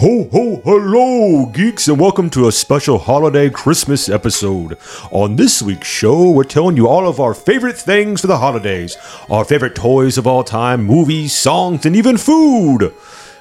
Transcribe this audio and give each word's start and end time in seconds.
Ho 0.00 0.26
ho 0.32 0.62
hello, 0.64 1.44
geeks, 1.44 1.86
and 1.86 2.00
welcome 2.00 2.30
to 2.30 2.48
a 2.48 2.52
special 2.52 2.96
holiday 2.96 3.50
Christmas 3.50 4.08
episode. 4.08 4.78
On 5.10 5.36
this 5.36 5.60
week's 5.60 5.88
show, 5.88 6.30
we're 6.30 6.44
telling 6.44 6.78
you 6.78 6.88
all 6.88 7.06
of 7.06 7.20
our 7.20 7.34
favorite 7.34 7.76
things 7.76 8.22
for 8.22 8.26
the 8.26 8.38
holidays, 8.38 8.96
our 9.28 9.44
favorite 9.44 9.74
toys 9.74 10.16
of 10.16 10.26
all 10.26 10.42
time, 10.42 10.84
movies, 10.84 11.34
songs, 11.34 11.84
and 11.84 11.94
even 11.94 12.16
food. 12.16 12.94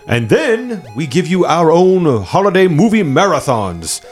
And 0.05 0.27
then 0.27 0.83
we 0.97 1.07
give 1.07 1.27
you 1.27 1.45
our 1.45 1.71
own 1.71 2.23
holiday 2.23 2.67
movie 2.67 3.03
marathons, 3.03 4.05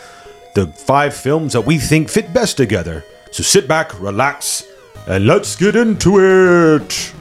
the 0.54 0.68
five 0.68 1.14
films 1.14 1.52
that 1.52 1.66
we 1.66 1.78
think 1.78 2.08
fit 2.08 2.34
best 2.34 2.56
together. 2.56 3.04
So 3.32 3.44
sit 3.44 3.68
back, 3.68 4.00
relax, 4.00 4.64
and 5.06 5.28
let's 5.28 5.58
get 5.58 5.76
into 5.76 6.20
it. 6.22 7.14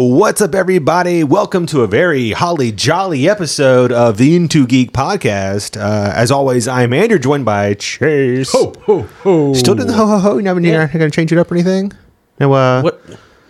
What's 0.00 0.40
up, 0.40 0.54
everybody? 0.54 1.24
Welcome 1.24 1.66
to 1.66 1.82
a 1.82 1.88
very 1.88 2.30
holly 2.30 2.70
jolly 2.70 3.28
episode 3.28 3.90
of 3.90 4.16
the 4.16 4.36
Into 4.36 4.64
Geek 4.64 4.92
podcast. 4.92 5.76
Uh, 5.76 6.12
as 6.14 6.30
always, 6.30 6.68
I'm 6.68 6.92
Andrew, 6.92 7.18
joined 7.18 7.44
by 7.44 7.74
Chase. 7.74 8.52
Ho 8.52 8.72
ho 8.82 9.02
ho! 9.02 9.54
Still 9.54 9.74
doing 9.74 9.88
the 9.88 9.94
ho 9.94 10.06
ho 10.06 10.18
ho? 10.18 10.36
You 10.36 10.42
never 10.42 10.60
yeah. 10.60 10.86
going 10.86 11.00
to 11.00 11.10
change 11.10 11.32
it 11.32 11.38
up 11.38 11.50
or 11.50 11.56
anything? 11.56 11.92
No. 12.38 12.52
Uh, 12.52 12.82
what? 12.82 13.00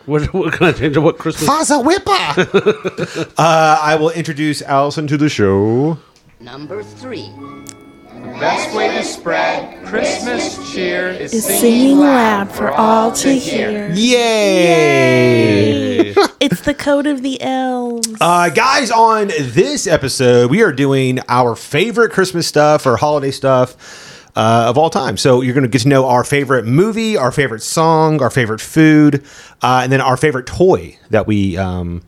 What, 0.06 0.32
what 0.32 0.54
can 0.54 0.68
I 0.68 0.72
change? 0.72 0.96
What 0.96 1.18
Christmas? 1.18 1.46
Faza 1.46 1.84
Whipper. 1.84 3.30
uh, 3.36 3.78
I 3.82 3.96
will 3.96 4.08
introduce 4.08 4.62
Allison 4.62 5.06
to 5.06 5.18
the 5.18 5.28
show. 5.28 5.98
Number 6.40 6.82
three. 6.82 7.30
Best 8.40 8.72
way 8.76 8.96
to 8.96 9.02
spread 9.02 9.84
Christmas 9.84 10.72
cheer 10.72 11.08
is, 11.08 11.34
is 11.34 11.44
singing, 11.44 11.98
loud 11.98 12.52
for 12.52 12.70
all 12.70 13.10
to 13.10 13.32
hear. 13.32 13.90
Yay! 13.92 13.96
Yay. 16.12 16.14
it's 16.38 16.60
the 16.60 16.72
code 16.72 17.08
of 17.08 17.22
the 17.22 17.42
elves. 17.42 18.06
Uh, 18.20 18.48
guys, 18.50 18.92
on 18.92 19.26
this 19.26 19.88
episode, 19.88 20.52
we 20.52 20.62
are 20.62 20.70
doing 20.70 21.18
our 21.28 21.56
favorite 21.56 22.12
Christmas 22.12 22.46
stuff 22.46 22.86
or 22.86 22.96
holiday 22.96 23.32
stuff. 23.32 24.04
Uh, 24.36 24.66
of 24.68 24.78
all 24.78 24.88
time. 24.88 25.16
So 25.16 25.40
you're 25.40 25.54
going 25.54 25.64
to 25.64 25.68
get 25.68 25.82
to 25.82 25.88
know 25.88 26.06
our 26.06 26.22
favorite 26.22 26.64
movie, 26.64 27.16
our 27.16 27.32
favorite 27.32 27.62
song, 27.62 28.22
our 28.22 28.30
favorite 28.30 28.60
food, 28.60 29.24
uh, 29.62 29.80
and 29.82 29.90
then 29.90 30.00
our 30.00 30.16
favorite 30.16 30.46
toy 30.46 30.96
that 31.10 31.26
we 31.26 31.56
um, 31.56 32.02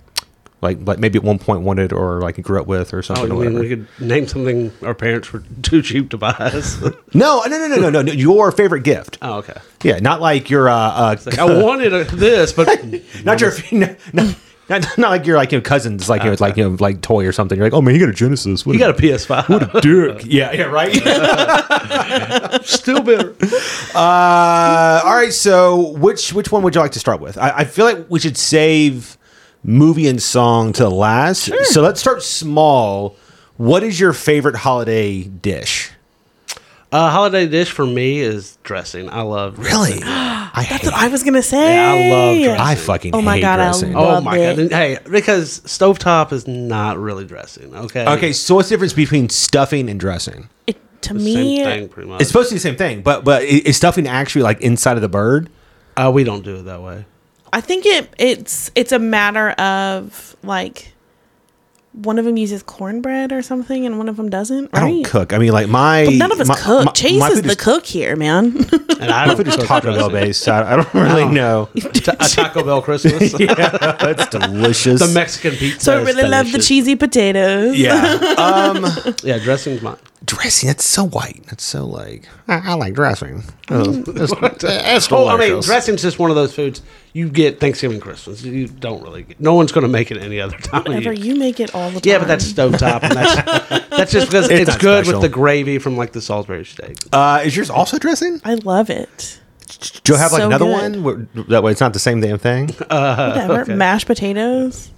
like 0.62 0.78
like 0.86 0.98
maybe 0.98 1.18
at 1.18 1.24
one 1.24 1.38
point 1.38 1.62
wanted 1.62 1.92
or 1.92 2.20
like 2.20 2.40
grew 2.42 2.60
up 2.60 2.66
with 2.66 2.92
or 2.92 3.02
something. 3.02 3.32
Oh, 3.32 3.42
you 3.42 3.50
mean 3.50 3.58
we 3.58 3.68
could 3.68 3.86
name 3.98 4.26
something 4.26 4.70
our 4.82 4.94
parents 4.94 5.32
were 5.32 5.42
too 5.62 5.82
cheap 5.82 6.10
to 6.10 6.18
buy 6.18 6.30
us? 6.30 6.80
no, 7.14 7.42
no, 7.46 7.46
no, 7.46 7.68
no, 7.68 7.76
no, 7.76 7.90
no, 7.90 8.02
no. 8.02 8.12
Your 8.12 8.52
favorite 8.52 8.84
gift. 8.84 9.18
Oh, 9.22 9.38
okay. 9.38 9.60
Yeah, 9.82 9.98
not 10.00 10.20
like 10.20 10.50
your. 10.50 10.68
Uh, 10.68 10.74
uh 10.74 11.16
like, 11.24 11.38
I 11.38 11.44
wanted 11.62 11.94
a, 11.94 12.04
this, 12.04 12.52
but 12.52 12.68
not 13.24 13.40
your. 13.40 13.52
No, 13.72 13.96
no, 14.12 14.34
not, 14.68 14.98
not 14.98 15.10
like 15.10 15.24
your 15.26 15.36
like 15.36 15.50
your 15.50 15.62
cousins, 15.62 16.10
like 16.10 16.22
you 16.22 16.30
know, 16.30 16.36
like 16.38 16.56
you 16.58 16.68
know, 16.68 16.76
like 16.78 17.00
toy 17.00 17.26
or 17.26 17.32
something. 17.32 17.56
You're 17.56 17.66
like, 17.66 17.72
oh 17.72 17.80
man, 17.80 17.94
you 17.94 18.00
got 18.00 18.10
a 18.10 18.12
Genesis. 18.12 18.66
What 18.66 18.76
you 18.76 18.84
a, 18.84 18.92
got 18.92 18.98
a 18.98 19.02
PS5. 19.02 19.48
What 19.48 19.74
a 19.74 19.80
dick. 19.80 20.26
yeah, 20.26 20.52
yeah, 20.52 20.64
right. 20.64 20.94
Still 22.66 23.02
bitter. 23.02 23.34
Uh, 23.94 25.00
all 25.04 25.16
right. 25.16 25.32
So, 25.32 25.92
which 25.96 26.34
which 26.34 26.52
one 26.52 26.62
would 26.62 26.74
you 26.74 26.82
like 26.82 26.92
to 26.92 27.00
start 27.00 27.20
with? 27.20 27.38
I, 27.38 27.50
I 27.50 27.64
feel 27.64 27.86
like 27.86 28.04
we 28.10 28.20
should 28.20 28.36
save 28.36 29.16
movie 29.62 30.08
and 30.08 30.22
song 30.22 30.72
to 30.74 30.88
last. 30.88 31.44
Sure. 31.44 31.64
So 31.64 31.82
let's 31.82 32.00
start 32.00 32.22
small. 32.22 33.16
What 33.56 33.82
is 33.82 34.00
your 34.00 34.12
favorite 34.12 34.56
holiday 34.56 35.22
dish? 35.22 35.92
Uh, 36.92 37.08
holiday 37.10 37.46
dish 37.46 37.70
for 37.70 37.86
me 37.86 38.18
is 38.18 38.58
dressing. 38.64 39.08
I 39.10 39.22
love 39.22 39.58
really. 39.58 40.00
I 40.52 40.66
That's 40.68 40.84
what 40.84 40.94
I 40.94 41.06
was 41.06 41.22
gonna 41.22 41.42
say. 41.42 41.74
Yeah, 41.74 41.92
I 41.92 42.10
love 42.10 42.42
dressing. 42.42 42.60
I 42.60 42.74
fucking 42.74 43.14
oh 43.14 43.22
my 43.22 43.40
god, 43.40 43.56
dressing. 43.56 43.94
I 43.94 44.00
love 44.00 44.22
oh 44.22 44.24
my 44.24 44.38
it. 44.38 44.70
god, 44.70 44.72
hey, 44.72 44.98
because 45.08 45.60
stovetop 45.60 46.32
is 46.32 46.48
not 46.48 46.98
really 46.98 47.24
dressing. 47.24 47.74
Okay. 47.74 48.06
Okay, 48.06 48.32
so 48.32 48.56
what's 48.56 48.68
the 48.68 48.72
difference 48.74 48.92
between 48.92 49.28
stuffing 49.28 49.88
and 49.88 50.00
dressing? 50.00 50.48
It, 50.66 50.78
to 51.02 51.14
the 51.14 51.20
me, 51.20 51.62
thing, 51.62 51.90
it's 52.18 52.28
supposed 52.28 52.48
to 52.48 52.54
be 52.54 52.56
the 52.56 52.62
same 52.62 52.76
thing, 52.76 53.02
but 53.02 53.24
but 53.24 53.44
is 53.44 53.76
stuffing 53.76 54.08
actually 54.08 54.42
like 54.42 54.60
inside 54.60 54.96
of 54.96 55.02
the 55.02 55.08
bird? 55.08 55.48
Uh, 55.96 56.10
we 56.12 56.24
don't 56.24 56.44
do 56.44 56.56
it 56.56 56.62
that 56.62 56.82
way. 56.82 57.04
I 57.52 57.60
think 57.60 57.86
it 57.86 58.12
it's 58.18 58.70
it's 58.74 58.92
a 58.92 58.98
matter 58.98 59.50
of 59.50 60.36
like 60.42 60.92
one 61.92 62.20
of 62.20 62.24
them 62.24 62.36
uses 62.36 62.62
cornbread 62.62 63.32
or 63.32 63.42
something, 63.42 63.84
and 63.84 63.98
one 63.98 64.08
of 64.08 64.16
them 64.16 64.30
doesn't. 64.30 64.72
Right? 64.72 64.82
I 64.82 64.88
don't 64.88 65.04
cook. 65.04 65.32
I 65.32 65.38
mean, 65.38 65.52
like 65.52 65.68
my 65.68 66.04
but 66.04 66.14
none 66.14 66.32
of 66.32 66.40
us 66.40 66.48
my, 66.48 66.54
cook. 66.54 66.84
My, 66.84 66.92
Chase 66.92 67.18
my 67.18 67.28
is 67.28 67.42
the 67.42 67.56
cook 67.56 67.84
here, 67.84 68.14
man. 68.14 68.56
and 69.00 69.10
I 69.10 69.26
my 69.26 69.34
food 69.34 69.48
is 69.48 69.56
Taco 69.56 69.92
Bell 69.92 70.10
based. 70.10 70.42
So 70.42 70.54
I 70.54 70.76
don't 70.76 70.94
really 70.94 71.22
oh. 71.22 71.30
know. 71.30 71.68
a 71.74 72.14
Taco 72.16 72.62
Bell 72.64 72.82
Christmas. 72.82 73.34
yeah, 73.40 73.96
that's 73.96 74.28
delicious. 74.28 75.00
The 75.00 75.12
Mexican 75.12 75.52
pizza. 75.56 75.80
So 75.80 75.98
I 75.98 76.02
really 76.02 76.28
love 76.28 76.52
the 76.52 76.58
cheesy 76.58 76.96
potatoes. 76.96 77.76
Yeah. 77.76 78.18
Um, 78.40 78.86
yeah, 79.22 79.38
dressing's 79.38 79.82
mine 79.82 79.96
dressing. 80.24 80.68
That's 80.68 80.84
so 80.84 81.04
white. 81.04 81.44
That's 81.46 81.64
so 81.64 81.84
like 81.86 82.28
I, 82.48 82.72
I 82.72 82.74
like 82.74 82.94
dressing. 82.94 83.44
Oh, 83.72 84.02
oh, 85.12 85.28
I 85.28 85.36
mean, 85.36 85.60
dressing's 85.60 86.02
just 86.02 86.18
one 86.18 86.28
of 86.30 86.34
those 86.34 86.52
foods 86.52 86.82
you 87.12 87.28
get 87.28 87.60
Thanksgiving, 87.60 88.00
Christmas. 88.00 88.42
You 88.42 88.66
don't 88.66 89.00
really 89.00 89.22
get. 89.22 89.38
No 89.38 89.54
one's 89.54 89.70
going 89.70 89.82
to 89.82 89.88
make 89.88 90.10
it 90.10 90.16
any 90.16 90.40
other 90.40 90.56
time. 90.58 90.82
Whenever 90.82 91.12
you 91.12 91.36
make 91.36 91.60
it 91.60 91.72
all 91.72 91.88
the 91.90 92.00
time. 92.00 92.10
Yeah, 92.10 92.18
but 92.18 92.26
that's 92.26 92.52
stovetop, 92.52 93.04
and 93.04 93.12
that's 93.12 93.88
that's 93.90 94.10
just 94.10 94.26
because 94.26 94.50
it's, 94.50 94.68
it's 94.68 94.76
good 94.76 95.04
special. 95.04 95.20
with 95.20 95.30
the 95.30 95.32
gravy 95.32 95.78
from 95.78 95.96
like 95.96 96.10
the 96.10 96.20
Salisbury 96.20 96.64
steak. 96.64 96.96
Uh, 97.12 97.42
is 97.44 97.54
yours 97.56 97.70
also 97.70 97.96
dressing? 97.96 98.40
I 98.44 98.54
love 98.54 98.90
it. 98.90 99.40
Do 100.02 100.12
you 100.12 100.18
have 100.18 100.32
like 100.32 100.40
so 100.40 100.46
another 100.46 100.64
good. 100.64 101.02
one? 101.02 101.28
That 101.48 101.62
way, 101.62 101.70
it's 101.70 101.80
not 101.80 101.92
the 101.92 102.00
same 102.00 102.20
damn 102.20 102.38
thing. 102.38 102.70
Uh, 102.90 103.32
Whatever. 103.32 103.60
Okay. 103.62 103.74
Mashed 103.76 104.08
potatoes. 104.08 104.90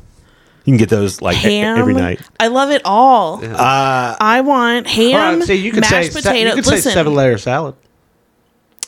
You 0.64 0.72
can 0.72 0.76
get 0.76 0.90
those 0.90 1.20
like 1.20 1.36
ham. 1.36 1.76
every 1.78 1.94
night. 1.94 2.20
I 2.38 2.46
love 2.48 2.70
it 2.70 2.82
all. 2.84 3.44
Uh, 3.44 4.16
I 4.20 4.42
want 4.42 4.86
ham. 4.86 5.38
Right, 5.40 5.46
see, 5.46 5.54
you 5.54 5.72
could 5.72 5.80
mashed 5.80 6.12
say 6.12 6.20
potato. 6.20 6.50
you 6.50 6.56
could 6.56 6.66
Listen. 6.66 6.90
say 6.90 6.94
seven 6.94 7.14
layer 7.14 7.36
salad. 7.38 7.74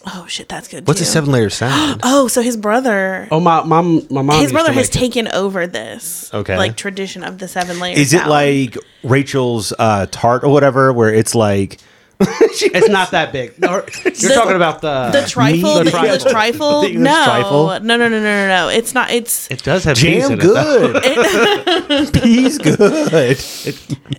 Oh 0.06 0.26
shit, 0.28 0.48
that's 0.48 0.68
good. 0.68 0.86
What's 0.86 1.00
too. 1.00 1.04
a 1.04 1.06
seven 1.06 1.32
layer 1.32 1.50
salad? 1.50 2.00
oh, 2.04 2.28
so 2.28 2.42
his 2.42 2.56
brother. 2.56 3.26
Oh 3.30 3.40
my 3.40 3.64
mom, 3.64 4.06
my 4.10 4.22
mom. 4.22 4.40
His 4.40 4.52
brother 4.52 4.72
has 4.72 4.88
taken 4.88 5.28
over 5.28 5.66
this. 5.66 6.32
Okay. 6.32 6.56
Like 6.56 6.76
tradition 6.76 7.24
of 7.24 7.38
the 7.38 7.48
seven 7.48 7.80
layer. 7.80 7.96
Is 7.96 8.10
salad. 8.10 8.26
it 8.26 8.30
like 8.30 8.76
Rachel's 9.02 9.72
uh, 9.78 10.06
tart 10.10 10.44
or 10.44 10.50
whatever, 10.52 10.92
where 10.92 11.12
it's 11.12 11.34
like 11.34 11.80
it's 12.20 12.88
not 12.88 13.10
that 13.10 13.32
big. 13.32 13.58
No, 13.58 13.70
you're 14.04 14.12
the, 14.12 14.34
talking 14.34 14.54
about 14.56 14.80
the 14.80 15.10
the 15.12 15.26
trifle, 15.26 15.82
the, 15.82 15.90
the 15.90 15.96
English 15.98 16.22
trifle. 16.22 16.82
The 16.82 16.96
no, 16.96 17.24
trifle? 17.24 17.66
no, 17.66 17.78
no, 17.78 17.96
no, 17.96 18.08
no, 18.08 18.20
no, 18.20 18.48
no. 18.48 18.68
It's 18.68 18.94
not. 18.94 19.10
It's 19.10 19.50
it 19.50 19.62
does 19.64 19.84
have 19.84 19.96
jam 19.96 20.38
good. 20.38 21.02
It, 21.04 22.22
peas 22.22 22.58
good. 22.58 22.78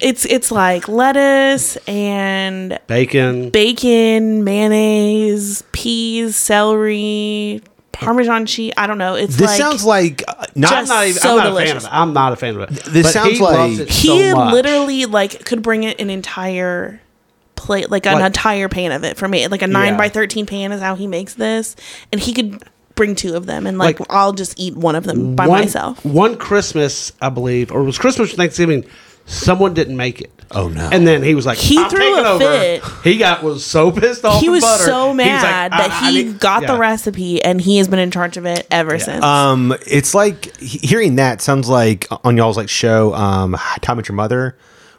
It's 0.01 0.25
it's 0.25 0.51
like 0.51 0.87
lettuce 0.87 1.77
and 1.87 2.79
bacon, 2.87 3.49
bacon, 3.49 4.43
mayonnaise, 4.43 5.63
peas, 5.71 6.35
celery, 6.35 7.61
Parmesan 7.93 8.45
cheese. 8.45 8.73
I 8.75 8.87
don't 8.87 8.97
know. 8.97 9.15
It's 9.15 9.37
this 9.37 9.47
like 9.47 9.57
sounds 9.57 9.85
like 9.85 10.23
uh, 10.27 10.45
not. 10.55 10.73
I'm 10.73 10.85
not, 10.85 11.07
even, 11.07 11.21
so 11.21 11.37
I'm 11.37 11.43
not 11.43 11.53
a 11.53 11.55
fan 11.55 11.77
of 11.77 11.83
it. 11.83 11.89
I'm 11.91 12.13
not 12.13 12.33
a 12.33 12.35
fan 12.35 12.55
of 12.55 12.61
it. 12.61 12.69
This 12.85 13.07
but 13.07 13.13
sounds 13.13 13.39
like 13.39 13.87
he 13.87 14.31
so 14.31 14.45
literally 14.51 15.05
like 15.05 15.45
could 15.45 15.61
bring 15.61 15.83
it 15.83 15.99
an 16.01 16.09
entire 16.09 16.99
plate, 17.55 17.89
like 17.89 18.05
an 18.05 18.21
entire 18.21 18.69
pan 18.69 18.91
of 18.91 19.03
it 19.03 19.17
for 19.17 19.27
me. 19.27 19.47
Like 19.47 19.61
a 19.61 19.67
nine 19.67 19.93
yeah. 19.93 19.97
by 19.97 20.09
thirteen 20.09 20.45
pan 20.45 20.71
is 20.71 20.81
how 20.81 20.95
he 20.95 21.07
makes 21.07 21.33
this, 21.33 21.75
and 22.11 22.21
he 22.21 22.33
could 22.33 22.63
bring 22.95 23.15
two 23.15 23.35
of 23.35 23.45
them, 23.45 23.67
and 23.67 23.77
like, 23.77 23.99
like 23.99 24.09
I'll 24.09 24.33
just 24.33 24.59
eat 24.59 24.75
one 24.75 24.95
of 24.95 25.03
them 25.03 25.35
by 25.35 25.47
one, 25.47 25.61
myself. 25.61 26.03
One 26.05 26.37
Christmas, 26.37 27.11
I 27.21 27.29
believe, 27.29 27.71
or 27.71 27.81
it 27.81 27.85
was 27.85 27.97
Christmas 27.97 28.33
or 28.33 28.35
Thanksgiving. 28.37 28.85
Someone 29.25 29.73
didn't 29.73 29.97
make 29.97 30.21
it. 30.21 30.31
Oh 30.51 30.69
no! 30.69 30.87
And 30.91 31.07
then 31.07 31.23
he 31.23 31.33
was 31.33 31.45
like, 31.45 31.57
he 31.57 31.83
threw 31.89 32.19
a 32.19 32.23
over. 32.23 32.45
fit. 32.45 32.83
He 33.03 33.17
got 33.17 33.41
was 33.41 33.65
so 33.65 33.91
pissed 33.91 34.23
off. 34.23 34.39
He 34.39 34.49
was 34.49 34.63
butter. 34.63 34.83
so 34.83 35.13
mad 35.13 35.71
like, 35.71 35.89
that 35.89 36.03
he 36.03 36.33
got 36.33 36.61
yeah. 36.61 36.73
the 36.73 36.79
recipe, 36.79 37.43
and 37.43 37.59
he 37.59 37.77
has 37.77 37.87
been 37.87 37.99
in 37.99 38.11
charge 38.11 38.37
of 38.37 38.45
it 38.45 38.67
ever 38.69 38.95
yeah. 38.95 39.03
since. 39.03 39.23
Um, 39.23 39.75
it's 39.87 40.13
like 40.13 40.55
hearing 40.57 41.15
that 41.15 41.41
sounds 41.41 41.67
like 41.67 42.07
on 42.23 42.37
y'all's 42.37 42.57
like 42.57 42.69
show, 42.69 43.15
um, 43.15 43.57
Time 43.81 43.97
with 43.97 44.07
Your 44.07 44.15
Mother 44.15 44.55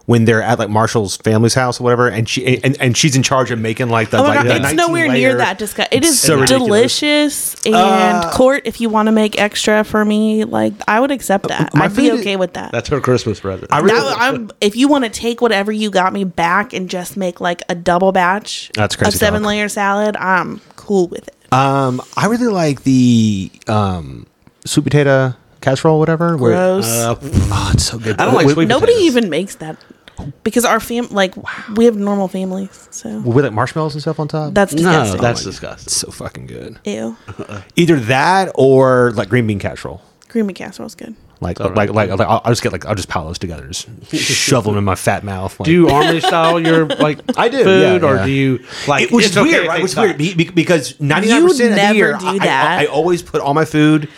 when 0.06 0.25
they're 0.25 0.43
at 0.43 0.58
like 0.58 0.70
Marshall's 0.70 1.17
family's 1.17 1.55
house 1.55 1.81
or 1.81 1.85
whatever, 1.85 2.08
and 2.08 2.29
she 2.29 2.62
and, 2.62 2.81
and 2.81 2.97
she's 2.97 3.17
in 3.17 3.23
charge 3.23 3.50
of 3.50 3.58
making 3.58 3.88
like 3.88 4.11
the 4.11 4.19
oh 4.19 4.23
like 4.23 4.37
God, 4.37 4.47
the 4.47 4.56
it's 4.56 4.73
nowhere 4.73 5.08
layer. 5.08 5.31
near 5.31 5.37
that 5.38 5.58
disgusting. 5.58 5.99
It 5.99 6.05
is 6.05 6.20
so 6.20 6.47
delicious 6.47 7.55
and 7.67 7.75
uh, 7.75 8.31
court. 8.32 8.62
If 8.64 8.81
you 8.81 8.88
want 8.88 9.06
to 9.06 9.12
make 9.12 9.38
extra 9.38 9.82
for 9.85 10.05
me, 10.05 10.44
like 10.44 10.73
I 10.87 11.00
would 11.00 11.11
accept 11.11 11.49
that. 11.49 11.70
I'd 11.75 11.94
be 11.94 12.12
okay 12.12 12.32
is, 12.32 12.38
with 12.38 12.55
that. 12.55 12.70
That's 12.70 12.88
her 12.88 13.00
Christmas 13.00 13.41
present. 13.41 13.73
I 13.73 13.81
really, 13.81 13.99
that, 13.99 14.55
if 14.61 14.76
you 14.76 14.88
want 14.88 15.05
to 15.05 15.11
take 15.11 15.41
whatever 15.41 15.73
you 15.73 15.91
got 15.91 16.12
me 16.12 16.23
back 16.23 16.73
and 16.73 16.88
just 16.88 17.17
make 17.17 17.41
like 17.41 17.62
a 17.69 17.75
double 17.75 18.12
batch 18.12 18.70
that's 18.75 18.94
crazy 18.94 19.08
of 19.08 19.14
seven 19.14 19.43
talk. 19.43 19.49
layer 19.49 19.69
salad, 19.69 20.17
I'm 20.17 20.61
cool 20.76 21.08
with 21.08 21.26
it. 21.29 21.53
Um, 21.53 22.00
I 22.17 22.26
really 22.26 22.47
like 22.47 22.85
the 22.85 23.50
um 23.67 24.26
sweet 24.64 24.85
potato 24.85 25.35
casserole, 25.61 25.99
whatever. 25.99 26.37
Gross. 26.37 26.87
Where, 26.87 27.11
uh, 27.11 27.17
oh, 27.23 27.70
it's 27.75 27.85
so 27.85 27.99
good. 27.99 28.20
I 28.20 28.25
don't 28.25 28.35
like 28.35 28.49
sweet 28.50 28.69
Nobody 28.69 28.93
potatoes. 28.93 29.17
even 29.17 29.31
makes 29.31 29.56
that 29.56 29.76
because 30.42 30.64
our 30.64 30.80
fam 30.80 31.08
like 31.10 31.34
we 31.76 31.84
have 31.84 31.96
normal 31.96 32.28
families, 32.28 32.88
so 32.90 33.20
with 33.20 33.44
like 33.44 33.52
marshmallows 33.54 33.94
and 33.94 34.02
stuff 34.02 34.18
on 34.20 34.28
top. 34.28 34.54
that's 34.54 34.72
disgusting. 34.72 35.16
No, 35.16 35.22
that's 35.22 35.42
disgusting. 35.44 35.86
It's 35.86 35.96
so 35.96 36.10
fucking 36.10 36.46
good. 36.46 36.78
Ew. 36.84 37.16
Either 37.76 38.00
that 38.00 38.50
or 38.54 39.12
like 39.12 39.28
green 39.28 39.46
bean 39.46 39.58
casserole. 39.58 40.02
Green 40.28 40.46
bean 40.46 40.54
casserole 40.54 40.86
is 40.86 40.94
good. 40.94 41.14
Like, 41.38 41.60
like, 41.60 41.74
like, 41.76 41.90
like, 41.90 42.10
I'll, 42.20 42.40
I'll 42.46 42.50
just 42.52 42.62
get 42.62 42.72
like, 42.72 42.86
I'll 42.86 42.94
just 42.94 43.10
pile 43.10 43.26
those 43.26 43.38
together, 43.38 43.66
just 43.68 43.86
shove 44.14 44.64
them 44.64 44.78
in 44.78 44.84
my 44.84 44.94
fat 44.94 45.22
mouth. 45.22 45.60
Like, 45.60 45.66
Do 45.66 45.70
you 45.72 45.88
army 45.90 46.20
style 46.20 46.58
your 46.58 46.86
like 46.86 47.20
I 47.38 47.50
do, 47.50 47.62
food, 47.62 48.00
yeah, 48.02 48.08
or 48.08 48.24
do 48.24 48.30
you 48.30 48.64
like? 48.88 49.02
it, 49.04 49.12
which 49.12 49.26
it's 49.26 49.32
is 49.32 49.38
okay 49.42 49.50
weird, 49.50 49.62
if 49.64 49.69
right? 49.69 49.76
they 49.76 49.82
Which 49.82 49.90
is 49.92 49.96
weird 49.98 50.10
suck. 50.12 50.19
be- 50.19 50.34
be- 50.34 50.50
because 50.50 50.98
ninety 50.98 51.28
nine 51.28 51.42
percent 51.42 51.70
of 51.72 51.76
the 51.76 51.82
never 51.82 51.94
year, 51.94 52.16
I- 52.19 52.38
I. 52.40 52.82
I, 52.84 52.86
always 52.86 53.20
put 53.20 53.42
all 53.42 53.52
my 53.52 53.66
food. 53.66 54.08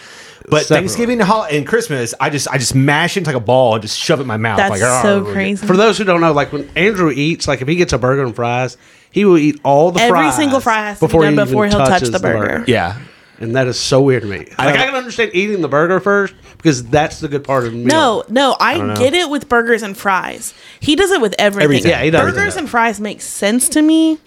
But 0.50 0.62
Separately. 0.62 0.88
Thanksgiving 0.88 1.20
and, 1.20 1.30
and 1.50 1.66
Christmas, 1.66 2.14
I 2.20 2.30
just 2.30 2.48
I 2.48 2.58
just 2.58 2.74
mash 2.74 3.16
it 3.16 3.20
into 3.20 3.30
like 3.30 3.36
a 3.36 3.44
ball 3.44 3.74
and 3.74 3.82
just 3.82 3.98
shove 3.98 4.20
it 4.20 4.22
in 4.22 4.28
my 4.28 4.36
mouth. 4.36 4.56
That's 4.56 4.70
like, 4.70 5.02
so 5.02 5.24
"Arr." 5.24 5.32
crazy. 5.32 5.66
For 5.66 5.76
those 5.76 5.98
who 5.98 6.04
don't 6.04 6.20
know, 6.20 6.32
like 6.32 6.52
when 6.52 6.68
Andrew 6.76 7.10
eats, 7.10 7.46
like 7.46 7.60
if 7.60 7.68
he 7.68 7.76
gets 7.76 7.92
a 7.92 7.98
burger 7.98 8.24
and 8.24 8.34
fries, 8.34 8.76
he 9.10 9.24
will 9.24 9.38
eat 9.38 9.60
all 9.64 9.90
the 9.90 10.00
Every 10.00 10.18
fries 10.18 10.36
single 10.36 10.60
fry 10.60 10.80
has 10.80 11.00
to 11.00 11.06
be 11.06 11.12
done 11.12 11.32
he 11.32 11.44
before 11.44 11.66
even 11.66 11.76
he'll 11.78 11.86
touch 11.86 12.00
touches 12.00 12.10
the 12.10 12.18
burger. 12.18 12.64
Yeah, 12.66 13.00
and 13.38 13.56
that 13.56 13.66
is 13.66 13.78
so 13.78 14.00
weird 14.02 14.22
to 14.22 14.28
me. 14.28 14.38
Like 14.38 14.58
I, 14.58 14.86
can 14.86 14.94
understand 14.94 15.30
eating 15.34 15.60
the 15.60 15.68
burger 15.68 16.00
first 16.00 16.34
because 16.56 16.84
that's 16.84 17.20
the 17.20 17.28
good 17.28 17.44
part 17.44 17.64
of 17.64 17.72
the 17.72 17.78
meal. 17.78 17.86
No, 17.86 18.24
no, 18.28 18.56
I, 18.58 18.96
get 18.96 19.14
it 19.14 19.30
with 19.30 19.48
burgers 19.48 19.82
and 19.82 19.96
fries. 19.96 20.54
He 20.80 20.96
does 20.96 21.10
it 21.10 21.20
with 21.20 21.34
everything. 21.38 21.64
Everything. 21.64 21.90
Yeah, 21.90 22.02
he 22.02 22.10
does. 22.10 22.32
Burgers 22.32 22.56
and 22.56 22.68
fries 22.68 23.00
make 23.00 23.20
sense 23.20 23.68
to 23.70 23.82
me 23.82 24.18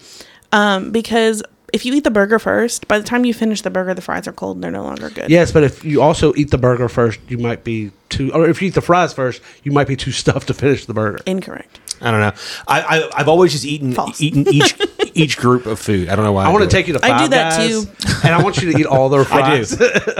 um, 0.52 0.90
because 0.92 1.42
if 1.72 1.84
you 1.86 1.94
eat 1.94 2.04
the 2.04 2.10
burger 2.10 2.38
first, 2.38 2.86
by 2.86 2.98
the 2.98 3.04
time 3.04 3.24
you 3.24 3.32
finish 3.34 3.62
the 3.62 3.70
burger, 3.70 3.94
the 3.94 4.02
fries 4.02 4.28
are 4.28 4.32
cold 4.32 4.56
and 4.56 4.64
they're 4.64 4.70
no 4.70 4.82
longer 4.82 5.08
good. 5.10 5.30
Yes, 5.30 5.52
but 5.52 5.62
if 5.64 5.84
you 5.84 6.02
also 6.02 6.34
eat 6.36 6.50
the 6.50 6.58
burger 6.58 6.88
first, 6.88 7.18
you 7.28 7.38
might 7.38 7.64
be 7.64 7.90
too. 8.10 8.32
Or 8.32 8.48
if 8.48 8.60
you 8.60 8.68
eat 8.68 8.74
the 8.74 8.82
fries 8.82 9.12
first, 9.12 9.40
you 9.62 9.72
might 9.72 9.88
be 9.88 9.96
too 9.96 10.12
stuffed 10.12 10.48
to 10.48 10.54
finish 10.54 10.86
the 10.86 10.94
burger. 10.94 11.20
Incorrect. 11.26 11.80
I 12.00 12.10
don't 12.10 12.20
know. 12.20 12.32
I, 12.68 12.80
I 12.82 13.10
I've 13.20 13.28
always 13.28 13.52
just 13.52 13.64
eaten 13.64 13.92
False. 13.94 14.20
eaten 14.20 14.46
each 14.52 14.76
each 15.14 15.36
group 15.36 15.66
of 15.66 15.78
food. 15.78 16.08
I 16.08 16.16
don't 16.16 16.24
know 16.24 16.32
why. 16.32 16.44
I 16.44 16.48
want 16.50 16.64
to 16.64 16.70
take 16.70 16.86
you 16.88 16.94
to 16.94 17.04
I 17.04 17.22
do 17.24 17.28
that 17.30 17.56
Guys, 17.58 17.68
too. 17.84 17.90
and 18.24 18.34
I 18.34 18.42
want 18.42 18.60
you 18.62 18.72
to 18.72 18.78
eat 18.78 18.86
all 18.86 19.08
their 19.08 19.20
I 19.30 19.60
do. 19.64 19.66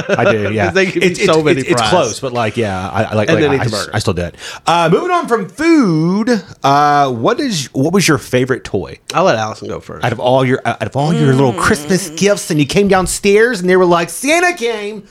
I 0.09 0.31
do. 0.33 0.53
Yeah, 0.53 0.71
They 0.73 0.87
give 0.87 0.97
you 0.97 1.03
It's- 1.03 1.25
so 1.25 1.33
it's- 1.41 1.45
many 1.45 1.61
it's, 1.61 1.71
it's 1.71 1.81
fries. 1.81 1.91
close, 1.91 2.21
but 2.21 2.33
like, 2.33 2.57
yeah, 2.57 2.89
I, 2.91 3.03
I 3.05 3.15
like. 3.15 3.29
And 3.29 3.41
like, 3.41 3.43
then 3.43 3.51
I, 3.51 3.55
eat 3.55 3.57
the 3.59 3.63
I 3.63 3.65
just- 3.69 3.87
burger. 3.87 3.97
I 3.97 3.99
still 3.99 4.15
do 4.15 4.23
it. 4.23 4.35
Uh, 4.67 4.89
moving 4.93 5.11
on 5.11 5.29
from 5.29 5.49
food, 5.49 6.31
uh, 6.63 7.11
what 7.13 7.41
is 7.41 7.67
what 7.73 7.93
was 7.93 8.07
your 8.07 8.19
favorite 8.19 8.65
toy 8.65 8.99
I'll 9.15 9.25
let 9.25 9.37
Allison 9.37 9.69
go 9.69 9.81
first. 9.81 10.05
out 10.05 10.13
of 10.13 10.21
all 10.21 10.45
your 10.45 10.61
out 10.65 10.83
of 10.83 10.97
all 10.97 11.13
your 11.13 11.35
little 11.35 11.53
Christmas 11.55 12.11
gifts? 12.11 12.51
And 12.51 12.59
you 12.61 12.67
came 12.67 12.89
downstairs, 12.89 13.61
and 13.61 13.69
they 13.69 13.77
were 13.77 13.85
like, 13.87 14.11
Santa 14.11 14.57
came. 14.57 15.07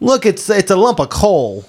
Look, 0.00 0.26
it's 0.26 0.48
it's 0.50 0.70
a 0.70 0.76
lump 0.76 0.98
of 0.98 1.08
coal. 1.10 1.64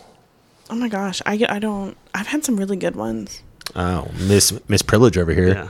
Oh 0.70 0.76
my 0.76 0.88
gosh, 0.90 1.22
I 1.26 1.38
get. 1.38 1.52
I 1.52 1.60
don't. 1.60 1.96
I've 2.16 2.28
had 2.28 2.44
some 2.44 2.58
really 2.58 2.78
good 2.78 2.96
ones. 2.96 3.44
Oh, 3.76 4.10
Miss 4.28 4.54
Miss 4.68 4.82
Privilege 4.82 5.18
over 5.18 5.32
here. 5.34 5.50
Yeah. 5.50 5.68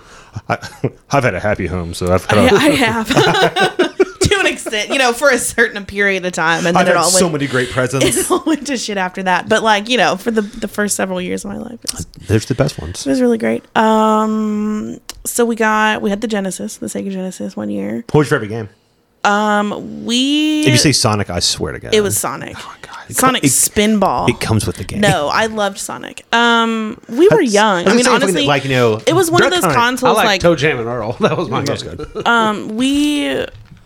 I, 0.49 0.57
I've 1.11 1.23
had 1.23 1.35
a 1.35 1.39
happy 1.39 1.67
home, 1.67 1.93
so 1.93 2.13
I've 2.13 2.25
had, 2.25 2.37
I, 2.39 2.47
a, 2.47 2.53
I 2.55 2.69
have 2.75 3.07
to 4.19 4.39
an 4.39 4.45
extent, 4.47 4.89
you 4.89 4.97
know, 4.97 5.13
for 5.13 5.29
a 5.29 5.37
certain 5.37 5.85
period 5.85 6.25
of 6.25 6.31
time, 6.33 6.65
and 6.65 6.75
then 6.75 6.77
I've 6.77 6.87
it 6.87 6.95
all 6.95 7.03
so 7.05 7.25
went. 7.25 7.33
many 7.33 7.47
great 7.47 7.69
presents. 7.69 8.05
It 8.05 8.31
all 8.31 8.43
went 8.45 8.67
to 8.67 8.77
shit 8.77 8.97
after 8.97 9.23
that, 9.23 9.47
but 9.49 9.63
like 9.63 9.89
you 9.89 9.97
know, 9.97 10.15
for 10.15 10.31
the 10.31 10.41
the 10.41 10.67
first 10.67 10.95
several 10.95 11.21
years 11.21 11.45
of 11.45 11.51
my 11.51 11.57
life, 11.57 11.83
it 11.83 12.05
There's 12.27 12.45
the 12.45 12.55
best 12.55 12.79
ones. 12.79 13.05
it 13.05 13.09
was 13.09 13.21
really 13.21 13.37
great. 13.37 13.63
Um, 13.77 14.99
so 15.25 15.45
we 15.45 15.55
got 15.55 16.01
we 16.01 16.09
had 16.09 16.21
the 16.21 16.27
Genesis, 16.27 16.77
the 16.77 16.87
Sega 16.87 17.11
Genesis, 17.11 17.55
one 17.55 17.69
year. 17.69 18.03
What 18.11 18.19
was 18.19 18.29
your 18.31 18.39
favorite 18.39 18.49
game? 18.55 18.69
We 20.05 20.61
If 20.61 20.67
you 20.67 20.77
say 20.77 20.91
Sonic, 20.91 21.29
I 21.29 21.39
swear 21.39 21.71
to 21.73 21.79
God, 21.79 21.93
it 21.93 22.01
was 22.01 22.17
Sonic, 22.17 22.55
Oh. 22.57 22.75
It 23.09 23.15
Sonic 23.15 23.43
it- 23.43 23.47
Spinball. 23.47 24.29
It 24.29 24.39
comes 24.39 24.65
with 24.67 24.77
the 24.77 24.83
game. 24.83 25.01
no, 25.01 25.27
I 25.27 25.45
loved 25.47 25.77
Sonic. 25.77 26.25
Um, 26.33 26.99
we 27.09 27.27
were 27.27 27.37
That's- 27.37 27.53
young. 27.53 27.79
I 27.79 27.83
was 27.83 27.93
I 27.93 27.95
mean, 27.95 28.05
gonna 28.05 28.15
honestly, 28.25 28.45
like, 28.45 28.63
you 28.63 28.71
know, 28.71 29.01
it 29.05 29.13
was 29.13 29.29
one 29.31 29.43
of 29.43 29.49
that 29.51 29.61
those 29.61 29.63
kind- 29.65 29.77
I 29.77 29.81
I 29.83 29.89
consoles 29.89 30.17
like, 30.17 30.25
like 30.25 30.41
Toe 30.41 30.55
Jam 30.55 30.79
and 30.79 30.87
Earl. 30.87 31.13
That 31.19 31.37
was 31.37 31.49
my 31.49 31.61
That 31.61 31.71
was 31.71 31.83
game. 31.83 31.95
good. 31.95 32.27
um 32.27 32.75
we 32.75 33.45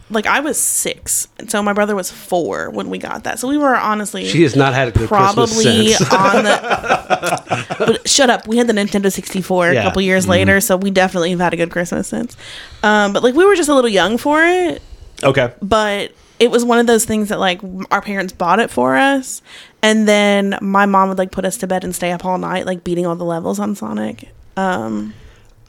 like 0.09 0.25
I 0.25 0.39
was 0.39 0.57
six, 0.57 1.27
and 1.37 1.51
so 1.51 1.61
my 1.61 1.73
brother 1.73 1.93
was 1.93 2.09
four 2.09 2.69
when 2.69 2.89
we 2.89 2.97
got 2.97 3.25
that. 3.25 3.39
So 3.39 3.47
we 3.49 3.57
were 3.57 3.75
honestly 3.75 4.25
She 4.25 4.43
has 4.43 4.55
not 4.55 4.73
had 4.73 4.87
a 4.87 4.91
good 4.91 5.09
Christmas 5.09 5.33
probably 5.33 5.87
since. 5.89 6.13
on 6.13 6.43
the. 6.45 7.75
but 7.79 8.07
shut 8.07 8.29
up! 8.29 8.47
We 8.47 8.55
had 8.57 8.67
the 8.67 8.73
Nintendo 8.73 9.11
sixty 9.11 9.41
four 9.41 9.71
Yeah. 9.73 9.81
a 9.81 9.83
couple 9.83 10.01
years 10.01 10.25
later, 10.27 10.61
so 10.61 10.77
we 10.77 10.91
definitely 10.91 11.31
have 11.31 11.39
had 11.41 11.53
a 11.53 11.57
good 11.57 11.71
Christmas 11.71 12.07
since. 12.07 12.37
Um, 12.83 13.11
but 13.11 13.21
like 13.21 13.35
we 13.35 13.43
were 13.45 13.55
just 13.55 13.67
a 13.69 13.75
little 13.75 13.89
young 13.89 14.17
for 14.17 14.41
it, 14.45 14.81
Okay. 15.23 15.51
but 15.61 16.11
it 16.39 16.51
was 16.51 16.63
one 16.63 16.79
of 16.79 16.87
those 16.87 17.05
things 17.05 17.29
that 17.29 17.39
like 17.39 17.61
our 17.91 18.01
parents 18.01 18.33
bought 18.33 18.59
it 18.59 18.69
for 18.69 18.95
us, 18.95 19.41
and 19.81 20.07
then 20.07 20.57
my 20.61 20.85
mom 20.85 21.09
would 21.09 21.17
like 21.17 21.31
put 21.31 21.45
us 21.45 21.57
to 21.57 21.67
bed 21.67 21.83
and 21.83 21.95
stay 21.95 22.11
up 22.11 22.25
all 22.25 22.37
night 22.37 22.65
like 22.65 22.83
beating 22.83 23.05
all 23.05 23.15
the 23.15 23.25
levels 23.25 23.59
on 23.59 23.75
Sonic. 23.75 24.29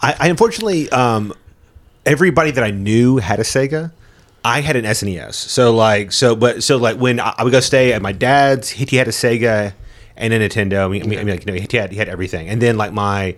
I, 0.00 0.14
I 0.18 0.28
unfortunately, 0.28 0.88
um, 0.90 1.32
everybody 2.06 2.50
that 2.50 2.64
I 2.64 2.70
knew 2.70 3.18
had 3.18 3.40
a 3.40 3.44
Sega. 3.44 3.92
I 4.44 4.60
had 4.60 4.76
an 4.76 4.84
SNES. 4.84 5.34
So 5.34 5.74
like, 5.74 6.12
so 6.12 6.36
but 6.36 6.62
so 6.62 6.76
like 6.76 6.96
when 6.96 7.20
I, 7.20 7.34
I 7.38 7.44
would 7.44 7.50
go 7.50 7.60
stay 7.60 7.92
at 7.92 8.00
my 8.00 8.12
dad's, 8.12 8.70
he, 8.70 8.96
had 8.96 9.08
a 9.08 9.10
Sega 9.10 9.74
and 10.16 10.32
a 10.32 10.38
Nintendo. 10.38 10.84
I 10.84 10.88
mean, 10.88 11.02
I 11.02 11.06
mean, 11.06 11.28
like 11.28 11.44
you 11.44 11.52
know, 11.52 11.58
he 11.60 11.76
had 11.76 11.90
he 11.90 11.98
had 11.98 12.08
everything. 12.08 12.48
And 12.48 12.62
then 12.62 12.76
like 12.76 12.92
my 12.92 13.36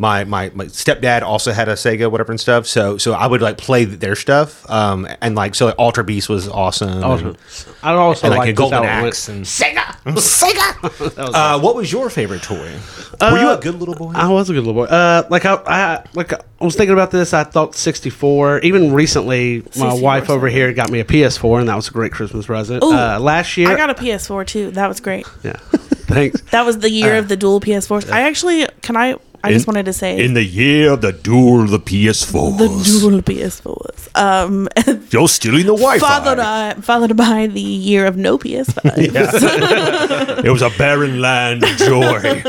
my 0.00 0.22
my 0.24 0.50
my 0.54 0.66
stepdad 0.66 1.22
also 1.22 1.52
had 1.52 1.68
a 1.68 1.72
Sega, 1.74 2.10
whatever 2.10 2.30
and 2.32 2.40
stuff. 2.40 2.66
So 2.66 2.98
so 2.98 3.12
I 3.14 3.26
would 3.26 3.42
like 3.42 3.58
play 3.58 3.84
their 3.84 4.14
stuff. 4.16 4.68
Um, 4.70 5.06
and 5.20 5.34
like 5.34 5.54
so 5.56 5.66
like 5.66 5.74
Altered 5.76 6.04
Beast 6.06 6.28
was 6.28 6.48
awesome. 6.48 7.02
Also, 7.04 7.26
and- 7.30 7.38
I 7.82 7.92
also 7.94 8.26
and 8.26 8.30
like 8.30 8.38
like 8.40 8.48
a 8.50 8.52
golden 8.52 8.82
this 8.82 8.90
how 8.90 9.06
axe 9.06 9.28
and 9.28 9.44
Sega, 9.44 9.84
Sega. 10.14 11.32
uh, 11.34 11.58
what 11.60 11.74
was 11.74 11.90
your 11.92 12.10
favorite 12.10 12.42
toy? 12.42 12.72
Were 13.20 13.38
you 13.38 13.50
a 13.50 13.58
good 13.60 13.74
little 13.76 13.94
boy? 13.94 14.12
I 14.14 14.28
was 14.28 14.48
a 14.50 14.52
good 14.52 14.64
little 14.64 14.74
boy. 14.84 14.90
Uh, 14.90 15.26
like 15.30 15.44
I, 15.44 15.54
I, 15.66 16.04
like 16.14 16.32
I 16.32 16.38
was 16.60 16.76
thinking 16.76 16.92
about 16.92 17.10
this. 17.10 17.32
I 17.34 17.44
thought 17.44 17.74
64. 17.74 18.60
Even 18.60 18.92
recently, 18.92 19.58
my 19.76 19.90
64 19.90 20.00
wife 20.00 20.30
over 20.30 20.48
here 20.48 20.72
got 20.72 20.90
me 20.90 21.00
a 21.00 21.04
PS4, 21.04 21.60
and 21.60 21.68
that 21.68 21.76
was 21.76 21.88
a 21.88 21.92
great 21.92 22.12
Christmas 22.12 22.46
present. 22.46 22.82
Ooh, 22.84 22.92
uh, 22.92 23.18
last 23.20 23.56
year, 23.56 23.68
I 23.70 23.76
got 23.76 23.90
a 23.90 23.94
PS4 23.94 24.46
too. 24.46 24.70
That 24.72 24.86
was 24.88 25.00
great. 25.00 25.26
yeah. 25.42 25.52
Thanks. 26.08 26.40
That 26.52 26.64
was 26.64 26.78
the 26.78 26.90
year 26.90 27.16
Uh, 27.16 27.18
of 27.18 27.28
the 27.28 27.36
dual 27.36 27.60
PS4s. 27.60 28.10
I 28.10 28.22
actually 28.22 28.66
can 28.82 28.96
I. 28.96 29.16
I 29.48 29.52
just 29.52 29.66
wanted 29.66 29.86
to 29.86 29.92
say 29.92 30.22
in 30.24 30.34
the 30.34 30.44
year 30.44 30.92
of 30.92 31.00
the 31.00 31.12
dual 31.12 31.66
the 31.66 31.78
PS4s. 31.80 32.58
the 32.58 32.68
dual 33.00 33.20
PS4s. 33.22 34.16
Um, 34.16 34.68
You're 35.10 35.28
stealing 35.28 35.66
the 35.66 35.74
Wi-Fi. 35.74 35.98
followed 35.98 36.36
by 36.38 36.74
followed 36.80 37.16
by 37.16 37.46
the 37.46 37.60
year 37.60 38.06
of 38.06 38.16
no 38.16 38.38
PS5. 38.38 38.84
It 40.44 40.50
was 40.50 40.62
a 40.62 40.70
barren 40.78 41.20
land 41.20 41.64
of 41.64 41.70
joy. 41.76 42.42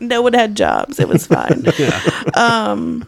no 0.00 0.22
one 0.22 0.32
had 0.34 0.56
jobs. 0.56 0.98
It 0.98 1.08
was 1.08 1.26
fine. 1.26 1.64
Um, 2.34 3.06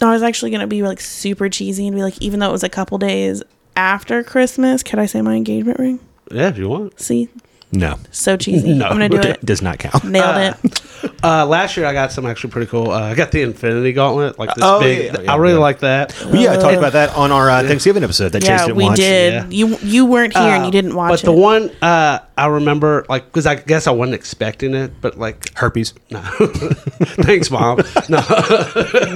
I 0.00 0.12
was 0.12 0.22
actually 0.22 0.50
gonna 0.50 0.66
be 0.66 0.82
like 0.82 1.00
super 1.00 1.48
cheesy 1.48 1.86
and 1.86 1.96
be 1.96 2.02
like, 2.02 2.20
even 2.20 2.40
though 2.40 2.48
it 2.48 2.52
was 2.52 2.64
a 2.64 2.68
couple 2.68 2.98
days 2.98 3.42
after 3.76 4.22
Christmas, 4.22 4.82
could 4.82 4.98
I 4.98 5.06
say 5.06 5.20
my 5.22 5.34
engagement 5.34 5.78
ring? 5.78 6.00
Yeah, 6.30 6.48
if 6.48 6.58
you 6.58 6.68
want. 6.68 6.98
See, 7.00 7.28
no, 7.76 7.98
so 8.10 8.36
cheesy. 8.36 8.74
No. 8.74 8.86
I'm 8.86 8.92
gonna 8.92 9.08
do 9.08 9.18
it. 9.28 9.44
does 9.44 9.62
not 9.62 9.78
count. 9.78 10.04
Nailed 10.04 10.54
it. 10.64 10.82
Uh, 11.22 11.46
last 11.46 11.76
year, 11.76 11.86
I 11.86 11.92
got 11.92 12.10
some 12.10 12.26
actually 12.26 12.50
pretty 12.50 12.68
cool. 12.70 12.90
Uh, 12.90 13.00
I 13.10 13.14
got 13.14 13.30
the 13.30 13.42
Infinity 13.42 13.92
Gauntlet, 13.92 14.38
like 14.38 14.54
this 14.54 14.64
Oh, 14.64 14.80
big. 14.80 15.14
yeah, 15.14 15.20
yeah, 15.22 15.32
I 15.32 15.36
really 15.36 15.54
yeah. 15.54 15.60
like 15.60 15.78
that. 15.80 16.14
Well, 16.24 16.36
yeah, 16.36 16.52
I 16.52 16.56
talked 16.56 16.76
about 16.76 16.92
that 16.94 17.10
on 17.16 17.30
our 17.32 17.48
uh, 17.50 17.62
Thanksgiving 17.62 18.02
episode 18.02 18.30
that 18.30 18.40
Chase 18.40 18.48
Yeah, 18.48 18.58
didn't 18.66 18.76
we 18.76 18.84
watch. 18.84 18.96
did. 18.96 19.32
yeah. 19.32 19.46
You 19.48 19.76
you 19.82 20.06
weren't 20.06 20.32
here 20.36 20.42
and 20.42 20.64
you 20.64 20.70
didn't 20.72 20.94
watch 20.94 21.10
but 21.10 21.22
it. 21.22 21.26
the 21.26 21.32
one 21.32 21.70
uh, 21.82 22.18
I 22.36 22.46
remember, 22.46 23.04
like, 23.08 23.26
because 23.26 23.46
I 23.46 23.54
guess 23.56 23.86
I 23.86 23.92
wasn't 23.92 24.14
expecting 24.14 24.74
it, 24.74 24.92
but 25.00 25.16
like, 25.18 25.54
Herpes. 25.56 25.94
no. 26.10 26.20
thanks, 26.20 27.50
mom. 27.50 27.78
No, 28.08 28.20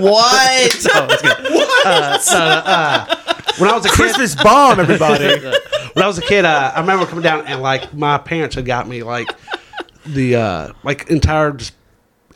what? 0.01 0.87
What? 1.51 2.29
When 3.59 3.69
I 3.69 3.75
was 3.75 3.85
a 3.85 3.89
kid, 3.89 3.95
Christmas 3.97 4.35
bomb, 4.37 4.81
everybody. 4.81 5.41
When 5.95 6.05
I 6.05 6.07
was 6.07 6.19
a 6.19 6.23
kid, 6.23 6.45
uh, 6.45 6.73
I 6.75 6.81
remember 6.81 7.07
coming 7.07 7.23
down 7.23 7.47
and 7.47 7.61
like 7.63 7.93
my 7.95 8.19
parents 8.19 8.55
had 8.55 8.65
got 8.67 8.87
me 8.89 9.03
like 9.03 9.29
the 10.07 10.37
uh, 10.37 10.73
like 10.83 11.11
entire 11.11 11.53
just 11.53 11.75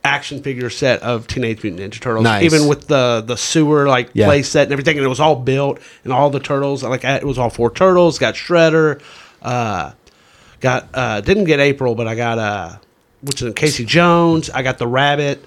action 0.04 0.42
figure 0.42 0.68
set 0.68 1.00
of 1.02 1.26
Teenage 1.26 1.62
Mutant 1.62 1.80
Ninja 1.94 2.00
Turtles, 2.00 2.24
Nice. 2.24 2.42
even 2.44 2.68
with 2.68 2.88
the 2.88 3.22
the 3.26 3.36
sewer 3.36 3.88
like 3.88 4.10
Yeah. 4.12 4.26
play 4.26 4.42
set 4.42 4.64
and 4.64 4.72
everything, 4.72 4.96
and 4.98 5.04
it 5.04 5.08
was 5.08 5.20
all 5.20 5.36
built 5.36 5.78
and 6.04 6.12
all 6.12 6.30
the 6.30 6.40
turtles. 6.40 6.82
Like 6.82 7.04
I- 7.04 7.16
it 7.16 7.24
was 7.24 7.38
all 7.38 7.50
four 7.50 7.70
turtles. 7.70 8.18
Got 8.18 8.34
Shredder. 8.34 9.00
Uh, 9.42 9.92
got 10.60 10.88
uh, 10.94 11.20
didn't 11.22 11.44
get 11.44 11.60
April, 11.60 11.94
but 11.94 12.06
I 12.06 12.14
got 12.14 12.38
uh, 12.38 12.76
which 13.22 13.40
is 13.42 13.52
Casey 13.54 13.84
Jones. 13.84 14.50
I 14.50 14.62
got 14.62 14.78
the 14.78 14.86
rabbit. 14.86 15.42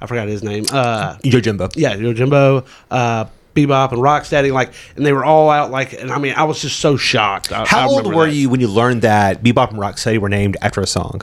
I 0.00 0.06
forgot 0.06 0.28
his 0.28 0.42
name. 0.42 0.64
Uh, 0.72 1.16
Yojimbo. 1.18 1.72
yeah, 1.76 1.94
Yojimbo, 1.94 2.66
uh, 2.90 3.26
Bebop, 3.54 3.92
and 3.92 4.00
Rocksteady, 4.00 4.52
like, 4.52 4.72
and 4.96 5.04
they 5.04 5.12
were 5.12 5.24
all 5.24 5.50
out, 5.50 5.70
like, 5.70 5.92
and 5.92 6.10
I 6.12 6.18
mean, 6.18 6.34
I 6.36 6.44
was 6.44 6.60
just 6.60 6.78
so 6.80 6.96
shocked. 6.96 7.52
I, 7.52 7.62
I 7.62 7.66
How 7.66 7.88
old 7.88 8.06
were 8.14 8.26
that. 8.26 8.32
you 8.34 8.48
when 8.48 8.60
you 8.60 8.68
learned 8.68 9.02
that 9.02 9.42
Bebop 9.42 9.70
and 9.70 9.78
Rocksteady 9.78 10.18
were 10.18 10.28
named 10.28 10.56
after 10.62 10.80
a 10.80 10.86
song 10.86 11.22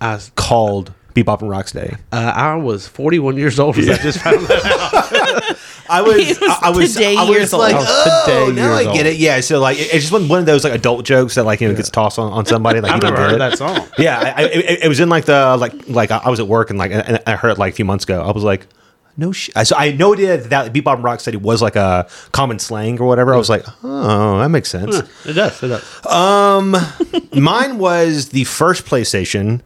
I 0.00 0.14
was, 0.14 0.30
called 0.36 0.92
Bebop 1.14 1.42
and 1.42 1.50
Rocksteady? 1.50 1.98
uh, 2.12 2.32
I 2.34 2.54
was 2.56 2.86
41 2.88 3.36
years 3.36 3.58
old. 3.60 3.76
as 3.78 3.88
I 3.88 3.96
just 3.98 4.18
found 4.20 4.46
that 4.46 4.64
out. 4.64 5.58
I 5.90 6.00
was, 6.00 6.16
He 6.16 6.28
was 6.28 6.38
I, 6.42 6.58
I 6.62 6.70
was, 6.70 6.94
today 6.94 7.16
I 7.16 7.22
was 7.24 7.28
years 7.36 7.52
like, 7.52 7.74
old. 7.74 7.84
I 7.84 7.88
was 7.90 8.24
oh, 8.28 8.46
today 8.46 8.60
now 8.62 8.72
I 8.72 8.80
years 8.82 8.92
get 8.94 9.06
old. 9.06 9.14
it. 9.14 9.16
Yeah, 9.18 9.40
so 9.40 9.58
like, 9.60 9.78
it's 9.78 9.92
just 9.92 10.12
one, 10.12 10.26
one 10.28 10.38
of 10.38 10.46
those 10.46 10.64
like 10.64 10.72
adult 10.72 11.04
jokes 11.04 11.34
that 11.34 11.44
like 11.44 11.60
you 11.60 11.68
know 11.68 11.74
gets 11.74 11.90
tossed 11.90 12.18
on, 12.18 12.32
on 12.32 12.46
somebody. 12.46 12.80
Like 12.80 12.92
I've 12.94 13.02
you 13.02 13.10
never 13.10 13.20
heard 13.22 13.34
it. 13.34 13.38
that 13.38 13.58
song. 13.58 13.86
Yeah, 13.98 14.18
I, 14.18 14.42
I, 14.42 14.46
it, 14.46 14.82
it 14.84 14.88
was 14.88 15.00
in 15.00 15.08
like 15.10 15.26
the 15.26 15.56
like 15.58 15.88
like 15.88 16.10
I 16.12 16.30
was 16.30 16.40
at 16.40 16.46
work 16.48 16.70
and 16.70 16.78
like 16.78 16.92
and 16.92 17.20
I 17.26 17.36
heard 17.36 17.50
it 17.50 17.58
like 17.58 17.72
a 17.72 17.76
few 17.76 17.84
months 17.84 18.04
ago. 18.04 18.22
I 18.22 18.30
was 18.30 18.44
like, 18.44 18.66
no 19.16 19.32
shit. 19.32 19.54
So 19.66 19.76
I 19.76 19.88
had 19.88 19.98
no 19.98 20.14
idea 20.14 20.38
that, 20.38 20.50
that 20.50 20.72
Bebop 20.72 20.96
and 20.96 21.04
Rocksteady 21.04 21.36
was 21.36 21.60
like 21.60 21.76
a 21.76 22.08
common 22.32 22.58
slang 22.58 22.98
or 23.00 23.06
whatever. 23.06 23.34
I 23.34 23.36
was 23.36 23.50
like, 23.50 23.64
oh, 23.82 24.38
that 24.38 24.48
makes 24.48 24.70
sense. 24.70 24.98
It 25.26 25.34
does. 25.34 25.62
It 25.62 25.68
does. 25.68 25.82
Mine 27.34 27.78
was 27.78 28.30
the 28.30 28.44
first 28.44 28.86
PlayStation. 28.86 29.60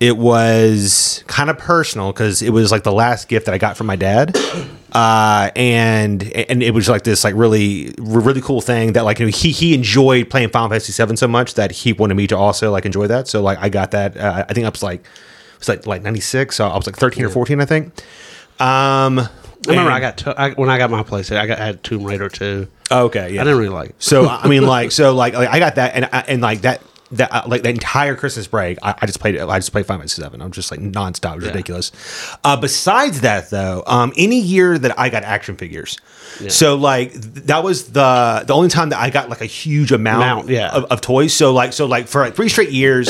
It 0.00 0.16
was 0.16 1.24
kind 1.26 1.50
of 1.50 1.58
personal 1.58 2.12
because 2.12 2.40
it 2.40 2.50
was 2.50 2.70
like 2.70 2.84
the 2.84 2.92
last 2.92 3.28
gift 3.28 3.46
that 3.46 3.54
I 3.54 3.58
got 3.58 3.76
from 3.76 3.88
my 3.88 3.96
dad, 3.96 4.36
uh, 4.92 5.50
and 5.56 6.22
and 6.22 6.62
it 6.62 6.72
was 6.72 6.88
like 6.88 7.02
this 7.02 7.24
like 7.24 7.34
really 7.34 7.92
really 7.98 8.40
cool 8.40 8.60
thing 8.60 8.92
that 8.92 9.04
like 9.04 9.18
you 9.18 9.26
know, 9.26 9.32
he 9.32 9.50
he 9.50 9.74
enjoyed 9.74 10.30
playing 10.30 10.50
Final 10.50 10.68
Fantasy 10.68 10.92
Seven 10.92 11.16
so 11.16 11.26
much 11.26 11.54
that 11.54 11.72
he 11.72 11.92
wanted 11.92 12.14
me 12.14 12.28
to 12.28 12.36
also 12.36 12.70
like 12.70 12.86
enjoy 12.86 13.08
that. 13.08 13.26
So 13.26 13.42
like 13.42 13.58
I 13.58 13.68
got 13.68 13.90
that. 13.90 14.16
Uh, 14.16 14.44
I 14.48 14.54
think 14.54 14.66
I 14.66 14.70
was 14.70 14.84
like 14.84 15.00
it 15.00 15.58
was 15.58 15.68
like 15.68 15.84
like 15.84 16.02
ninety 16.02 16.20
six. 16.20 16.54
So 16.54 16.68
I 16.68 16.76
was 16.76 16.86
like 16.86 16.96
thirteen 16.96 17.24
or 17.24 17.30
fourteen, 17.30 17.60
I 17.60 17.64
think. 17.64 17.92
Um, 18.60 19.18
I 19.18 19.28
remember 19.70 19.90
I 19.90 20.00
got 20.00 20.18
to, 20.18 20.40
I, 20.40 20.50
when 20.52 20.68
I 20.70 20.78
got 20.78 20.90
my 20.90 21.02
PlayStation, 21.02 21.36
I 21.36 21.46
got 21.46 21.58
I 21.60 21.66
had 21.66 21.82
Tomb 21.82 22.04
Raider 22.04 22.28
too. 22.28 22.68
okay, 22.90 23.32
yeah. 23.34 23.40
I 23.40 23.44
didn't 23.44 23.58
really 23.58 23.68
like 23.70 23.90
it. 23.90 23.96
So 23.98 24.26
I 24.28 24.46
mean, 24.48 24.64
like, 24.66 24.92
so 24.92 25.14
like, 25.14 25.34
like 25.34 25.48
I 25.48 25.58
got 25.58 25.74
that, 25.76 25.94
and 25.94 26.08
I- 26.12 26.24
and 26.28 26.40
like 26.42 26.62
that. 26.62 26.82
That 27.12 27.32
uh, 27.32 27.42
like 27.46 27.62
the 27.62 27.70
entire 27.70 28.14
Christmas 28.14 28.46
break, 28.48 28.76
I, 28.82 28.94
I 29.00 29.06
just 29.06 29.18
played. 29.18 29.38
I 29.38 29.58
just 29.58 29.72
played 29.72 29.86
Final 29.86 30.00
Fantasy 30.02 30.20
Seven. 30.20 30.42
I'm 30.42 30.50
just 30.52 30.70
like 30.70 30.78
nonstop. 30.80 31.32
It 31.32 31.36
was 31.36 31.44
Yeah. 31.44 31.50
ridiculous. 31.52 31.90
Uh, 32.44 32.54
besides 32.58 33.22
that, 33.22 33.48
though, 33.48 33.82
um, 33.86 34.12
any 34.18 34.38
year 34.38 34.78
that 34.78 34.98
I 35.00 35.08
got 35.08 35.22
action 35.24 35.56
figures, 35.56 35.96
so 36.50 36.74
like 36.76 37.12
th- 37.12 37.24
that 37.46 37.64
was 37.64 37.92
the 37.92 38.44
the 38.46 38.52
only 38.52 38.68
time 38.68 38.90
that 38.90 39.00
I 39.00 39.08
got 39.08 39.30
like 39.30 39.40
a 39.40 39.46
huge 39.46 39.90
amount, 39.90 40.22
Amount, 40.22 40.48
yeah. 40.50 40.68
of, 40.68 40.84
of 40.84 41.00
toys. 41.00 41.32
So 41.32 41.54
like 41.54 41.72
so 41.72 41.86
like 41.86 42.08
for 42.08 42.20
like 42.20 42.34
three 42.34 42.50
straight 42.50 42.72
years, 42.72 43.08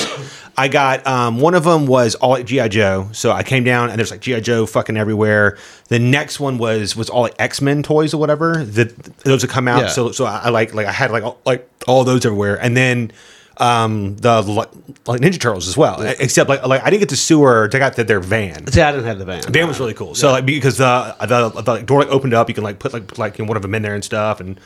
I 0.58 0.66
got 0.66 1.06
um, 1.06 1.38
one 1.38 1.54
of 1.54 1.62
them 1.62 1.86
was 1.86 2.16
all 2.16 2.30
like 2.30 2.44
GI 2.44 2.70
Joe. 2.70 3.08
So 3.12 3.30
I 3.30 3.44
came 3.44 3.62
down 3.62 3.90
and 3.90 3.98
there's 3.98 4.10
like 4.10 4.20
GI 4.20 4.40
Joe 4.40 4.66
fucking 4.66 4.96
everywhere. 4.96 5.56
The 5.86 6.00
next 6.00 6.40
one 6.40 6.58
was 6.58 6.96
was 6.96 7.08
all 7.08 7.22
like 7.22 7.36
X 7.38 7.62
Men 7.62 7.84
toys 7.84 8.12
or 8.12 8.18
whatever. 8.18 8.64
That 8.64 8.96
those 9.22 9.44
would 9.44 9.52
come 9.52 9.68
out. 9.68 9.82
Yeah. 9.82 9.88
So 9.88 10.10
so 10.10 10.24
I, 10.24 10.38
I 10.38 10.48
like 10.48 10.74
like 10.74 10.86
I 10.86 10.90
had 10.90 11.12
like 11.12 11.22
all, 11.22 11.38
like 11.46 11.70
all 11.86 12.02
those 12.02 12.26
everywhere, 12.26 12.60
and 12.60 12.76
then 12.76 13.12
um 13.58 14.16
the 14.16 14.42
like, 14.42 15.20
Ninja 15.20 15.40
Turtles 15.40 15.68
as 15.68 15.76
well. 15.76 16.02
Except 16.02 16.50
like 16.50 16.66
like 16.66 16.82
I 16.82 16.90
didn't 16.90 17.00
get 17.00 17.10
to 17.10 17.16
sewer 17.16 17.68
to 17.68 17.78
got 17.78 17.94
their 17.94 18.18
van. 18.18 18.66
See, 18.66 18.80
I 18.80 18.90
didn't 18.90 19.06
have 19.06 19.20
the 19.20 19.26
van. 19.26 19.42
Van 19.44 19.68
was 19.68 19.78
really 19.78 19.94
cool. 19.94 20.16
So 20.16 20.32
like 20.32 20.44
because 20.44 20.78
the 20.78 21.14
the, 21.20 21.50
the 21.50 21.72
like, 21.72 21.86
door 21.86 22.00
like, 22.00 22.08
opened 22.08 22.34
up, 22.34 22.48
you 22.48 22.54
can 22.56 22.64
like 22.64 22.80
put 22.80 22.92
like 22.92 23.16
like 23.16 23.38
you 23.38 23.44
know, 23.44 23.48
one 23.48 23.56
of 23.56 23.62
them 23.62 23.76
in 23.76 23.82
there 23.82 23.94
and 23.94 24.04
stuff 24.04 24.40
and. 24.40 24.58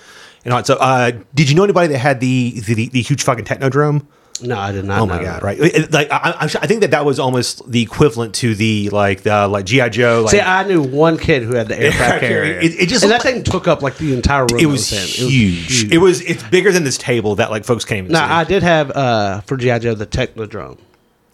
And 0.45 0.53
all 0.53 0.59
that. 0.59 0.67
so, 0.67 0.75
uh, 0.75 1.13
did 1.37 1.49
you 1.49 1.55
know 1.55 1.63
anybody 1.63 1.87
that 1.93 1.99
had 1.99 2.19
the 2.19 2.59
the, 2.67 2.89
the 2.89 3.01
huge 3.01 3.23
fucking 3.23 3.45
Technodrome? 3.45 4.05
No, 4.41 4.59
I 4.59 4.73
did 4.73 4.85
not. 4.85 5.01
Oh 5.01 5.07
my 5.07 5.19
know. 5.19 5.25
god! 5.25 5.43
Right, 5.43 5.59
It- 5.59 5.75
it- 5.77 5.93
like 5.93 6.11
I, 6.11 6.17
I, 6.41 6.45
I 6.45 6.67
think 6.67 6.81
that 6.81 6.91
that 6.93 7.05
was 7.05 7.19
almost 7.21 7.71
the 7.71 7.81
equivalent 7.83 8.35
to 8.37 8.55
the 8.55 8.89
like 8.91 9.23
the 9.23 9.47
like 9.47 9.67
GI 9.67 9.91
Joe. 9.91 10.23
Like, 10.23 10.31
See, 10.33 10.41
I 10.41 10.65
knew 10.67 10.83
one 10.83 11.17
kid 11.19 11.43
who 11.45 11.55
had 11.55 11.69
the 11.69 11.79
aircraft 11.81 12.21
carrier. 12.21 12.59
It- 12.59 12.75
it 12.81 12.89
just 12.89 13.05
and 13.05 13.13
that 13.13 13.25
looked 13.25 13.35
thing 13.35 13.45
took 13.45 13.69
up 13.69 13.83
like 13.83 13.99
the 13.99 14.15
entire 14.15 14.47
room. 14.47 14.59
it 14.61 14.67
was 14.67 14.93
in. 14.93 15.29
huge. 15.31 15.93
It 15.93 15.99
was 15.99 16.21
it's 16.23 16.43
bigger 16.45 16.73
than 16.73 16.83
this 16.85 16.99
table 16.99 17.37
that 17.37 17.51
like 17.51 17.65
folks 17.65 17.85
came. 17.85 18.09
Now 18.09 18.35
I 18.35 18.45
did 18.45 18.63
have 18.63 18.91
uh, 18.93 19.41
for 19.43 19.57
GI 19.57 19.79
Joe 19.81 19.95
the 19.95 20.07
Technodrome. 20.07 20.79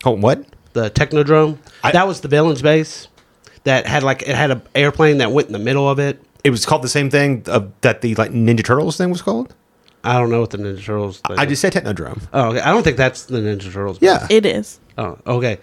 oh 0.05 0.11
what? 0.13 0.45
The 0.75 0.91
Technodrome. 0.91 1.59
I- 1.83 1.93
that 1.93 2.07
was 2.07 2.21
the 2.21 2.29
villain's 2.29 2.61
base. 2.63 3.09
That 3.65 3.87
had 3.87 4.03
like 4.03 4.23
it 4.23 4.35
had 4.37 4.51
an 4.51 4.63
airplane 4.75 5.19
that 5.19 5.31
went 5.33 5.47
in 5.49 5.53
the 5.53 5.59
middle 5.59 5.89
of 5.89 5.99
it. 5.99 6.23
It 6.45 6.51
was 6.51 6.65
called 6.67 6.83
the 6.83 6.89
same 6.89 7.11
thing 7.11 7.43
of, 7.47 7.73
that 7.81 8.01
the 8.03 8.15
like 8.17 8.31
Ninja 8.33 8.65
Turtles 8.65 8.97
thing 8.97 9.11
was 9.11 9.21
called. 9.23 9.55
I 10.05 10.15
don't 10.19 10.31
know 10.31 10.41
what 10.41 10.51
the 10.51 10.59
Ninja 10.59 10.85
Turtles. 10.85 11.21
Thing 11.21 11.39
I 11.39 11.45
is. 11.45 11.49
just 11.51 11.63
said 11.63 11.73
Technodrome. 11.73 12.23
Oh, 12.33 12.51
okay. 12.51 12.61
I 12.61 12.71
don't 12.73 12.83
think 12.83 12.97
that's 12.97 13.25
the 13.25 13.39
Ninja 13.39 13.73
Turtles. 13.73 13.99
Yeah. 14.01 14.27
It 14.31 14.47
is. 14.47 14.79
Oh, 14.97 15.19
okay. 15.27 15.59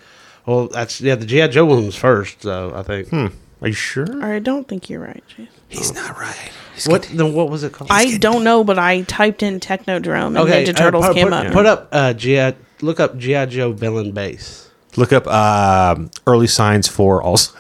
Well, 0.45 0.67
that's 0.67 1.01
yeah. 1.01 1.15
The 1.15 1.25
GI 1.25 1.47
Joe 1.49 1.65
one 1.65 1.85
was 1.85 1.95
first, 1.95 2.41
so 2.43 2.73
I 2.75 2.83
think. 2.83 3.11
Are 3.61 3.67
you 3.67 3.73
sure? 3.73 4.23
I 4.23 4.39
don't 4.39 4.67
think 4.67 4.89
you're 4.89 4.99
right, 4.99 5.23
Chase. 5.27 5.47
He's 5.69 5.93
not 5.93 6.17
right. 6.19 6.51
He's 6.75 6.87
What 6.87 7.03
getting- 7.03 7.17
then? 7.17 7.33
What 7.33 7.49
was 7.49 7.63
it 7.63 7.73
called? 7.73 7.89
I 7.91 8.17
don't 8.17 8.43
know, 8.43 8.63
but 8.63 8.77
I 8.77 9.01
typed 9.03 9.41
in 9.41 9.59
Technodrome 9.59 10.27
and 10.27 10.37
okay. 10.39 10.65
Ninja 10.65 10.69
uh, 10.69 10.73
Turtles 10.73 11.07
put, 11.07 11.15
came 11.15 11.29
put, 11.29 11.33
up. 11.33 11.53
Put 11.53 11.65
up 11.65 11.89
uh, 11.91 12.13
GI. 12.13 12.53
Look 12.81 12.99
up 12.99 13.17
GI 13.17 13.47
Joe 13.47 13.71
villain 13.71 14.11
base. 14.11 14.69
Look 14.97 15.11
up 15.13 15.25
um, 15.27 16.11
early 16.27 16.47
signs 16.47 16.87
for 16.87 17.21
Alzheimer's. 17.23 17.55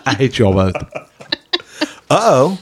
I 0.06 0.14
hate 0.14 0.38
you 0.38 0.46
all 0.46 0.54
both. 0.54 0.74
Uh 2.08 2.18
oh. 2.20 2.58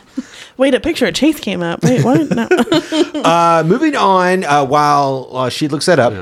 Wait, 0.58 0.74
a 0.74 0.80
picture 0.80 1.06
of 1.06 1.14
Chase 1.14 1.40
came 1.40 1.62
up. 1.62 1.82
Wait, 1.82 2.04
what? 2.04 2.28
No. 2.30 2.48
Uh, 3.28 3.62
moving 3.66 3.94
on, 3.96 4.44
uh, 4.44 4.64
while 4.64 5.28
uh, 5.32 5.48
she 5.48 5.68
looks 5.68 5.86
that 5.86 5.98
up, 5.98 6.12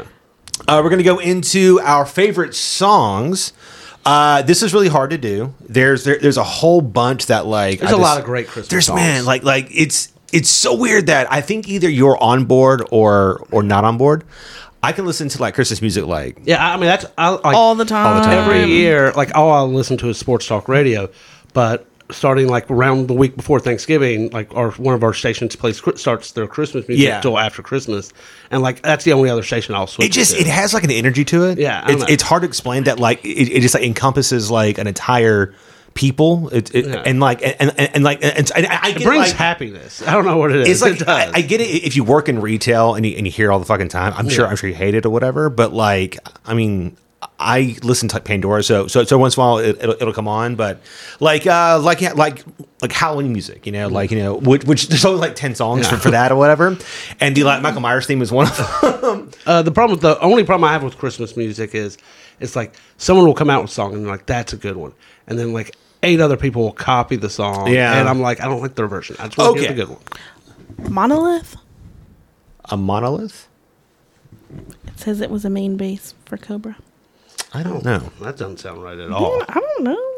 uh, 0.69 0.81
we're 0.83 0.91
going 0.91 0.99
to 0.99 1.05
go 1.05 1.19
into 1.19 1.81
our 1.81 2.05
favorite 2.07 2.55
songs. 2.55 3.53
Uh, 4.05 4.43
this 4.43 4.63
is 4.63 4.73
really 4.73 4.89
hard 4.89 5.11
to 5.11 5.19
do. 5.19 5.55
There's 5.61 6.05
there, 6.05 6.19
there's 6.19 6.37
a 6.37 6.45
whole 6.45 6.81
bunch 6.81 7.27
that 7.27 7.47
like 7.47 7.81
There's 7.81 7.93
a 7.93 7.97
a 7.97 7.99
lot 7.99 8.19
of 8.19 8.25
great 8.25 8.47
Christmas 8.47 8.69
There's 8.69 8.87
songs. 8.87 8.97
man 8.97 9.25
like 9.25 9.43
like 9.43 9.69
it's 9.73 10.13
it's 10.33 10.49
so 10.49 10.77
weird 10.77 11.07
that 11.07 11.31
I 11.33 11.41
think 11.41 11.69
either 11.69 11.89
you're 11.89 12.17
on 12.23 12.45
board 12.45 12.87
or 12.93 13.45
or 13.51 13.63
not 13.63 13.85
on 13.85 13.99
board. 13.99 14.25
I 14.83 14.93
can 14.93 15.07
listen 15.07 15.29
to 15.31 15.41
like 15.41 15.55
Christmas 15.55 15.81
music 15.81 16.07
like 16.07 16.39
Yeah, 16.45 16.65
I 16.65 16.77
mean 16.77 16.87
that's 16.87 17.07
I, 17.19 17.31
like, 17.31 17.45
All 17.57 17.75
the 17.75 17.85
time. 17.85 18.07
All 18.07 18.15
the 18.21 18.27
time. 18.27 18.39
every 18.39 18.73
year. 18.73 19.13
Like 19.13 19.35
all 19.35 19.51
I 19.51 19.63
listen 19.63 19.97
to 19.99 20.09
is 20.09 20.19
sports 20.19 20.47
talk 20.47 20.69
radio, 20.69 21.09
but 21.53 21.87
starting 22.11 22.49
like 22.49 22.71
around 22.71 23.09
the 23.09 23.15
week 23.15 23.37
before 23.37 23.59
Thanksgiving, 23.61 24.31
like 24.31 24.55
our 24.55 24.71
one 24.73 24.95
of 24.95 25.03
our 25.03 25.13
stations 25.15 25.57
plays 25.57 25.83
starts 25.97 26.33
their 26.33 26.47
Christmas 26.47 26.87
music 26.89 27.07
Yeah. 27.07 27.21
till 27.21 27.39
after 27.39 27.63
Christmas, 27.63 28.13
and 28.51 28.63
like 28.63 28.83
that's 28.83 29.05
the 29.05 29.13
only 29.13 29.29
other 29.31 29.43
station 29.43 29.75
I'll 29.75 29.87
switch. 29.87 30.09
it 30.09 30.13
just 30.13 30.35
to. 30.35 30.41
it 30.41 30.47
has 30.47 30.73
like 30.75 30.85
an 30.85 30.91
energy 30.91 31.25
to 31.27 31.45
it. 31.45 31.59
Yeah, 31.59 31.85
it's 31.89 32.05
it's 32.11 32.23
hard 32.23 32.43
to 32.43 32.49
explain 32.49 32.85
that 32.85 32.99
like 33.01 33.25
it, 33.25 33.51
it 33.51 33.61
just 33.61 33.75
like 33.75 33.85
encompasses 33.85 34.51
like 34.51 34.79
an 34.79 34.87
entire 34.87 35.55
people. 35.95 36.49
It, 36.51 36.75
it 36.75 36.87
Yeah. 36.87 37.03
and 37.07 37.21
like 37.21 37.43
and, 37.43 37.57
and, 37.79 37.91
and 37.95 38.05
like 38.05 38.23
and, 38.23 38.51
and 38.55 38.67
I, 38.67 38.93
get 38.93 39.01
it 39.01 39.05
brings 39.05 39.29
like, 39.29 39.33
happiness. 39.37 40.07
I 40.07 40.13
don't 40.13 40.27
know 40.27 40.37
what 40.37 40.53
it 40.53 40.61
is. 40.61 40.69
It's 40.69 40.83
like 40.83 41.01
it 41.01 41.09
I, 41.09 41.25
does. 41.27 41.35
I 41.35 41.41
get 41.41 41.61
it 41.61 41.65
if 41.65 41.97
you 41.97 42.05
work 42.05 42.29
in 42.29 42.41
retail 42.41 42.95
and 42.95 43.05
you, 43.07 43.17
and 43.17 43.27
you 43.27 43.33
hear 43.33 43.51
all 43.51 43.59
the 43.59 43.65
fucking 43.65 43.89
time. 43.89 44.13
I'm 44.17 44.29
sure 44.29 44.47
I'm 44.47 44.57
sure 44.57 44.69
you 44.69 44.77
hate 44.77 44.95
it 44.95 45.07
or 45.07 45.11
whatever. 45.11 45.49
But 45.51 45.73
like, 45.73 46.19
I 46.45 46.55
mean, 46.55 46.97
I 47.39 47.77
listen 47.83 48.09
to 48.11 48.21
Pandora, 48.21 48.63
so 48.63 48.87
so 48.87 49.03
so 49.05 49.17
once 49.19 49.37
in 49.37 49.41
a 49.43 49.45
while 49.47 49.59
it, 49.59 49.77
it'll, 49.81 49.95
it'll 49.95 50.13
come 50.13 50.29
on. 50.29 50.55
But 50.55 50.81
like 51.19 51.47
uh 51.47 51.81
like 51.83 52.01
like 52.15 52.45
like 52.83 52.93
Halloween 52.93 53.33
music, 53.33 53.67
you 53.67 53.73
know, 53.73 53.89
like 53.89 54.11
you 54.11 54.19
know, 54.19 54.35
which, 54.35 54.65
which 54.65 54.89
there's 54.89 55.05
only 55.05 55.21
like 55.21 55.35
ten 55.35 55.55
songs 55.55 55.89
for, 55.89 55.97
for 55.97 56.11
that 56.11 56.31
or 56.31 56.37
whatever. 56.37 56.77
And 57.21 57.35
the 57.35 57.45
like 57.45 57.63
Michael 57.63 57.81
Myers 57.81 58.07
theme 58.07 58.21
is 58.23 58.31
one 58.33 58.47
of 58.49 58.57
them. 59.03 59.31
Uh, 59.47 59.63
the 59.63 59.71
problem, 59.71 59.99
the 60.01 60.19
only 60.21 60.43
problem 60.45 60.69
I 60.69 60.73
have 60.73 60.83
with 60.83 60.99
Christmas 60.99 61.37
music 61.37 61.75
is, 61.75 61.97
it's 62.41 62.57
like 62.57 62.75
someone 62.97 63.25
will 63.27 63.35
come 63.35 63.49
out 63.49 63.63
with 63.63 63.71
a 63.71 63.75
song 63.75 63.95
and 63.95 64.07
like, 64.07 64.27
"That's 64.27 64.53
a 64.53 64.57
good 64.57 64.77
one," 64.77 64.93
and 65.29 65.39
then 65.39 65.53
like 65.53 65.75
eight 66.03 66.21
other 66.21 66.37
people 66.37 66.63
will 66.63 66.73
copy 66.73 67.15
the 67.17 67.31
song. 67.31 67.69
Yeah. 67.73 67.99
and 67.99 68.09
I'm 68.09 68.21
like, 68.21 68.41
I 68.41 68.47
don't 68.47 68.61
like 68.61 68.75
their 68.75 68.89
version. 68.89 69.17
I 69.21 69.27
just 69.27 69.39
want 69.39 69.55
to 69.57 69.63
hear 69.63 69.71
Okay. 69.71 69.81
the 69.81 69.87
good 69.87 69.97
one. 70.79 70.93
Monolith. 70.93 71.57
A 72.67 72.77
monolith? 72.77 73.49
It 74.87 74.99
says 74.99 75.21
it 75.21 75.31
was 75.31 75.45
a 75.45 75.51
main 75.51 75.77
base 75.77 76.15
for 76.25 76.37
Cobra. 76.37 76.77
I 77.55 77.63
don't 77.63 77.85
know. 77.85 78.11
That 78.21 78.37
doesn't 78.37 78.59
sound 78.59 78.83
right 78.83 78.99
at 78.99 79.11
all. 79.11 79.43
I 79.49 79.55
don't 79.61 79.85
know. 79.85 80.15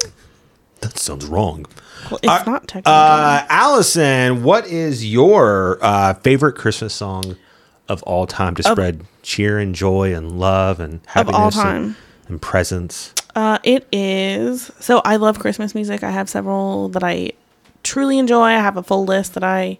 That 0.81 0.97
sounds 0.97 1.25
wrong. 1.25 1.65
Well, 2.09 2.19
it's 2.23 2.45
not 2.45 2.67
technical. 2.67 2.91
Uh, 2.93 3.45
Allison, 3.49 4.43
what 4.43 4.65
is 4.67 5.05
your 5.05 5.77
uh, 5.81 6.13
favorite 6.15 6.53
Christmas 6.53 6.93
song 6.93 7.35
of 7.89 8.01
all 8.03 8.25
time 8.27 8.55
to 8.55 8.63
spread 8.63 9.05
cheer 9.21 9.59
and 9.59 9.75
joy 9.75 10.13
and 10.13 10.39
love 10.39 10.79
and 10.79 11.01
happiness 11.07 11.35
all 11.37 11.45
and- 11.47 11.53
time. 11.53 11.95
and, 12.27 12.41
presents? 12.41 13.13
Uh, 13.35 13.59
it 13.63 13.87
is. 13.91 14.71
So 14.79 15.01
I 15.05 15.17
love 15.17 15.39
Christmas 15.39 15.75
music. 15.75 16.03
I 16.03 16.11
have 16.11 16.29
several 16.29 16.89
that 16.89 17.03
I 17.03 17.31
truly 17.83 18.17
enjoy. 18.19 18.43
I 18.43 18.53
have 18.53 18.77
a 18.77 18.83
full 18.83 19.05
list 19.05 19.33
that 19.35 19.43
I 19.43 19.79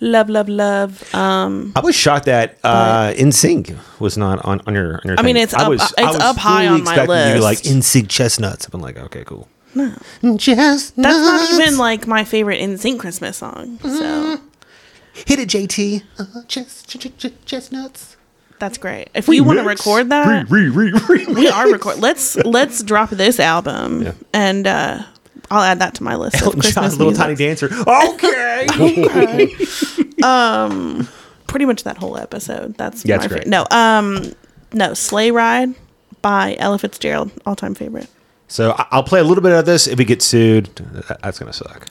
love, 0.00 0.28
love, 0.28 0.48
love. 0.48 1.14
Um, 1.14 1.72
I 1.76 1.80
was 1.80 1.94
shocked 1.94 2.26
that 2.26 2.58
uh, 2.64 3.12
NSYNC 3.16 3.76
was 4.00 4.16
not 4.16 4.44
on, 4.44 4.60
on 4.66 4.74
your 4.74 4.94
on 4.96 5.00
your. 5.04 5.18
I 5.18 5.22
mean, 5.22 5.36
it's 5.36 5.54
up- 5.54 5.72
it's 5.72 5.92
up 5.98 6.36
high 6.36 6.66
on 6.66 6.84
my 6.84 7.04
list. 7.04 7.36
you 7.36 7.42
like. 7.42 7.58
NSYNC 7.58 8.08
chestnuts. 8.08 8.66
I've 8.66 8.70
been 8.72 8.80
like, 8.80 8.96
okay, 8.98 9.24
cool. 9.24 9.48
No, 9.74 9.94
chestnuts. 10.36 10.92
that's 10.96 10.96
not 10.96 11.60
even 11.60 11.78
like 11.78 12.06
my 12.06 12.24
favorite 12.24 12.60
NSYNC 12.60 12.98
Christmas 12.98 13.36
song. 13.36 13.78
So 13.82 14.40
hit 15.12 15.38
it, 15.38 15.48
JT. 15.48 16.02
Uh, 16.18 16.42
chest, 16.48 16.88
ch- 16.88 16.98
ch- 16.98 17.16
ch- 17.16 17.44
chestnuts. 17.44 18.16
that's 18.58 18.78
great. 18.78 19.10
If 19.14 19.28
we 19.28 19.40
want 19.40 19.58
to 19.60 19.64
record 19.64 20.08
that, 20.10 20.50
Re, 20.50 20.68
re, 20.68 20.90
re, 20.90 21.00
re. 21.08 21.26
we 21.34 21.48
are 21.48 21.70
record. 21.70 21.98
Let's 21.98 22.34
let's 22.36 22.82
drop 22.82 23.10
this 23.10 23.38
album 23.38 24.02
Yeah. 24.02 24.12
and 24.34 24.66
uh, 24.66 25.02
I'll 25.50 25.62
add 25.62 25.80
that 25.80 25.94
to 25.96 26.02
my 26.04 26.14
list 26.16 26.36
of 26.36 26.42
Elton 26.42 26.60
Christmas 26.60 26.96
John's 26.96 26.98
little 26.98 27.12
music. 27.12 27.24
tiny 27.24 27.34
dancer. 27.36 27.68
Okay. 29.30 30.22
Um. 30.22 31.08
Pretty 31.46 31.64
much 31.64 31.82
that 31.84 31.96
whole 31.98 32.16
episode. 32.16 32.76
That's 32.76 33.04
Yeah, 33.04 33.16
my 33.16 33.24
it's 33.24 33.34
fa- 33.34 33.48
No, 33.48 33.66
um, 33.72 34.32
no, 34.72 34.94
Sleigh 34.94 35.32
Ride 35.32 35.74
by 36.22 36.54
Ella 36.60 36.78
Fitzgerald, 36.78 37.32
all 37.44 37.56
time 37.56 37.74
favorite. 37.74 38.06
So 38.46 38.70
I- 38.72 38.86
I'll 38.92 39.02
play 39.02 39.18
a 39.18 39.24
little 39.24 39.42
bit 39.42 39.50
of 39.52 39.64
this. 39.66 39.88
If 39.88 39.98
we 39.98 40.04
get 40.04 40.22
sued, 40.22 40.66
that's 41.22 41.40
gonna 41.40 41.52
suck. 41.52 41.88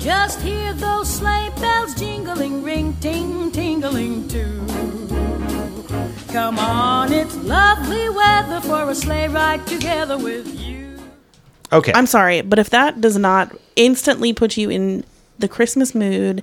Just 0.00 0.40
hear 0.40 0.72
those 0.74 1.08
sleigh 1.08 1.50
bells 1.60 1.94
jingling, 1.94 2.64
ring, 2.64 2.96
ting, 3.00 3.52
tingling 3.52 4.26
too. 4.26 4.66
Come 6.32 6.58
on, 6.58 7.12
it's 7.12 7.36
lovely 7.36 8.08
weather 8.08 8.60
for 8.62 8.90
a 8.90 8.94
sleigh 8.96 9.28
ride 9.28 9.64
together 9.68 10.18
with 10.18 10.58
you. 10.58 10.81
Okay. 11.72 11.92
I'm 11.94 12.06
sorry, 12.06 12.42
but 12.42 12.58
if 12.58 12.70
that 12.70 13.00
does 13.00 13.16
not 13.16 13.56
instantly 13.76 14.32
put 14.32 14.56
you 14.56 14.70
in 14.70 15.04
the 15.38 15.48
Christmas 15.48 15.94
mood, 15.94 16.42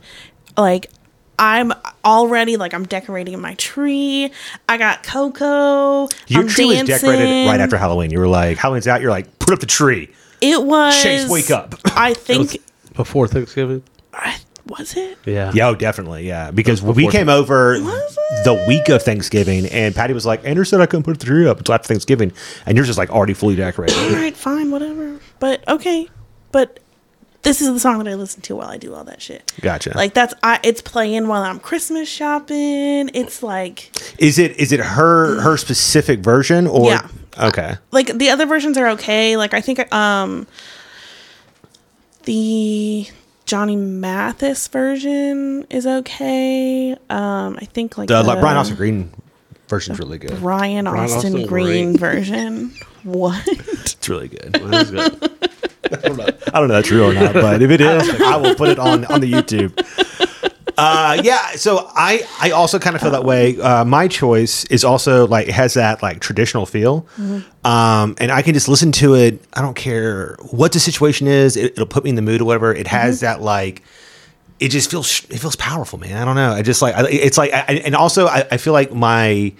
like 0.57 0.89
I'm 1.37 1.71
already 2.03 2.57
like 2.57 2.73
I'm 2.73 2.85
decorating 2.85 3.39
my 3.39 3.53
tree. 3.55 4.31
I 4.67 4.77
got 4.77 5.03
cocoa. 5.03 6.09
Your 6.27 6.41
I'm 6.41 6.47
tree 6.47 6.65
was 6.65 6.77
dancing. 6.79 7.09
decorated 7.09 7.47
right 7.47 7.59
after 7.59 7.77
Halloween. 7.77 8.11
You 8.11 8.19
were 8.19 8.27
like, 8.27 8.57
Halloween's 8.57 8.87
out. 8.87 9.01
You're 9.01 9.11
like, 9.11 9.39
put 9.39 9.53
up 9.53 9.59
the 9.59 9.65
tree. 9.65 10.09
It 10.41 10.63
was. 10.63 11.01
Chase, 11.01 11.29
wake 11.29 11.51
up. 11.51 11.75
I 11.85 12.13
think. 12.13 12.57
Before 12.93 13.27
Thanksgiving. 13.27 13.83
I- 14.13 14.39
was 14.69 14.95
it? 14.95 15.17
Yeah. 15.25 15.51
Yeah, 15.53 15.69
oh, 15.69 15.75
definitely. 15.75 16.27
Yeah. 16.27 16.51
Because 16.51 16.81
we 16.81 17.07
came 17.09 17.27
over 17.29 17.79
the 17.79 18.65
week 18.67 18.89
of 18.89 19.01
Thanksgiving 19.01 19.65
and 19.67 19.95
Patty 19.95 20.13
was 20.13 20.25
like, 20.25 20.45
Andrew 20.45 20.63
said 20.63 20.79
I 20.81 20.85
couldn't 20.85 21.03
put 21.03 21.19
the 21.19 21.25
tree 21.25 21.47
up 21.47 21.57
until 21.57 21.73
after 21.73 21.87
Thanksgiving. 21.87 22.31
And 22.65 22.77
you're 22.77 22.85
just 22.85 22.97
like 22.97 23.09
already 23.09 23.33
fully 23.33 23.55
decorated. 23.55 23.97
All 23.97 24.11
right, 24.11 24.35
fine, 24.35 24.71
whatever. 24.71 25.18
But 25.39 25.67
okay, 25.67 26.07
but 26.51 26.79
this 27.43 27.61
is 27.61 27.71
the 27.71 27.79
song 27.79 27.99
that 28.03 28.07
I 28.09 28.15
listen 28.15 28.41
to 28.41 28.55
while 28.57 28.67
I 28.69 28.77
do 28.77 28.93
all 28.93 29.03
that 29.05 29.21
shit. 29.21 29.51
Gotcha. 29.61 29.93
Like 29.95 30.13
that's 30.13 30.33
I. 30.43 30.59
It's 30.63 30.81
playing 30.81 31.27
while 31.27 31.41
I'm 31.43 31.59
Christmas 31.59 32.09
shopping. 32.09 33.09
It's 33.13 33.41
like 33.41 33.91
Is 34.19 34.37
it 34.37 34.57
is 34.57 34.71
it 34.71 34.79
her 34.81 35.39
her 35.41 35.55
specific 35.57 36.19
version 36.19 36.67
or 36.67 36.87
Yeah. 36.89 37.07
okay? 37.37 37.77
like 37.91 38.07
the 38.17 38.29
other 38.29 38.45
versions 38.45 38.77
are 38.77 38.89
okay. 38.89 39.37
Like 39.37 39.53
I 39.53 39.61
think 39.61 39.91
um 39.93 40.47
the 42.25 43.07
Johnny 43.45 43.75
Mathis 43.75 44.67
version 44.67 45.65
is 45.69 45.87
okay. 45.87 46.91
Um 47.09 47.57
I 47.61 47.65
think 47.65 47.97
like 47.97 48.09
The, 48.09 48.21
like 48.21 48.35
the 48.37 48.41
Brian 48.41 48.57
Austin 48.57 48.75
Green 48.75 49.11
version's 49.69 49.99
really 49.99 50.17
good. 50.17 50.37
Ryan 50.39 50.87
Austin, 50.87 51.17
Austin 51.35 51.47
Green 51.47 51.93
Green. 51.93 51.97
version. 51.97 52.73
What? 53.03 53.47
It's 53.99 54.07
really 54.09 54.27
good. 54.29 54.53
That's 54.53 54.91
good. 54.91 55.39
I 55.91 55.97
don't 55.97 56.17
know 56.17 56.63
if 56.63 56.69
that's 56.69 56.87
true 56.87 57.03
or 57.03 57.13
not, 57.13 57.33
but 57.33 57.61
if 57.61 57.69
it 57.69 57.81
is, 57.81 58.09
I 58.21 58.37
will 58.37 58.55
put 58.55 58.69
it 58.69 58.79
on 58.79 59.05
on 59.05 59.19
the 59.21 59.31
YouTube. 59.31 59.73
Uh, 60.77 61.19
yeah, 61.23 61.51
so 61.51 61.89
I 61.93 62.21
I 62.39 62.51
also 62.51 62.79
kind 62.79 62.95
of 62.95 63.01
feel 63.01 63.11
that 63.11 63.25
way. 63.25 63.59
Uh, 63.59 63.83
my 63.83 64.07
choice 64.07 64.63
is 64.65 64.85
also 64.85 65.27
like 65.27 65.47
has 65.49 65.73
that 65.73 66.01
like 66.01 66.21
traditional 66.21 66.65
feel, 66.65 67.05
um, 67.65 68.15
and 68.19 68.31
I 68.31 68.41
can 68.41 68.53
just 68.53 68.69
listen 68.69 68.91
to 68.93 69.15
it. 69.15 69.43
I 69.53 69.61
don't 69.61 69.75
care 69.75 70.37
what 70.51 70.71
the 70.71 70.79
situation 70.79 71.27
is; 71.27 71.57
it, 71.57 71.73
it'll 71.73 71.85
put 71.85 72.03
me 72.05 72.11
in 72.11 72.15
the 72.15 72.21
mood 72.21 72.41
or 72.41 72.45
whatever. 72.45 72.73
It 72.73 72.87
has 72.87 73.19
that 73.19 73.41
like 73.41 73.83
it 74.59 74.69
just 74.69 74.91
feels 74.91 75.23
it 75.29 75.37
feels 75.39 75.55
powerful, 75.55 75.99
man. 75.99 76.17
I 76.17 76.25
don't 76.25 76.35
know. 76.35 76.51
I 76.51 76.61
just 76.61 76.81
like 76.81 76.95
I- 76.95 77.07
it's 77.09 77.37
like 77.37 77.53
I, 77.53 77.81
and 77.85 77.95
also 77.95 78.27
I, 78.27 78.45
I 78.51 78.57
feel 78.57 78.73
like 78.73 78.93
my 78.93 79.53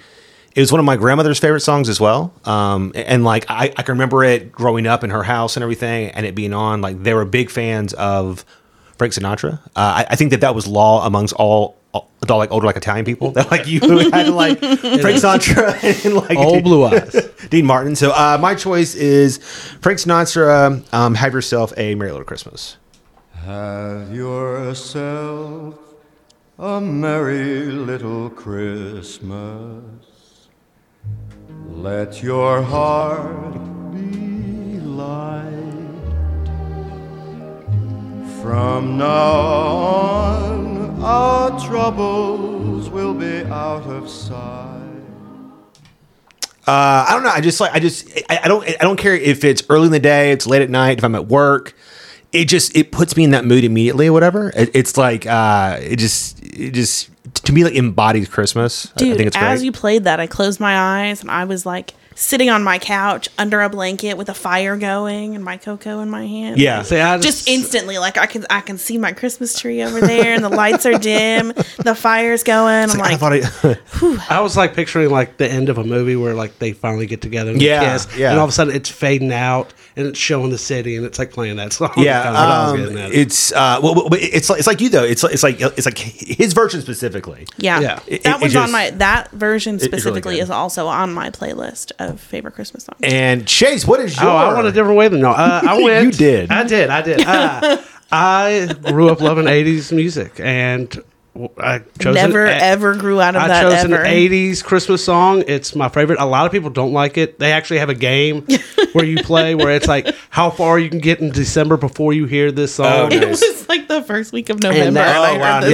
it 0.55 0.61
was 0.61 0.71
one 0.71 0.79
of 0.79 0.85
my 0.85 0.97
grandmother's 0.97 1.39
favorite 1.39 1.61
songs 1.61 1.87
as 1.89 1.99
well. 1.99 2.33
Um, 2.43 2.91
and 2.95 3.23
like 3.23 3.45
I, 3.49 3.71
I 3.77 3.83
can 3.83 3.93
remember 3.93 4.23
it 4.23 4.51
growing 4.51 4.87
up 4.87 5.03
in 5.03 5.09
her 5.11 5.23
house 5.23 5.55
and 5.55 5.63
everything, 5.63 6.09
and 6.11 6.25
it 6.25 6.35
being 6.35 6.53
on. 6.53 6.81
Like 6.81 7.01
they 7.03 7.13
were 7.13 7.23
big 7.25 7.49
fans 7.49 7.93
of 7.93 8.43
Frank 8.97 9.13
Sinatra. 9.13 9.59
Uh, 9.67 9.69
I, 9.75 10.07
I 10.09 10.15
think 10.15 10.31
that 10.31 10.41
that 10.41 10.55
was 10.55 10.67
law 10.67 11.05
amongst 11.05 11.33
all. 11.35 11.77
all 11.93 12.09
like 12.37 12.51
older 12.51 12.67
like 12.67 12.75
Italian 12.75 13.05
people 13.05 13.31
that 13.31 13.49
like 13.49 13.65
you 13.67 13.79
had 14.11 14.27
like 14.29 14.59
Frank 14.59 14.77
Sinatra 15.17 16.05
and 16.05 16.13
like 16.15 16.37
Old 16.37 16.63
blue 16.63 16.83
eyes. 16.85 17.15
Dean 17.49 17.65
Martin. 17.65 17.95
So 17.95 18.11
uh, 18.11 18.37
my 18.39 18.53
choice 18.55 18.93
is 18.95 19.37
Frank 19.81 19.97
Sinatra. 19.99 20.93
Um, 20.93 21.15
have 21.15 21.33
yourself 21.33 21.73
a 21.77 21.95
Merry 21.95 22.11
Little 22.11 22.25
Christmas. 22.25 22.75
Have 23.45 24.13
yourself 24.13 25.75
a 26.57 26.81
merry 26.81 27.63
little 27.65 28.29
Christmas. 28.29 29.83
Let 31.69 32.21
your 32.21 32.61
heart 32.61 33.53
be 33.93 34.79
light. 34.81 35.53
From 38.41 38.97
now 38.97 39.31
on, 39.31 41.01
our 41.01 41.59
troubles 41.65 42.89
will 42.89 43.13
be 43.13 43.43
out 43.45 43.83
of 43.83 44.09
sight. 44.09 44.67
Uh, 46.67 47.05
I 47.07 47.13
don't 47.13 47.23
know. 47.23 47.29
I 47.29 47.41
just 47.41 47.59
like 47.61 47.73
I 47.73 47.79
just 47.79 48.09
I, 48.29 48.41
I 48.43 48.47
don't 48.47 48.67
I 48.67 48.83
don't 48.83 48.97
care 48.97 49.15
if 49.15 49.43
it's 49.43 49.63
early 49.69 49.85
in 49.85 49.91
the 49.91 49.99
day, 49.99 50.31
it's 50.31 50.45
late 50.45 50.61
at 50.61 50.69
night, 50.69 50.97
if 50.97 51.03
I'm 51.03 51.15
at 51.15 51.27
work. 51.27 51.73
It 52.31 52.45
just 52.45 52.75
it 52.75 52.91
puts 52.91 53.17
me 53.17 53.23
in 53.23 53.31
that 53.31 53.45
mood 53.45 53.63
immediately 53.63 54.07
or 54.07 54.13
whatever. 54.13 54.51
It, 54.55 54.69
it's 54.75 54.97
like 54.97 55.25
uh, 55.25 55.77
it 55.81 55.95
just 55.97 56.41
it 56.43 56.71
just 56.73 57.09
to 57.45 57.53
me 57.53 57.63
like 57.63 57.73
embodies 57.75 58.27
Christmas. 58.29 58.87
I- 58.87 58.89
I 58.95 58.99
Dude, 58.99 59.17
think 59.17 59.27
it's 59.27 59.37
as 59.37 59.63
you 59.63 59.71
played 59.71 60.03
that, 60.03 60.19
I 60.19 60.27
closed 60.27 60.59
my 60.59 60.77
eyes 61.07 61.21
and 61.21 61.31
I 61.31 61.45
was 61.45 61.65
like 61.65 61.93
sitting 62.19 62.49
on 62.49 62.61
my 62.63 62.77
couch 62.77 63.29
under 63.37 63.61
a 63.61 63.69
blanket 63.69 64.15
with 64.15 64.27
a 64.27 64.33
fire 64.33 64.75
going 64.75 65.35
and 65.35 65.43
my 65.43 65.55
cocoa 65.55 66.01
in 66.01 66.09
my 66.09 66.25
hand. 66.25 66.59
yeah. 66.59 66.81
See, 66.81 66.97
I 66.99 67.17
Just 67.17 67.47
instantly, 67.47 67.97
like 67.97 68.17
I 68.17 68.25
can, 68.25 68.45
I 68.49 68.59
can 68.59 68.77
see 68.77 68.97
my 68.97 69.13
Christmas 69.13 69.57
tree 69.57 69.81
over 69.81 70.01
there, 70.01 70.33
and 70.33 70.43
the 70.43 70.49
lights 70.49 70.85
are 70.85 70.97
dim, 70.97 71.47
the 71.77 71.95
fire's 71.95 72.43
going. 72.43 72.89
I'm 72.89 73.01
I 73.01 73.15
like, 73.15 73.19
thought 73.19 73.33
I, 73.33 74.25
I 74.37 74.41
was 74.41 74.57
like 74.57 74.73
picturing 74.75 75.09
like 75.09 75.37
the 75.37 75.49
end 75.49 75.69
of 75.69 75.77
a 75.77 75.83
movie 75.83 76.15
where 76.17 76.33
like 76.33 76.59
they 76.59 76.73
finally 76.73 77.05
get 77.05 77.21
together 77.21 77.51
and 77.51 77.61
Yeah, 77.61 77.93
kiss, 77.93 78.07
yeah. 78.17 78.31
and 78.31 78.37
all 78.39 78.45
of 78.45 78.49
a 78.49 78.53
sudden 78.53 78.75
it's 78.75 78.89
fading 78.89 79.31
out 79.31 79.73
and 79.95 80.05
it's 80.07 80.19
showing 80.19 80.49
the 80.51 80.57
city 80.57 80.95
and 80.97 81.05
it's 81.05 81.19
like 81.19 81.31
playing 81.31 81.55
that 81.55 81.71
song. 81.73 81.93
yeah, 81.97 82.23
Kinda 82.23 82.39
what 82.39 82.47
I 82.49 82.71
was 82.73 82.89
um, 82.91 83.11
it's 83.13 83.51
uh, 83.53 83.79
well, 83.81 83.95
well, 83.95 84.09
it's 84.11 84.49
like 84.49 84.59
it's 84.59 84.67
like 84.67 84.81
you 84.81 84.89
though. 84.89 85.03
It's 85.03 85.23
like 85.23 85.33
it's 85.33 85.43
like 85.43 85.61
it's 85.61 85.85
like 85.85 85.97
his 85.97 86.51
version 86.53 86.81
specifically. 86.81 87.47
yeah, 87.57 87.79
Yeah. 87.79 87.99
It- 88.07 88.23
that 88.23 88.37
it 88.37 88.41
one's 88.41 88.53
just- 88.53 88.65
on 88.67 88.71
my 88.73 88.89
that 88.91 89.31
version 89.31 89.79
specifically 89.79 90.35
good. 90.35 90.43
is 90.43 90.49
also 90.49 90.87
on 90.87 91.13
my 91.13 91.29
playlist 91.29 91.91
of 92.09 92.19
favorite 92.19 92.53
Christmas 92.55 92.83
songs. 92.83 92.99
And 93.03 93.47
Chase, 93.47 93.85
what 93.85 93.99
is 93.99 94.15
your? 94.19 94.29
Oh, 94.29 94.35
I 94.35 94.53
went 94.53 94.67
a 94.67 94.71
different 94.71 94.97
way 94.97 95.07
than 95.07 95.21
no. 95.21 95.31
Uh, 95.31 95.61
I 95.67 95.81
went. 95.81 96.05
You 96.05 96.11
did. 96.11 96.51
I 96.51 96.63
did. 96.63 96.89
I 96.89 97.01
did. 97.01 97.21
Uh, 97.25 97.77
I 98.11 98.75
grew 98.85 99.09
up 99.09 99.21
loving 99.21 99.45
'80s 99.45 99.91
music, 99.95 100.39
and 100.39 101.01
I 101.59 101.79
chose 101.99 102.15
Never 102.15 102.45
an, 102.47 102.59
ever 102.59 102.95
grew 102.95 103.21
out 103.21 103.35
of 103.35 103.43
I 103.43 103.47
that 103.47 103.65
I 103.65 103.69
chose 103.69 103.85
ever. 103.85 104.01
an 104.03 104.11
'80s 104.11 104.63
Christmas 104.63 105.05
song. 105.05 105.43
It's 105.47 105.75
my 105.75 105.89
favorite. 105.89 106.19
A 106.19 106.25
lot 106.25 106.45
of 106.47 106.51
people 106.51 106.71
don't 106.71 106.91
like 106.91 107.17
it. 107.19 107.37
They 107.39 107.51
actually 107.51 107.79
have 107.79 107.89
a 107.89 107.93
game 107.95 108.47
where 108.93 109.05
you 109.05 109.17
play 109.23 109.53
where 109.55 109.69
it's 109.71 109.87
like 109.87 110.13
how 110.31 110.49
far 110.49 110.79
you 110.79 110.89
can 110.89 110.99
get 110.99 111.19
in 111.19 111.29
December 111.29 111.77
before 111.77 112.11
you 112.13 112.25
hear 112.25 112.51
this 112.51 112.73
song. 112.75 112.87
Oh, 112.87 113.07
It 113.15 113.19
nice. 113.21 113.41
was 113.41 113.69
like 113.69 113.87
the 113.87 114.01
first 114.01 114.33
week 114.33 114.49
of 114.49 114.61
November, 114.61 114.87
and, 114.87 114.95
that- 114.97 115.15
I 115.15 115.29
oh, 115.29 115.33
heard 115.33 115.39
wow, 115.39 115.59
this 115.61 115.71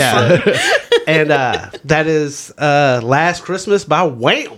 Yeah. 0.97 1.01
and 1.07 1.31
uh, 1.31 1.69
that 1.85 2.05
is 2.07 2.51
uh, 2.57 2.99
"Last 3.01 3.43
Christmas" 3.43 3.85
by 3.85 4.03
Wham. 4.03 4.51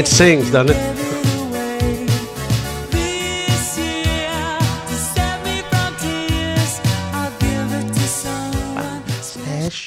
It 0.00 0.06
sings, 0.08 0.50
doesn't 0.50 0.74
it? 0.74 1.00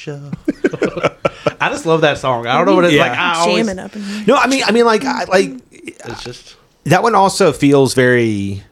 I 1.60 1.70
just 1.70 1.86
love 1.86 2.02
that 2.02 2.18
song. 2.18 2.46
I 2.46 2.56
don't 2.56 2.66
know 2.66 2.74
what 2.74 2.84
it's 2.84 2.94
Yeah. 2.94 3.08
like. 3.08 3.18
I 3.18 3.34
always, 3.40 3.66
Jamming 3.66 3.84
up 3.84 3.94
in 3.96 4.02
here. 4.02 4.24
No, 4.26 4.36
I 4.36 4.46
mean, 4.46 4.62
I 4.64 4.72
mean, 4.72 4.84
like, 4.84 5.04
I, 5.04 5.24
like 5.24 5.52
it's 5.72 6.22
just 6.22 6.56
that 6.84 7.02
one 7.02 7.14
also 7.14 7.52
feels 7.52 7.94
very 7.94 8.62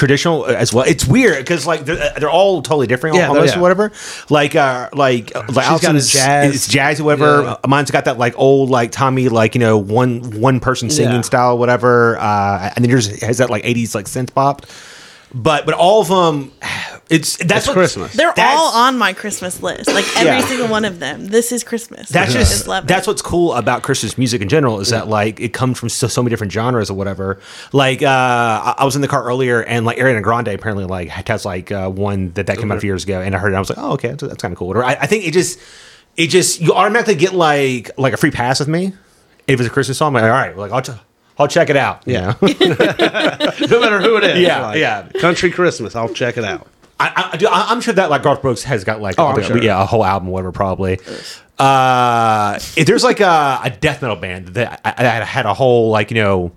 traditional 0.00 0.46
as 0.46 0.72
well. 0.72 0.84
It's 0.88 1.06
weird 1.06 1.36
because 1.38 1.66
like 1.66 1.84
they're, 1.84 2.12
they're 2.18 2.30
all 2.30 2.62
totally 2.62 2.86
different, 2.88 3.16
Yeah, 3.16 3.28
almost 3.28 3.52
yeah. 3.54 3.58
or 3.58 3.62
whatever. 3.62 3.92
Like, 4.30 4.56
uh, 4.56 4.88
like, 4.94 5.36
uh, 5.36 5.40
like 5.48 5.54
got 5.54 5.58
a 5.58 5.60
Allison's 5.68 6.12
jazz- 6.12 6.54
it's 6.54 6.66
jazz 6.66 6.98
or 7.00 7.04
whatever. 7.04 7.42
Yeah. 7.42 7.56
Uh, 7.62 7.68
Mine's 7.68 7.90
got 7.90 8.06
that 8.06 8.18
like 8.18 8.34
old 8.38 8.70
like 8.70 8.90
Tommy 8.90 9.28
like 9.28 9.54
you 9.54 9.60
know 9.60 9.76
one 9.78 10.40
one 10.40 10.58
person 10.58 10.88
singing 10.90 11.16
Yeah. 11.16 11.20
style, 11.20 11.58
whatever. 11.58 12.16
Uh, 12.18 12.72
and 12.74 12.82
then 12.84 12.90
yours 12.90 13.20
has 13.20 13.38
that 13.38 13.50
like 13.50 13.64
eighties 13.64 13.94
like 13.94 14.06
synth 14.06 14.32
pop. 14.34 14.64
But 15.34 15.66
but 15.66 15.74
all 15.74 16.00
of 16.00 16.08
them, 16.08 16.50
it's 17.10 17.36
that's 17.38 17.52
It's 17.52 17.66
what- 17.66 17.74
Christmas. 17.74 18.12
They're 18.14 18.32
That's- 18.34 18.56
all 18.58 18.72
on 18.72 18.96
my 18.96 19.12
Christmas 19.12 19.62
list. 19.62 19.88
Like 19.88 20.04
every 20.16 20.38
Yeah. 20.38 20.46
single 20.46 20.68
one 20.68 20.84
of 20.84 21.00
them. 21.00 21.26
This 21.26 21.50
is 21.52 21.64
Christmas. 21.64 22.08
That's 22.08 22.30
I 22.34 22.38
just 22.38 22.66
love 22.68 22.84
it. 22.84 22.86
that's 22.86 23.06
what's 23.06 23.20
cool 23.22 23.52
about 23.54 23.82
Christmas 23.82 24.16
music 24.16 24.40
in 24.42 24.48
general 24.48 24.80
is 24.80 24.90
that 24.90 25.08
like 25.08 25.40
it 25.40 25.52
comes 25.52 25.78
from 25.78 25.88
so, 25.88 26.06
so 26.06 26.22
many 26.22 26.30
different 26.30 26.52
genres 26.52 26.88
or 26.90 26.94
whatever. 26.94 27.40
Like 27.72 28.02
uh, 28.02 28.06
I, 28.08 28.74
I 28.78 28.84
was 28.84 28.94
in 28.96 29.02
the 29.02 29.08
car 29.08 29.24
earlier 29.24 29.62
and 29.62 29.84
like 29.84 29.98
Ariana 29.98 30.22
Grande 30.22 30.48
apparently 30.48 30.84
like 30.84 31.08
has 31.08 31.44
like 31.44 31.72
uh, 31.72 31.88
one 31.90 32.30
that 32.34 32.46
that 32.46 32.58
came 32.58 32.70
out 32.70 32.78
a 32.78 32.80
few 32.80 32.88
years 32.88 33.04
ago 33.04 33.20
and 33.20 33.34
I 33.34 33.38
heard 33.38 33.48
it 33.48 33.50
and 33.50 33.56
I 33.56 33.60
was 33.60 33.70
like 33.70 33.78
oh 33.78 33.92
okay 33.92 34.08
that's, 34.08 34.22
that's 34.22 34.40
kind 34.42 34.52
of 34.52 34.58
cool. 34.58 34.72
Or 34.72 34.84
I, 34.84 34.92
I 34.92 35.06
think 35.06 35.26
it 35.26 35.32
just 35.32 35.58
it 36.16 36.28
just 36.28 36.60
you 36.60 36.72
automatically 36.74 37.16
get 37.16 37.32
like 37.34 37.90
like 37.98 38.12
a 38.12 38.16
free 38.16 38.30
pass 38.30 38.60
with 38.60 38.68
me 38.68 38.92
if 39.48 39.58
it's 39.58 39.68
a 39.68 39.72
Christmas 39.72 39.98
song. 39.98 40.08
I'm 40.14 40.22
like, 40.22 40.24
all 40.24 40.30
right, 40.30 40.56
like 40.56 40.70
I'll. 40.72 40.82
Ch- 40.82 40.98
I'll 41.38 41.48
check 41.48 41.70
it 41.70 41.76
out. 41.76 42.02
Yeah. 42.04 42.34
no 42.42 43.80
matter 43.80 44.00
who 44.02 44.18
it 44.18 44.24
is. 44.24 44.40
Yeah, 44.40 44.74
yeah. 44.74 45.08
Country 45.20 45.50
Christmas. 45.50 45.96
I'll 45.96 46.12
check 46.12 46.36
it 46.36 46.44
out. 46.44 46.66
I, 47.00 47.30
I, 47.32 47.36
do- 47.36 47.48
I- 47.48 47.66
I'm 47.70 47.80
sure 47.80 47.94
that 47.94 48.10
like 48.10 48.22
Garth 48.22 48.42
Brooks 48.42 48.62
has 48.64 48.84
got 48.84 49.00
like 49.00 49.14
Oh, 49.18 49.34
a- 49.36 49.42
sure. 49.42 49.62
yeah 49.62 49.82
a 49.82 49.86
whole 49.86 50.04
album 50.04 50.28
whatever 50.28 50.52
probably. 50.52 50.98
Uh, 51.58 52.58
there's 52.76 53.04
like 53.04 53.20
a, 53.20 53.60
a 53.64 53.70
death 53.70 54.00
metal 54.02 54.16
band 54.16 54.48
that 54.48 54.80
I, 54.84 54.94
I 55.20 55.24
had 55.24 55.46
a 55.46 55.54
whole 55.54 55.90
like 55.90 56.10
you 56.10 56.16
know 56.16 56.52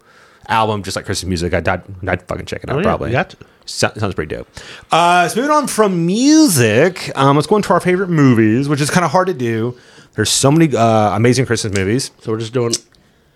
album, 0.47 0.83
just 0.83 0.95
like 0.95 1.05
Christmas 1.05 1.27
music. 1.27 1.53
I'd, 1.53 1.67
I'd, 1.67 1.83
I'd 2.07 2.21
fucking 2.27 2.45
check 2.45 2.63
it 2.63 2.69
out 2.69 2.75
Oh, 2.75 2.79
yeah, 2.79 2.83
probably. 2.83 3.09
you 3.09 3.13
got 3.13 3.29
to. 3.31 3.37
So- 3.65 3.91
sounds 3.97 4.13
pretty 4.15 4.35
dope. 4.35 4.47
Uh, 4.91 5.27
so 5.29 5.39
moving 5.41 5.55
on 5.55 5.67
from 5.67 6.05
music, 6.05 7.11
um, 7.17 7.35
let's 7.37 7.47
go 7.47 7.55
into 7.55 7.71
our 7.73 7.79
favorite 7.79 8.09
movies, 8.09 8.67
which 8.67 8.81
is 8.81 8.89
kind 8.89 9.05
of 9.05 9.11
hard 9.11 9.27
to 9.27 9.33
do. 9.33 9.77
There's 10.15 10.29
so 10.29 10.51
many 10.51 10.75
uh, 10.75 11.15
amazing 11.15 11.45
Christmas 11.45 11.73
movies. 11.73 12.11
So 12.21 12.31
we're 12.31 12.39
just 12.39 12.53
doing 12.53 12.73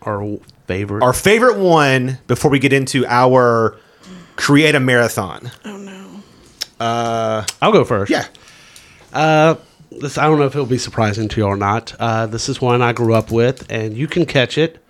our 0.03 0.37
favorite. 0.67 1.01
Our 1.03 1.13
favorite 1.13 1.57
one 1.57 2.19
before 2.27 2.51
we 2.51 2.59
get 2.59 2.71
into 2.73 3.05
our 3.07 3.77
create 4.35 4.75
a 4.75 4.79
marathon. 4.79 5.49
Oh 5.65 5.76
no. 6.79 7.45
I'll 7.61 7.71
go 7.71 7.83
first. 7.85 8.11
Yeah. 8.11 8.25
Uh, 9.13 9.55
This 9.91 10.17
I 10.17 10.25
don't 10.25 10.37
know 10.37 10.45
if 10.45 10.53
it'll 10.55 10.65
be 10.65 10.77
surprising 10.77 11.27
to 11.29 11.41
you 11.41 11.47
or 11.47 11.55
not. 11.57 11.95
Uh, 11.99 12.25
this 12.27 12.49
is 12.49 12.61
one 12.61 12.81
I 12.81 12.93
grew 12.93 13.13
up 13.13 13.31
with, 13.31 13.65
and 13.71 13.95
you 13.97 14.05
can 14.07 14.25
catch 14.25 14.57
it 14.57 14.83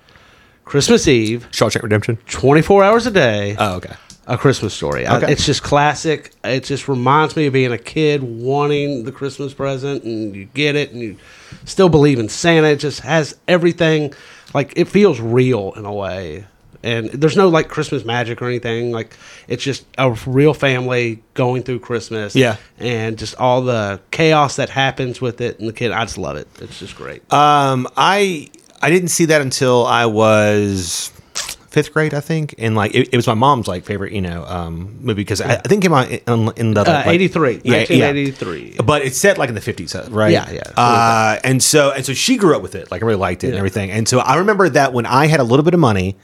Christmas 0.65 1.08
Eve, 1.08 1.47
Shawshank 1.52 1.84
Redemption. 1.84 2.17
24 2.28 2.84
hours 2.84 3.06
a 3.06 3.12
day. 3.12 3.56
Oh, 3.58 3.76
okay. 3.76 3.93
a 4.30 4.38
Christmas 4.38 4.73
story. 4.73 5.06
I- 5.06 5.17
Okay. 5.17 5.32
it's 5.32 5.45
just 5.45 5.63
classic. 5.63 6.32
It 6.43 6.65
just 6.65 6.89
reminds 6.89 7.38
me 7.38 7.45
of 7.45 7.54
being 7.54 7.71
a 7.71 7.78
kid 7.78 8.21
wanting 8.23 9.06
the 9.06 9.12
Christmas 9.13 9.54
present, 9.54 10.04
and 10.04 10.36
you 10.36 10.45
get 10.54 10.76
it, 10.76 10.91
and 10.91 11.02
you 11.02 11.15
still 11.63 11.88
believe 11.88 12.19
in 12.19 12.28
Santa. 12.28 12.67
It 12.69 12.80
just 12.82 13.00
has 13.02 13.38
everything. 13.47 14.13
Like 14.54 14.73
it 14.76 14.89
feels 14.89 15.21
real 15.21 15.71
in 15.78 15.86
a 15.86 15.93
way, 15.93 16.43
and 16.88 17.10
there's 17.21 17.36
no 17.38 17.50
like 17.50 17.67
Christmas 17.67 18.06
magic 18.06 18.41
or 18.41 18.47
anything. 18.47 18.91
Like 18.91 19.15
it's 19.47 19.63
just 19.63 19.86
a 19.97 20.12
real 20.26 20.54
family 20.54 21.21
going 21.34 21.63
through 21.63 21.80
Christmas. 21.80 22.36
Yeah. 22.36 22.56
and 22.80 23.17
just 23.17 23.36
all 23.36 23.62
the 23.62 24.00
chaos 24.12 24.56
that 24.56 24.69
happens 24.69 25.19
with 25.21 25.41
it, 25.41 25.60
and 25.60 25.67
the 25.67 25.73
kid. 25.73 25.91
I 25.91 26.04
just 26.06 26.17
love 26.17 26.38
it. 26.38 26.47
It's 26.62 26.80
just 26.80 26.95
great. 26.95 27.21
Um, 27.34 27.88
I 27.97 28.50
I 28.82 28.89
didn't 28.89 29.10
see 29.10 29.26
that 29.26 29.41
until 29.41 29.86
I 29.86 30.06
was 30.06 31.12
fifth 31.69 31.93
grade, 31.93 32.13
I 32.13 32.21
think, 32.21 32.56
and 32.58 32.76
like 32.76 32.95
it, 32.95 33.10
it 33.12 33.15
was 33.15 33.28
my 33.28 33.34
mom's 33.36 33.67
like 33.67 33.84
favorite, 33.86 34.12
you 34.13 34.21
know, 34.21 34.43
um, 34.45 34.97
movie 35.02 35.21
because 35.21 35.41
I, 35.41 35.56
I 35.56 35.62
think 35.67 35.84
it 35.84 35.88
came 35.88 35.93
out 35.93 36.10
in, 36.10 36.52
in 36.56 36.73
the 36.73 36.82
Uh, 36.82 37.04
like, 37.06 37.08
83, 37.08 37.62
yeah, 37.63 37.78
1983. 37.78 38.73
yeah. 38.76 38.82
But 38.82 39.04
it's 39.04 39.17
set 39.17 39.38
like 39.38 39.50
in 39.50 39.56
the 39.56 39.62
fifties, 39.62 39.95
right? 40.10 40.32
Yeah, 40.32 40.50
yeah. 40.50 40.62
Uh, 40.76 41.39
and 41.43 41.62
so 41.62 41.91
and 41.91 42.04
so 42.06 42.13
she 42.13 42.38
grew 42.38 42.56
up 42.56 42.62
with 42.63 42.73
it, 42.76 42.89
like 42.89 43.04
I 43.04 43.06
really 43.06 43.19
liked 43.19 43.43
it 43.43 43.50
and 43.50 43.58
everything. 43.58 43.91
And 43.91 44.08
so 44.08 44.19
I 44.19 44.38
remember 44.38 44.69
that 44.69 44.93
when 44.93 45.06
I 45.06 45.28
had 45.28 45.39
a 45.39 45.43
little 45.43 45.63
bit 45.63 45.73
of 45.73 45.80
money. 45.80 46.15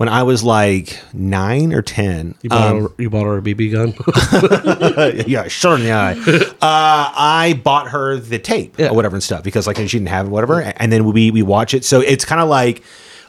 When 0.00 0.08
I 0.08 0.22
was 0.22 0.42
like 0.42 0.98
nine 1.12 1.74
or 1.74 1.82
ten, 1.82 2.34
You 2.40 2.48
bought, 2.48 2.72
um, 2.72 2.82
her, 2.84 2.88
you 2.96 3.10
bought 3.10 3.24
her 3.26 3.36
a 3.36 3.42
BB 3.42 3.70
gun. 3.72 5.24
yeah, 5.30 5.46
sure, 5.46 5.76
in 5.76 5.82
yeah. 5.82 6.14
uh, 6.26 7.12
I 7.14 7.60
bought 7.62 7.88
her 7.88 8.16
the 8.16 8.38
tape 8.38 8.78
Yeah. 8.78 8.88
or 8.88 8.94
whatever 8.94 9.16
and 9.16 9.22
stuff 9.22 9.42
because 9.42 9.66
like 9.66 9.76
she 9.76 9.84
didn't 9.98 10.08
have 10.08 10.24
it, 10.26 10.30
whatever. 10.30 10.62
And 10.62 10.90
then 10.90 11.04
we 11.04 11.30
we 11.30 11.42
watch 11.42 11.74
it. 11.74 11.84
So 11.84 12.00
it's 12.00 12.24
kind 12.24 12.40
of 12.40 12.48
like 12.48 12.82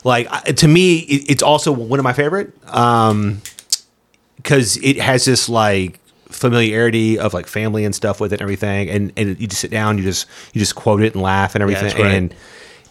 like 0.06 0.28
uh, 0.32 0.40
to 0.54 0.66
me, 0.70 1.00
it, 1.00 1.30
it's 1.32 1.44
also 1.44 1.74
one 1.74 2.00
of 2.00 2.04
my 2.06 2.14
favorite 2.14 2.54
um 2.74 3.42
because 4.38 4.78
it 4.78 4.96
has 4.96 5.26
this 5.26 5.50
like 5.50 6.00
familiarity 6.30 7.20
of 7.20 7.34
like 7.34 7.48
family 7.48 7.84
and 7.84 7.94
stuff 7.94 8.22
with 8.22 8.32
it 8.32 8.36
and 8.36 8.44
everything. 8.44 8.90
And 8.90 9.12
and 9.18 9.38
you 9.42 9.48
just 9.48 9.60
sit 9.60 9.72
down, 9.72 9.98
you 9.98 10.06
just 10.06 10.26
you 10.54 10.60
just 10.60 10.76
quote 10.76 11.02
it 11.02 11.16
and 11.16 11.22
laugh 11.22 11.54
and 11.54 11.62
everything. 11.62 11.94
great. 11.96 12.16
and 12.16 12.36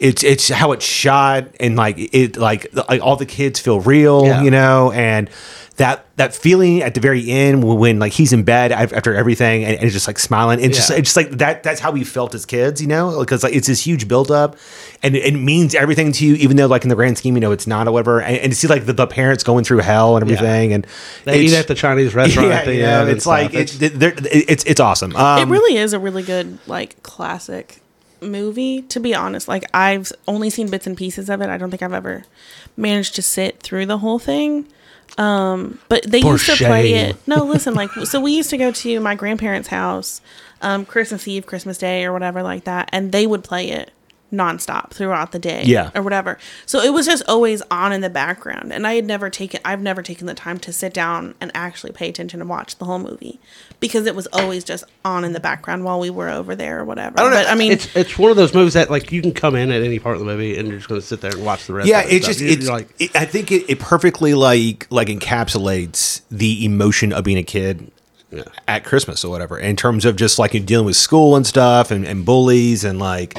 it's 0.01 0.25
it's 0.25 0.49
how 0.49 0.73
it's 0.73 0.85
shot 0.85 1.45
and 1.61 1.77
like 1.77 1.97
it 1.99 2.37
like 2.37 2.67
like 2.89 3.01
all 3.03 3.17
the 3.17 3.27
kids 3.27 3.61
feel 3.61 3.81
real, 3.81 4.25
Yeah. 4.27 4.43
you 4.43 4.51
know, 4.51 4.91
and 4.93 5.31
that 5.77 6.05
that 6.17 6.35
feeling 6.35 6.83
at 6.83 6.93
the 6.95 7.01
very 7.01 7.31
end 7.31 7.63
when, 7.65 7.79
when 7.79 7.99
like 7.99 8.13
he's 8.13 8.33
in 8.35 8.43
bed 8.43 8.71
after 8.73 9.15
everything 9.15 9.65
and, 9.65 9.75
and 9.75 9.85
he's 9.85 9.95
just 9.95 10.07
like 10.07 10.19
smiling 10.19 10.61
it's 10.61 10.77
just 10.77 10.91
Yeah. 10.91 10.97
it's 10.97 11.15
just 11.15 11.17
like 11.17 11.31
that 11.39 11.63
that's 11.63 11.81
how 11.81 11.91
we 11.91 12.05
felt 12.05 12.35
as 12.35 12.45
kids 12.45 12.83
you 12.83 12.87
know 12.87 13.19
because 13.21 13.43
like 13.43 13.55
it's 13.55 13.67
this 13.67 13.83
huge 13.87 14.07
buildup 14.07 14.57
and 15.03 15.17
it, 15.17 15.25
it 15.25 15.39
means 15.39 15.75
everything 15.75 16.13
to 16.13 16.27
you 16.27 16.35
even 16.35 16.59
though 16.59 16.67
like 16.67 16.83
in 16.83 16.91
the 16.91 16.95
grand 16.97 17.17
scheme 17.17 17.35
you 17.35 17.41
know 17.41 17.51
it's 17.51 17.67
not 17.67 17.89
or 17.89 17.93
whatever 17.93 18.21
and, 18.21 18.37
and 18.37 18.53
to 18.53 18.59
see 18.59 18.69
like 18.69 18.85
the, 18.85 18.93
the 18.93 19.07
parents 19.07 19.43
going 19.43 19.65
through 19.65 19.79
hell 19.79 20.17
and 20.19 20.23
everything 20.31 20.75
and 20.75 20.87
they 21.25 21.41
eat 21.41 21.55
at 21.55 21.67
the 21.67 21.75
Chinese 21.75 22.15
restaurant 22.15 22.49
yeah, 22.51 22.55
at 22.59 22.65
the 22.67 22.75
you 22.75 22.85
end. 22.85 23.07
know, 23.09 23.13
it's 23.15 23.25
like 23.25 23.51
stuff. 23.53 23.81
it's 23.81 24.27
it's 24.31 24.65
it's 24.65 24.81
awesome 24.81 25.17
um, 25.17 25.49
it 25.49 25.51
really 25.51 25.79
is 25.79 25.95
a 25.95 25.99
really 25.99 26.23
good 26.23 26.59
like 26.67 27.03
classic 27.03 27.81
movie 28.23 28.83
to 28.83 29.01
be 29.01 29.15
honest 29.15 29.49
like 29.49 29.65
i've 29.75 30.13
only 30.29 30.51
seen 30.51 30.71
bits 30.71 30.87
and 30.87 30.97
pieces 30.97 31.29
of 31.31 31.41
it. 31.41 31.49
I 31.49 31.57
don't 31.57 31.71
think 31.71 31.83
i've 31.83 31.93
ever 31.93 32.25
managed 32.77 33.15
to 33.17 33.23
sit 33.23 33.61
through 33.61 33.87
the 33.87 33.99
whole 33.99 34.19
thing. 34.19 34.67
Um 35.19 35.81
but 35.89 36.05
they 36.05 36.23
For 36.23 36.33
used 36.33 36.47
to 36.47 36.57
play 36.57 36.95
it. 36.95 37.17
No 37.27 37.45
listen 37.45 37.75
like 37.75 37.91
so 38.05 38.21
we 38.21 38.33
used 38.37 38.51
to 38.51 38.57
go 38.57 38.71
to 38.71 39.01
my 39.01 39.15
grandparents 39.15 39.69
house 39.69 40.21
um 40.63 40.85
christmas 40.85 41.27
eve 41.27 41.47
christmas 41.47 41.79
day 41.79 42.05
or 42.05 42.13
whatever 42.13 42.43
like 42.43 42.65
that 42.65 42.89
and 42.93 43.11
they 43.13 43.27
would 43.27 43.43
play 43.43 43.71
it 43.71 43.91
nonstop 44.33 44.91
throughout 44.91 45.33
the 45.33 45.39
day 45.39 45.63
Yeah. 45.65 45.91
or 45.95 46.03
whatever 46.03 46.39
so 46.65 46.81
it 46.81 46.93
was 46.93 47.07
just 47.07 47.23
always 47.29 47.63
on 47.71 47.93
in 47.93 48.01
the 48.01 48.09
background 48.11 48.73
and 48.73 48.87
i 48.87 48.95
had 48.95 49.05
never 49.05 49.29
taken 49.29 49.61
i've 49.65 49.81
never 49.81 50.03
taken 50.03 50.27
the 50.29 50.35
time 50.35 50.59
to 50.61 50.73
sit 50.73 50.95
down 50.95 51.35
and 51.41 51.51
actually 51.55 51.93
pay 51.93 52.09
attention 52.09 52.41
and 52.41 52.49
watch 52.49 52.77
the 52.77 52.85
whole 52.85 53.01
movie 53.01 53.41
because 53.81 54.07
it 54.07 54.15
was 54.15 54.29
always 54.33 54.63
just 54.63 54.85
on 55.05 55.25
in 55.25 55.33
the 55.33 55.41
background 55.41 55.85
while 55.85 55.99
we 55.99 56.11
were 56.11 56.29
over 56.29 56.55
there 56.55 56.81
or 56.81 56.85
whatever 56.85 57.19
I 57.19 57.23
don't 57.23 57.31
know, 57.33 57.39
but 57.43 57.49
i 57.49 57.55
mean 57.57 57.73
it's 57.73 57.97
it's 57.97 58.17
one 58.19 58.31
of 58.31 58.37
those 58.37 58.55
movies 58.55 58.75
that 58.75 58.91
like 58.91 59.11
you 59.11 59.21
can 59.21 59.33
come 59.33 59.57
in 59.57 59.73
at 59.73 59.83
any 59.83 59.99
part 59.99 60.15
of 60.15 60.21
the 60.21 60.27
movie 60.27 60.57
and 60.57 60.69
you're 60.69 60.77
just 60.79 60.89
going 60.89 61.01
to 61.01 61.07
sit 61.07 61.21
there 61.21 61.33
and 61.33 61.45
watch 61.45 61.67
the 61.67 61.73
rest. 61.73 61.89
yeah 61.89 62.01
of 62.03 62.07
it 62.07 62.13
it's 62.13 62.27
stuff. 62.27 62.37
just 62.39 62.59
it's 62.59 62.69
like 62.69 62.89
it, 63.01 63.15
i 63.17 63.25
think 63.25 63.51
it, 63.51 63.69
it 63.69 63.81
perfectly 63.81 64.35
like 64.35 64.87
like 64.91 65.09
encapsulates 65.09 66.21
the 66.31 66.65
emotion 66.65 67.13
of 67.13 67.25
being 67.25 67.39
a 67.39 67.43
kid 67.43 67.91
Yeah. 68.31 68.45
at 68.69 68.85
christmas 68.85 69.25
or 69.25 69.31
whatever 69.31 69.59
in 69.59 69.75
terms 69.75 70.05
of 70.05 70.15
just 70.17 70.39
like 70.39 70.53
dealing 70.65 70.87
with 70.87 70.97
school 70.97 71.35
and 71.35 71.45
stuff 71.47 71.91
and, 71.91 72.05
and 72.07 72.25
bullies 72.25 72.85
and 72.85 72.99
like 73.01 73.37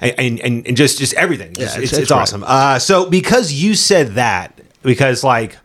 and 0.00 0.40
and, 0.40 0.66
and 0.66 0.76
just 0.76 0.98
just 0.98 1.14
everything 1.14 1.52
Just- 1.54 1.76
it's- 1.76 1.82
it's, 1.84 1.92
it's 1.92 1.98
it's, 2.02 2.08
great. 2.10 2.20
awesome 2.20 2.44
uh 2.46 2.78
so 2.78 3.08
because 3.08 3.52
you 3.52 3.74
said 3.74 4.14
that 4.14 4.60
because 4.82 5.24
like 5.24 5.56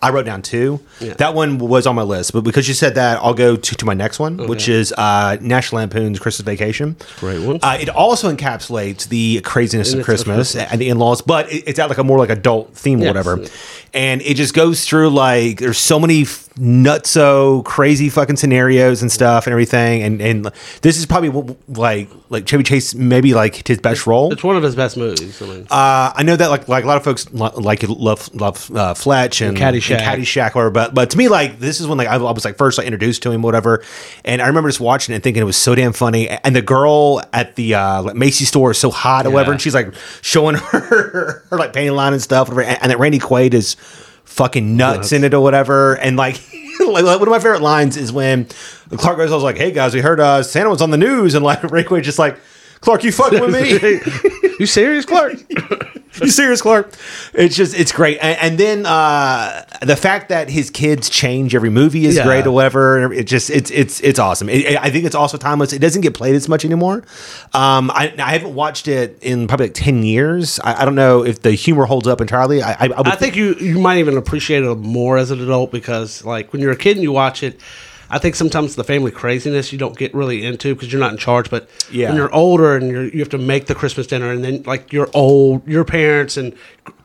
I 0.00 0.10
wrote 0.10 0.26
down 0.26 0.42
two. 0.42 0.78
Yeah. 1.00 1.14
That 1.14 1.34
one 1.34 1.58
was 1.58 1.84
on 1.84 1.96
my 1.96 2.04
list, 2.04 2.32
but 2.32 2.42
because 2.44 2.68
you 2.68 2.74
said 2.74 2.94
that, 2.94 3.18
I'll 3.20 3.34
go 3.34 3.56
to, 3.56 3.74
to 3.74 3.84
my 3.84 3.94
next 3.94 4.20
one, 4.20 4.46
which 4.46 4.68
is 4.68 4.92
uh, 4.96 5.36
National 5.40 5.80
Lampoon's 5.80 6.20
Christmas 6.20 6.44
Vacation. 6.46 6.94
Great 7.18 7.44
one. 7.44 7.58
Uh, 7.60 7.78
it 7.80 7.88
also 7.88 8.32
encapsulates 8.32 9.08
the 9.08 9.40
craziness 9.40 9.90
And 9.90 9.98
of 9.98 10.04
Christmas 10.04 10.52
Christmas. 10.52 10.70
and 10.70 10.80
the 10.80 10.88
in-laws, 10.88 11.20
but 11.22 11.50
it, 11.52 11.64
it's 11.66 11.80
at 11.80 11.88
like 11.88 11.98
a 11.98 12.04
more 12.04 12.16
like 12.16 12.30
adult 12.30 12.76
theme 12.76 13.00
or 13.02 13.06
Yes. 13.06 13.87
And 13.94 14.20
it 14.22 14.34
just 14.34 14.54
goes 14.54 14.84
through 14.84 15.10
like 15.10 15.58
there's 15.60 15.78
so 15.78 15.98
many 15.98 16.22
f- 16.22 16.48
nutso 16.58 17.64
crazy 17.64 18.08
fucking 18.08 18.36
scenarios 18.36 19.00
and 19.02 19.10
stuff 19.10 19.46
and 19.46 19.52
everything. 19.52 20.02
And 20.02 20.20
and 20.20 20.50
this 20.82 20.98
is 20.98 21.06
probably 21.06 21.56
like 21.68 22.08
like 22.30 22.46
Chevy 22.46 22.62
Chase 22.64 22.94
maybe 22.94 23.32
like 23.34 23.66
his 23.66 23.78
best 23.78 24.06
role. 24.06 24.32
it's 24.32 24.44
one 24.44 24.56
of 24.56 24.62
his 24.62 24.74
best 24.76 24.96
movies. 24.96 25.40
I 25.40 25.46
mean, 25.46 25.66
Uh, 25.70 26.12
I 26.14 26.22
know 26.22 26.36
that 26.36 26.48
like 26.50 26.68
like 26.68 26.84
a 26.84 26.86
lot 26.86 26.96
of 26.98 27.04
folks 27.04 27.30
li- 27.32 27.50
like 27.56 27.82
love 27.88 28.28
love 28.34 28.70
uh, 28.74 28.94
Fletch 28.94 29.40
and, 29.40 29.56
Caddyshack. 29.56 29.98
and 29.98 30.22
Caddyshack, 30.22 30.54
or 30.56 30.70
but 30.70 30.94
but 30.94 31.10
to 31.10 31.18
me 31.18 31.28
like 31.28 31.58
this 31.58 31.80
is 31.80 31.86
when 31.86 31.96
like 31.98 32.08
I, 32.08 32.18
was 32.18 32.44
like 32.44 32.56
first 32.58 32.76
like 32.78 32.86
introduced 32.86 33.22
to 33.22 33.30
him 33.30 33.40
whatever, 33.42 33.82
and 34.24 34.42
I 34.42 34.48
remember 34.48 34.68
just 34.68 34.80
watching 34.80 35.12
it 35.12 35.16
and 35.16 35.24
thinking 35.24 35.40
it 35.42 35.46
was 35.46 35.56
so 35.56 35.74
damn 35.74 35.92
funny. 35.92 36.28
And 36.28 36.54
the 36.54 36.62
girl 36.62 37.22
at 37.32 37.56
the 37.56 37.74
uh, 37.74 38.02
like 38.02 38.16
Macy's 38.16 38.48
store 38.48 38.72
is 38.72 38.78
so 38.78 38.90
hot 38.90 39.26
or 39.26 39.30
whatever, 39.30 39.52
and 39.52 39.60
she's 39.60 39.74
like 39.74 39.94
showing 40.20 40.56
her 40.72 41.44
her 41.48 41.56
like 41.56 41.72
painting 41.72 41.94
line 41.96 42.12
and 42.12 42.20
stuff, 42.22 42.48
whatever. 42.48 42.62
And, 42.68 42.78
and 42.82 42.90
that 42.90 42.98
Randy 42.98 43.18
Quaid 43.18 43.54
is 43.54 43.76
fucking 44.24 44.76
nuts, 44.76 45.12
in 45.12 45.24
it 45.24 45.34
or 45.34 45.40
whatever, 45.40 45.94
and 45.94 46.16
like. 46.16 46.40
Like, 46.80 47.04
one 47.04 47.22
of 47.22 47.28
my 47.28 47.40
favorite 47.40 47.60
lines 47.60 47.96
is 47.96 48.12
when 48.12 48.46
Clark 48.96 49.18
goes, 49.18 49.32
I 49.32 49.34
was 49.34 49.42
like, 49.42 49.58
hey 49.58 49.72
guys, 49.72 49.94
we 49.94 50.00
heard 50.00 50.20
uh, 50.20 50.44
Santa 50.44 50.70
was 50.70 50.80
on 50.80 50.90
the 50.92 50.96
news. 50.96 51.34
And 51.34 51.44
like, 51.44 51.60
Quaid's 51.86 52.06
just 52.06 52.20
like, 52.20 52.38
Clark, 52.80 53.02
you 53.02 53.10
fucking 53.10 53.40
with 53.40 53.52
me? 53.52 54.00
you 54.60 54.64
serious, 54.64 55.04
Clark? 55.04 55.34
you 56.22 56.30
serious, 56.30 56.62
Clark? 56.62 56.92
It's 57.34 57.56
just 57.56 57.78
it's 57.78 57.92
great, 57.92 58.18
and, 58.20 58.38
and 58.40 58.58
then 58.58 58.86
uh, 58.86 59.64
the 59.82 59.96
fact 59.96 60.28
that 60.28 60.48
his 60.50 60.70
kids 60.70 61.08
change 61.08 61.54
every 61.54 61.70
movie 61.70 62.06
is 62.06 62.16
Yeah. 62.16 62.24
great 62.24 62.46
or 62.46 62.52
whatever. 62.52 63.12
It 63.12 63.26
just 63.26 63.50
it's 63.50 63.70
it's 63.70 64.00
it's 64.00 64.18
awesome. 64.18 64.48
It, 64.48 64.76
I 64.76 64.90
think 64.90 65.04
it's 65.04 65.14
also 65.14 65.36
timeless. 65.36 65.72
It 65.72 65.80
doesn't 65.80 66.02
get 66.02 66.14
played 66.14 66.34
as 66.34 66.48
much 66.48 66.64
anymore. 66.64 67.04
Um, 67.52 67.90
I, 67.90 68.14
I 68.18 68.32
haven't 68.32 68.54
watched 68.54 68.88
it 68.88 69.18
in 69.22 69.46
probably 69.46 69.66
like 69.66 69.74
ten 69.74 70.02
years. 70.02 70.58
I, 70.60 70.82
I 70.82 70.84
don't 70.84 70.94
know 70.94 71.24
if 71.24 71.42
the 71.42 71.52
humor 71.52 71.84
holds 71.84 72.06
up 72.06 72.20
entirely. 72.20 72.62
I 72.62 72.72
I, 72.72 72.90
I, 72.96 73.16
think 73.16 73.36
you 73.36 73.54
you 73.54 73.78
might 73.78 73.98
even 73.98 74.16
appreciate 74.16 74.62
it 74.62 74.74
more 74.76 75.18
as 75.18 75.30
an 75.30 75.40
adult 75.40 75.72
because 75.72 76.24
like 76.24 76.52
when 76.52 76.62
you're 76.62 76.72
a 76.72 76.76
kid 76.76 76.96
and 76.96 77.02
you 77.02 77.12
watch 77.12 77.42
it, 77.42 77.60
I 78.10 78.18
think 78.18 78.34
sometimes 78.34 78.74
the 78.74 78.84
family 78.84 79.10
craziness 79.10 79.72
you 79.72 79.78
don't 79.78 79.96
get 79.96 80.14
really 80.14 80.44
into 80.44 80.74
because 80.74 80.90
you're 80.92 81.00
not 81.00 81.12
in 81.12 81.18
charge. 81.18 81.50
But 81.50 81.68
Yeah. 81.90 82.08
when 82.08 82.16
you're 82.16 82.34
older 82.34 82.76
and 82.76 82.90
you're, 82.90 83.04
you 83.04 83.18
have 83.18 83.28
to 83.30 83.38
make 83.38 83.66
the 83.66 83.74
Christmas 83.74 84.06
dinner 84.06 84.30
and 84.30 84.42
then 84.42 84.62
like 84.64 84.92
you're 84.92 85.10
old, 85.14 85.66
your 85.68 85.84
parents 85.84 86.36
and 86.36 86.54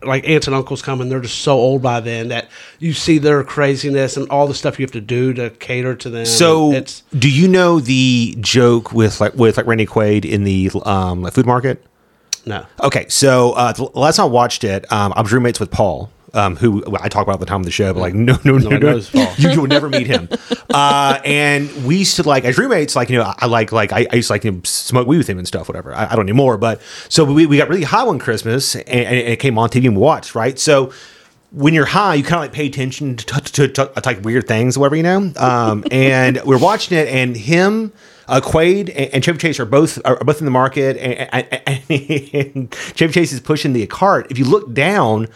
like 0.02 0.28
aunts 0.28 0.48
and 0.48 0.56
uncles 0.56 0.82
come 0.82 1.02
and 1.02 1.12
they're 1.12 1.20
just 1.20 1.40
so 1.42 1.54
old 1.54 1.82
by 1.82 2.00
then 2.00 2.30
that 2.30 2.48
you 2.80 2.94
see 2.94 3.18
their 3.18 3.44
craziness 3.44 4.16
and 4.16 4.30
all 4.30 4.48
the 4.48 4.54
stuff 4.54 4.80
you 4.80 4.84
have 4.84 4.92
to 4.92 5.02
do 5.02 5.34
to 5.34 5.50
cater 5.50 5.94
to 5.96 6.10
them. 6.10 6.26
So, 6.26 6.72
it's 6.72 7.04
do 7.18 7.30
you 7.30 7.48
know 7.48 7.80
the 7.80 8.38
joke 8.40 8.94
with 8.94 9.20
like 9.20 9.34
with 9.36 9.58
like 9.58 9.66
Randy 9.66 9.86
Quaid 9.86 10.24
in 10.26 10.44
the 10.46 10.72
um, 10.86 11.22
like 11.22 11.34
food 11.34 11.46
market? 11.46 11.84
no. 12.46 12.66
Okay, 12.82 13.06
so 13.10 13.54
uh, 13.54 13.72
the 13.74 13.84
last 13.94 14.18
time 14.18 14.26
I 14.26 14.30
watched 14.30 14.64
it, 14.64 14.90
um, 14.92 15.14
I 15.16 15.22
was 15.22 15.32
roommates 15.32 15.60
with 15.60 15.72
Paul, 15.72 16.10
um, 16.34 16.56
who 16.56 16.84
I 17.00 17.10
talk 17.10 17.24
about 17.24 17.34
all 17.34 17.38
the 17.38 17.46
time 17.46 17.62
of 17.62 17.66
the 17.66 17.72
show, 17.72 17.94
but 17.94 18.00
like, 18.00 18.14
no, 18.14 18.38
no, 18.44 18.58
no, 18.58 18.70
one 18.70 18.80
no, 18.80 18.96
you, 19.38 19.50
you 19.52 19.62
will 19.62 19.68
never 19.68 19.90
meet 19.90 20.08
him. 20.08 20.30
uh, 20.74 21.20
and 21.24 21.86
we 21.86 21.98
used 21.98 22.16
to 22.18 22.24
like 22.24 22.44
as 22.46 22.58
roommates, 22.58 22.96
like 22.96 23.10
you 23.10 23.18
know, 23.18 23.34
I 23.38 23.46
like 23.46 23.72
like 23.72 23.92
I, 23.92 24.08
I 24.12 24.16
used 24.16 24.28
to 24.28 24.34
like 24.34 24.44
you 24.44 24.52
know, 24.52 24.62
smoke 24.64 25.08
weed 25.08 25.18
with 25.18 25.30
him 25.30 25.38
and 25.38 25.48
stuff, 25.48 25.68
whatever. 25.68 25.94
I, 25.94 26.12
I 26.12 26.16
don't 26.16 26.26
anymore, 26.26 26.58
but 26.58 26.82
so 27.10 27.24
we, 27.26 27.46
we 27.46 27.58
got 27.58 27.70
really 27.70 27.84
high 27.84 28.04
one 28.04 28.20
Christmas, 28.20 28.76
and, 28.76 28.88
and 28.88 29.16
it 29.16 29.40
came 29.40 29.58
on 29.58 29.70
TV 29.70 29.86
and 29.86 29.96
we 29.96 30.02
watched, 30.02 30.36
right? 30.36 30.58
So 30.58 30.92
when 31.54 31.76
you're 31.76 31.86
high, 31.86 32.16
you 32.16 32.24
kind 32.24 32.36
of 32.36 32.42
like 32.42 32.54
pay 32.54 32.66
attention 32.66 33.16
to, 33.16 33.26
to, 33.26 33.68
to, 33.68 33.88
to 33.88 34.02
like 34.04 34.24
weird 34.24 34.48
things, 34.48 34.78
whatever 34.78 34.96
you 34.96 35.04
know. 35.04 35.32
Um, 35.38 35.86
and 35.92 36.42
we're 36.44 36.58
watching 36.58 36.98
it, 36.98 37.08
and 37.08 37.38
him, 37.38 37.94
uh, 38.28 38.42
Quaid, 38.44 38.90
and, 38.90 39.14
and 39.14 39.24
Chevy 39.24 39.38
Chase 39.38 39.60
are 39.60 39.66
both 39.66 40.00
are 40.04 40.18
both 40.18 40.40
in 40.40 40.46
the 40.46 40.52
market, 40.52 40.98
and, 40.98 41.48
and, 41.68 42.34
and 42.34 42.76
Chevy 42.96 43.14
Chase 43.14 43.32
is 43.32 43.40
pushing 43.40 43.74
the 43.74 43.86
cart. 43.88 44.28
If 44.32 44.38
you 44.38 44.46
look 44.46 44.74
down. 44.74 45.28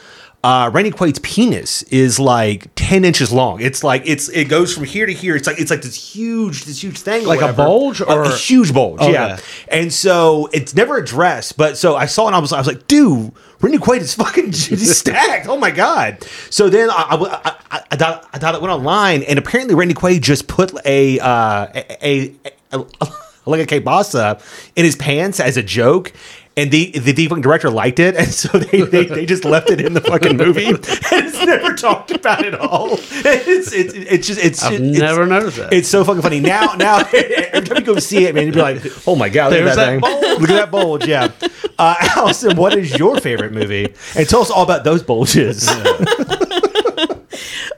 Uh, 0.43 0.69
Randy 0.71 0.91
Quaid's 0.91 1.19
penis 1.19 1.82
is 1.84 2.19
like 2.19 2.67
ten 2.76 3.04
inches 3.04 3.34
long. 3.34 3.60
It's 3.60 3.84
like 3.84 4.04
it's 4.06 4.30
it 4.30 4.45
goes 4.45 4.73
from 4.73 4.84
here 4.86 5.06
to 5.06 5.12
here. 5.12 5.36
It's 5.36 5.47
like 5.47 5.60
it's 5.60 5.71
like 5.71 5.82
this 5.82 5.95
huge 5.95 6.65
this 6.65 6.82
huge 6.82 7.00
thing, 7.00 7.26
Like 7.26 7.41
a 7.41 7.52
bulge 7.52 8.02
or- 8.02 8.23
a, 8.23 8.36
huge 8.36 8.73
bulge, 8.73 9.02
Okay. 9.02 9.12
yeah. 9.13 9.39
And 9.67 9.91
so 9.91 10.47
it's 10.54 10.76
never 10.76 10.95
addressed. 10.97 11.58
But 11.58 11.76
so 11.76 11.95
I 11.95 12.06
saw 12.06 12.26
it 12.26 12.28
and 12.28 12.36
I 12.36 12.39
was 12.39 12.54
I 12.54 12.60
was 12.60 12.67
like, 12.67 12.88
dude, 12.88 13.32
Randy 13.62 13.80
Quaid 13.80 14.02
is 14.02 14.13
fucking 14.13 14.54
stacked. 14.54 15.47
Oh 15.47 15.58
my 15.58 15.71
god. 15.71 16.23
So 16.52 16.69
then 16.69 16.91
I, 16.91 16.93
I, 16.93 17.52
I, 17.71 17.82
I, 17.91 17.95
thought, 17.95 18.30
I 18.32 18.38
thought 18.38 18.54
it 18.56 18.62
went 18.62 18.71
online 18.71 19.23
and 19.23 19.39
apparently 19.39 19.73
Randy 19.76 19.95
Quaid 19.95 20.21
just 20.21 20.47
put 20.47 20.71
a 20.86 21.19
uh, 21.19 21.67
a, 21.73 22.34
a, 22.71 22.86
a 23.02 23.08
like 23.47 23.62
a 23.62 23.80
kielbasa 23.82 24.39
in 24.76 24.86
his 24.86 24.95
pants 24.95 25.39
as 25.39 25.58
a 25.58 25.63
joke. 25.63 26.13
And 26.58 26.72
the, 26.72 26.89
the 26.91 27.12
the 27.12 27.28
fucking 27.28 27.43
director 27.43 27.70
liked 27.70 28.00
it, 28.00 28.15
and 28.15 28.28
so 28.34 28.58
they, 28.58 28.82
they, 28.82 29.06
they 29.06 29.26
just 29.28 29.46
left 29.46 29.70
it 29.70 29.80
in 29.80 29.93
the 29.93 30.02
fucking 30.02 30.36
movie, 30.36 30.65
and 30.65 30.80
it's 30.82 31.46
never 31.46 31.76
talked 31.76 32.10
about 32.10 32.43
at 32.43 32.56
all. 32.56 32.93
It's 32.93 33.72
it's, 33.72 33.93
it's 33.93 34.26
just 34.28 34.43
it's 34.43 34.63
I've 34.63 34.74
it's- 34.74 35.00
never 35.00 35.28
noticed 35.28 35.58
that. 35.58 35.72
it's 35.72 35.88
so 35.88 36.04
fucking 36.04 36.24
funny. 36.24 36.39
Now, 36.39 36.74
now, 36.74 36.98
every 37.13 37.62
time 37.70 37.78
you 37.78 37.84
go 37.84 38.00
see 38.00 38.26
it, 38.26 38.34
man, 38.34 38.48
you'd 38.48 38.56
be 38.56 38.62
like, 38.62 38.82
"Oh 39.08 39.15
my 39.15 39.30
god, 39.30 39.52
look 39.54 39.62
at 39.62 39.76
that, 39.76 39.76
that 39.76 40.02
thing! 40.02 40.39
Look 40.41 40.50
at 40.50 40.56
that 40.56 40.72
bulge!" 40.72 41.06
Yeah. 41.08 41.32
Uh, 41.78 41.96
Allison, 42.15 42.58
what 42.58 42.74
is 42.76 42.98
your 42.98 43.20
favorite 43.20 43.52
movie? 43.54 43.93
And 44.15 44.28
tell 44.28 44.41
us 44.41 44.50
all 44.50 44.63
about 44.63 44.84
those 44.84 45.04
bulges. 45.04 45.70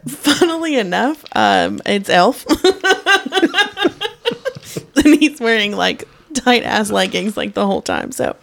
Funnily 0.08 0.78
enough, 0.78 1.26
um, 1.36 1.82
it's 1.86 2.10
Elf, 2.10 2.46
and 4.96 5.20
he's 5.20 5.40
wearing 5.42 5.76
like 5.76 6.08
tight 6.34 6.64
ass 6.64 6.92
leggings 6.92 7.36
like 7.38 7.54
the 7.54 7.66
whole 7.66 7.82
time. 7.82 8.12
So 8.12 8.36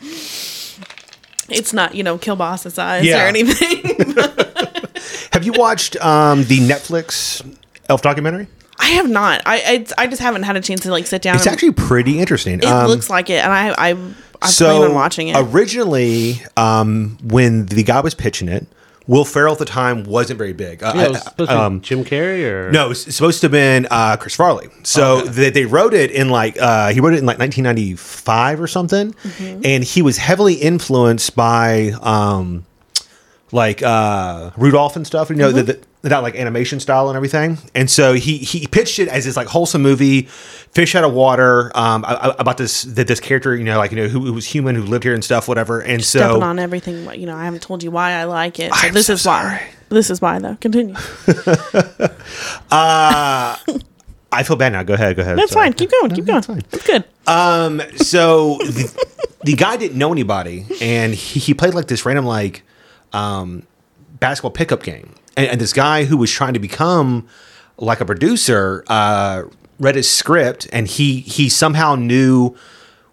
it's 1.48 1.72
not 1.72 1.94
you 1.94 2.02
know 2.02 2.18
kielbasa 2.18 2.70
size 2.72 3.04
Yeah. 3.04 3.24
or 3.24 3.26
anything. 3.28 4.14
Have 5.32 5.44
you 5.44 5.52
watched 5.52 5.96
um, 6.04 6.44
the 6.44 6.58
Netflix 6.60 7.44
Elf 7.88 8.02
documentary? 8.02 8.48
I 8.78 8.86
have 8.90 9.08
not. 9.08 9.42
I, 9.46 9.84
I 9.98 10.04
I 10.04 10.06
just 10.06 10.20
haven't 10.20 10.42
had 10.44 10.56
a 10.56 10.60
chance 10.60 10.80
to 10.82 10.90
like 10.90 11.06
sit 11.06 11.22
down. 11.22 11.36
It's 11.36 11.46
actually 11.46 11.72
pretty 11.72 12.18
interesting. 12.18 12.58
It 12.58 12.64
Um, 12.66 12.86
looks 12.88 13.08
like 13.10 13.30
it, 13.30 13.42
and 13.44 13.52
I 13.52 13.90
I 13.90 13.96
I 14.42 14.46
so 14.48 14.76
plan 14.78 14.90
on 14.90 14.94
watching 14.94 15.28
it. 15.28 15.36
originally, 15.36 16.42
um, 16.56 17.16
when 17.22 17.66
the 17.66 17.82
guy 17.82 18.00
was 18.00 18.14
pitching 18.14 18.48
it, 18.48 18.66
Will 19.08 19.24
Ferrell 19.24 19.52
at 19.52 19.58
the 19.58 19.64
time 19.64 20.02
wasn't 20.04 20.38
very 20.38 20.52
big. 20.52 20.82
Uh, 20.82 20.92
Yeah, 20.96 21.02
I- 21.02 21.12
supposed 21.12 21.36
to 21.38 21.46
be 21.46 21.52
um, 21.52 21.80
Jim 21.80 22.04
Carrey 22.04 22.44
or 22.44 22.70
No, 22.72 22.90
it's 22.90 23.14
supposed 23.14 23.40
to 23.42 23.44
have 23.46 23.52
been 23.52 23.86
uh, 23.90 24.16
Chris 24.16 24.34
Farley. 24.34 24.68
So 24.82 25.20
they, 25.22 25.50
they 25.50 25.64
wrote 25.64 25.94
it 25.94 26.10
in 26.10 26.28
like 26.28 26.56
uh, 26.60 26.88
he 26.90 27.00
wrote 27.00 27.14
it 27.14 27.18
in 27.18 27.26
like 27.26 27.38
1995 27.38 28.60
or 28.60 28.66
something, 28.66 29.14
and 29.64 29.84
he 29.84 30.02
was 30.02 30.16
heavily 30.18 30.54
influenced 30.54 31.36
by 31.36 31.90
um, 32.00 32.66
like 33.52 33.82
uh, 33.82 34.50
Rudolph 34.56 34.96
and 34.96 35.06
stuff. 35.06 35.30
You 35.30 35.36
know, 35.36 35.52
the, 35.52 35.62
the, 35.62 35.80
that 36.10 36.22
like 36.22 36.34
animation 36.34 36.80
style 36.80 37.08
and 37.08 37.16
everything. 37.16 37.58
And 37.74 37.90
so 37.90 38.14
he 38.14 38.38
he 38.38 38.66
pitched 38.66 38.98
it 38.98 39.08
as 39.08 39.24
this 39.24 39.36
like 39.36 39.48
wholesome 39.48 39.82
movie, 39.82 40.22
fish 40.22 40.94
out 40.94 41.04
of 41.04 41.12
water, 41.12 41.70
um, 41.74 42.04
about 42.06 42.58
this 42.58 42.82
that 42.82 43.06
this 43.06 43.20
character, 43.20 43.54
you 43.56 43.64
know, 43.64 43.78
like 43.78 43.90
you 43.90 43.96
know 43.96 44.08
who, 44.08 44.20
who 44.20 44.32
was 44.32 44.46
human, 44.46 44.74
who 44.74 44.82
lived 44.82 45.04
here 45.04 45.14
and 45.14 45.24
stuff, 45.24 45.48
whatever. 45.48 45.80
And 45.80 46.04
so 46.04 46.18
Stepping 46.18 46.42
on 46.42 46.58
everything, 46.58 47.12
you 47.18 47.26
know, 47.26 47.36
I 47.36 47.44
haven't 47.44 47.62
told 47.62 47.82
you 47.82 47.90
why 47.90 48.12
I 48.12 48.24
like 48.24 48.58
it. 48.58 48.74
So 48.74 48.90
this 48.90 49.06
so 49.06 49.14
is 49.14 49.26
why. 49.26 49.62
This 49.88 50.10
is 50.10 50.20
why, 50.20 50.38
though. 50.38 50.56
Continue. 50.56 50.94
I 52.70 54.42
feel 54.42 54.56
bad 54.56 54.72
now. 54.72 54.82
Go 54.82 54.94
ahead. 54.94 55.16
Go 55.16 55.22
ahead. 55.22 55.38
That's 55.38 55.52
Sorry. 55.52 55.66
fine. 55.66 55.72
Keep 55.74 55.92
going. 55.92 56.10
Keep 56.10 56.26
going. 56.26 56.62
It's 56.72 56.86
good. 56.86 57.04
Um, 57.26 57.80
so 57.96 58.58
the, 58.58 59.06
the 59.44 59.54
guy 59.54 59.76
didn't 59.76 59.96
know 59.96 60.12
anybody, 60.12 60.66
and 60.80 61.14
he, 61.14 61.40
he 61.40 61.54
played 61.54 61.74
like 61.74 61.86
this 61.86 62.04
random 62.04 62.26
like 62.26 62.62
um, 63.12 63.62
basketball 64.18 64.50
pickup 64.50 64.82
game, 64.82 65.14
and, 65.36 65.46
and 65.48 65.60
this 65.60 65.72
guy 65.72 66.04
who 66.04 66.16
was 66.16 66.30
trying 66.30 66.54
to 66.54 66.60
become 66.60 67.26
like 67.78 68.00
a 68.00 68.04
producer 68.04 68.84
uh, 68.88 69.42
read 69.78 69.94
his 69.94 70.08
script, 70.10 70.66
and 70.72 70.86
he 70.86 71.20
he 71.20 71.48
somehow 71.48 71.94
knew 71.94 72.56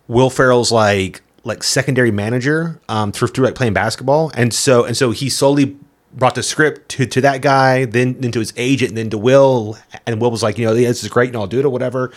Will 0.07 0.29
Ferrell's 0.29 0.71
like 0.71 1.21
like 1.43 1.63
secondary 1.63 2.11
manager 2.11 2.79
um, 2.89 3.11
through 3.11 3.29
through 3.29 3.45
like 3.45 3.55
playing 3.55 3.73
basketball, 3.73 4.31
and 4.33 4.53
so 4.53 4.85
and 4.85 4.95
so 4.95 5.11
he 5.11 5.29
slowly 5.29 5.77
brought 6.13 6.35
the 6.35 6.43
script 6.43 6.89
to, 6.89 7.05
to 7.05 7.21
that 7.21 7.41
guy, 7.41 7.85
then 7.85 8.19
then 8.19 8.31
to 8.31 8.39
his 8.39 8.53
agent, 8.57 8.89
and 8.89 8.97
then 8.97 9.09
to 9.09 9.17
Will, 9.17 9.77
and 10.05 10.21
Will 10.21 10.31
was 10.31 10.43
like, 10.43 10.57
you 10.57 10.65
know, 10.65 10.73
this 10.73 11.03
is 11.03 11.09
great, 11.09 11.29
and 11.29 11.37
I'll 11.37 11.47
do 11.47 11.59
it 11.59 11.65
or 11.65 11.69
whatever. 11.69 12.11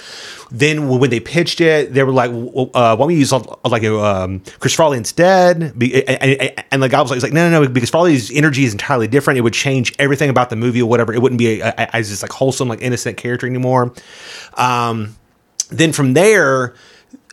Then 0.51 0.89
when 0.89 1.11
they 1.11 1.21
pitched 1.21 1.61
it, 1.61 1.93
they 1.93 2.03
were 2.03 2.13
like, 2.13 2.31
well, 2.33 2.71
uh, 2.75 2.97
why 2.97 2.97
don't 2.97 3.09
we 3.09 3.17
use 3.17 3.33
uh, 3.33 3.43
like 3.69 3.85
um, 3.85 4.41
Chris 4.59 4.75
Farley 4.75 4.99
instead? 4.99 5.63
And, 5.63 5.83
and, 5.83 6.65
and 6.71 6.83
the 6.83 6.89
guy 6.89 7.03
was 7.03 7.11
like, 7.11 7.23
like, 7.23 7.33
no, 7.33 7.49
no, 7.51 7.63
no, 7.63 7.69
because 7.69 7.91
Farley's 7.91 8.31
energy 8.31 8.65
is 8.65 8.73
entirely 8.73 9.09
different. 9.09 9.39
It 9.39 9.43
would 9.43 9.55
change 9.55 9.95
everything 9.99 10.31
about 10.31 10.51
the 10.51 10.57
movie 10.57 10.83
or 10.83 10.89
whatever. 10.89 11.13
It 11.13 11.21
wouldn't 11.21 11.39
be 11.39 11.63
as 11.63 12.11
this 12.11 12.23
like 12.23 12.33
wholesome, 12.33 12.69
like 12.69 12.83
innocent 12.83 13.17
character 13.17 13.47
anymore. 13.47 13.93
Um, 14.55 15.17
then 15.71 15.93
from 15.93 16.15
there, 16.15 16.75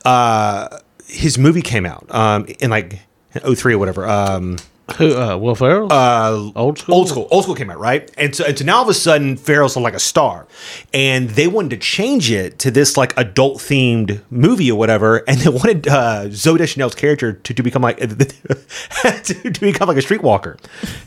uh, 0.06 0.80
his 1.08 1.38
movie 1.38 1.62
came 1.62 1.86
out 1.86 2.06
um, 2.10 2.46
in 2.60 2.70
like 2.70 3.00
03 3.32 3.76
or 3.76 3.78
whatever. 3.78 4.08
Um, 4.08 4.58
who? 4.98 5.16
Uh, 5.16 5.38
Will 5.38 5.56
Ferrell. 5.56 5.92
uh, 5.92 6.52
Old 6.56 6.78
School? 6.78 6.96
Old 6.96 7.10
school. 7.10 7.28
Old 7.32 7.44
school 7.44 7.56
came 7.56 7.70
out, 7.70 7.80
right? 7.80 8.12
And 8.18 8.36
so, 8.36 8.44
and 8.46 8.58
so 8.58 8.66
now 8.66 8.78
all 8.78 8.84
of 8.84 8.90
a 8.90 8.94
sudden, 8.94 9.38
Ferrell's 9.38 9.78
like 9.78 9.94
a 9.94 10.00
star, 10.00 10.46
and 10.94 11.30
they 11.32 11.48
wanted 11.48 11.70
to 11.72 11.78
change 11.78 12.30
it 12.30 12.60
to 12.60 12.70
this 12.70 12.98
like 12.98 13.14
adult 13.18 13.60
themed 13.60 14.22
movie 14.30 14.70
or 14.70 14.78
whatever, 14.78 15.18
and 15.28 15.40
they 15.40 15.50
wanted 15.50 15.88
uh, 15.88 16.26
Zooey 16.28 16.58
Deschanel's 16.58 16.96
character 16.96 17.34
to, 17.34 17.54
to 17.54 17.64
become 17.64 17.82
like 17.82 17.98
to, 17.98 19.52
to 19.52 19.60
become 19.62 19.88
like 19.88 19.98
a 19.98 20.02
streetwalker, 20.02 20.60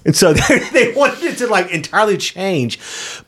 and 0.04 0.16
so 0.16 0.32
they, 0.48 0.58
they 0.72 0.92
wanted 0.94 1.22
it 1.22 1.38
to 1.38 1.46
like 1.46 1.70
entirely 1.70 2.16
change, 2.16 2.78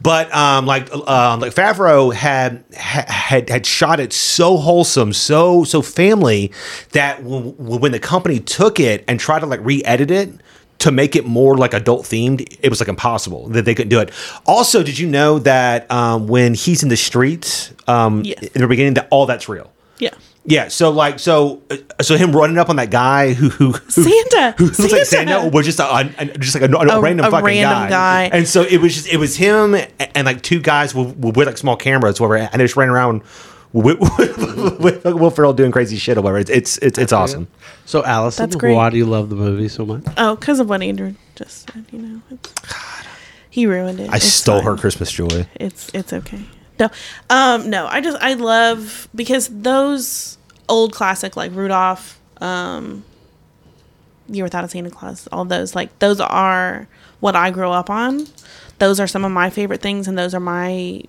but 0.01 0.35
um, 0.35 0.65
like 0.67 0.91
um, 0.95 1.41
like 1.41 1.55
Favreau 1.55 2.13
had 2.13 2.65
had 2.75 3.51
had 3.51 3.67
shot 3.67 4.01
it 4.01 4.13
so 4.15 4.57
wholesome, 4.57 5.13
so 5.13 5.63
so 5.65 5.83
family 5.83 6.53
that 6.93 7.23
when 7.23 7.93
the 7.93 8.01
company 8.01 8.41
took 8.41 8.81
it 8.81 9.05
and 9.07 9.21
tried 9.21 9.41
to 9.41 9.47
like 9.47 9.61
re-edit 9.63 10.11
it 10.11 10.31
to 10.81 10.93
make 10.93 11.17
it 11.17 11.27
more 11.27 11.57
like 11.57 11.75
adult 11.75 12.05
themed, 12.05 12.57
it 12.63 12.69
was 12.69 12.81
like 12.81 12.89
impossible 12.89 13.49
that 13.49 13.65
they 13.65 13.75
couldn't 13.75 13.91
do 13.91 14.01
it. 14.01 14.11
Also, 14.47 14.83
did 14.83 14.99
you 14.99 15.09
know 15.09 15.39
that 15.41 15.91
um, 15.91 16.29
when 16.29 16.55
he's 16.55 16.83
in 16.83 16.89
the 16.89 16.97
streets 16.97 17.73
um, 17.89 18.23
Yes. 18.25 18.43
in 18.55 18.61
the 18.63 18.69
beginning, 18.69 18.95
that 18.95 19.09
all 19.11 19.27
that's 19.27 19.49
real? 19.49 19.73
Yeah. 19.99 20.11
Yeah. 20.45 20.69
So 20.69 20.91
like 20.91 21.19
so 21.19 21.61
uh, 21.71 21.77
so 22.01 22.17
him 22.17 22.31
running 22.31 22.57
up 22.59 22.71
on 22.71 22.77
that 22.77 22.91
guy 22.91 23.33
who 23.35 23.49
who, 23.49 23.73
who 23.73 23.91
Santa. 23.91 24.55
who 24.57 24.67
looks 24.67 24.79
like 24.79 25.05
Santa. 25.05 25.07
Santa 25.33 25.49
was 25.49 25.67
just 25.67 25.81
a, 25.81 25.95
a- 25.97 26.39
just 26.39 26.55
like 26.59 26.71
a, 26.71 26.73
a, 26.75 26.99
A- 26.99 27.01
random 27.01 27.29
fucking 27.31 27.45
random 27.45 27.89
guy. 27.91 28.31
And 28.33 28.47
so 28.47 28.63
it 28.63 28.79
was 28.81 28.95
just 28.95 29.09
it 29.09 29.17
was 29.17 29.37
him 29.37 29.75
and, 29.75 29.91
and, 30.15 30.25
like 30.27 30.43
two 30.43 30.61
guys 30.61 30.95
with, 30.95 31.17
with, 31.17 31.37
like 31.47 31.59
small 31.59 31.77
cameras, 31.77 32.21
whatever, 32.21 32.37
and 32.53 32.61
they 32.61 32.65
just 32.65 32.77
ran 32.77 32.89
around. 32.89 33.23
With, 33.73 33.99
with, 34.19 34.79
with 34.81 35.05
Will 35.05 35.31
Ferrell 35.31 35.53
doing 35.53 35.71
crazy 35.71 35.97
shit 35.97 36.17
or 36.17 36.23
whatever. 36.23 36.39
It's 36.39 36.51
it's 36.51 36.79
it's, 36.79 36.99
it's 36.99 37.13
awesome. 37.13 37.49
so 37.85 38.03
Allison, 38.05 38.45
That's 38.47 38.57
great. 38.57 38.75
why 38.75 38.89
do 38.91 38.97
you 38.97 39.05
love 39.07 39.29
the 39.29 39.37
movie 39.37 39.69
so 39.69 39.85
much? 39.85 40.05
Oh, 40.17 40.37
because 40.37 40.59
of 40.59 40.69
what 40.69 40.83
Andrew 40.83 41.15
just 41.37 41.71
said, 41.71 41.85
you 41.93 41.99
know. 41.99 42.23
It's, 42.31 42.53
he 43.51 43.67
ruined 43.67 44.01
it. 44.01 44.11
I 44.11 44.17
It's 44.17 44.25
stole 44.27 44.63
her 44.63 44.73
fine. 44.73 44.79
Christmas 44.79 45.11
joy. 45.13 45.47
It's 45.57 45.91
it's 45.93 46.13
okay. 46.13 46.41
No, 46.81 46.89
um, 47.29 47.69
no. 47.71 47.87
I 47.87 48.01
just 48.01 48.17
I 48.23 48.35
love 48.35 49.09
because 49.15 49.49
those 49.49 50.39
old 50.69 50.93
classic 50.95 51.37
like 51.37 51.53
Rudolph, 51.55 52.19
um, 52.41 53.05
Year 54.29 54.45
Without 54.45 54.65
a 54.65 54.69
Santa 54.69 54.91
Claus, 54.91 55.29
all 55.33 55.45
those 55.45 55.75
like 55.75 55.99
those 55.99 56.21
are 56.21 56.89
what 57.21 57.35
I 57.37 57.51
grew 57.51 57.71
up 57.71 57.91
on. 57.91 58.27
Those 58.79 59.01
are 59.01 59.07
some 59.09 59.25
of 59.25 59.33
my 59.33 59.51
favorite 59.51 59.81
things, 59.83 60.09
and 60.09 60.17
those 60.17 60.35
are 60.35 60.41
my. 60.41 61.03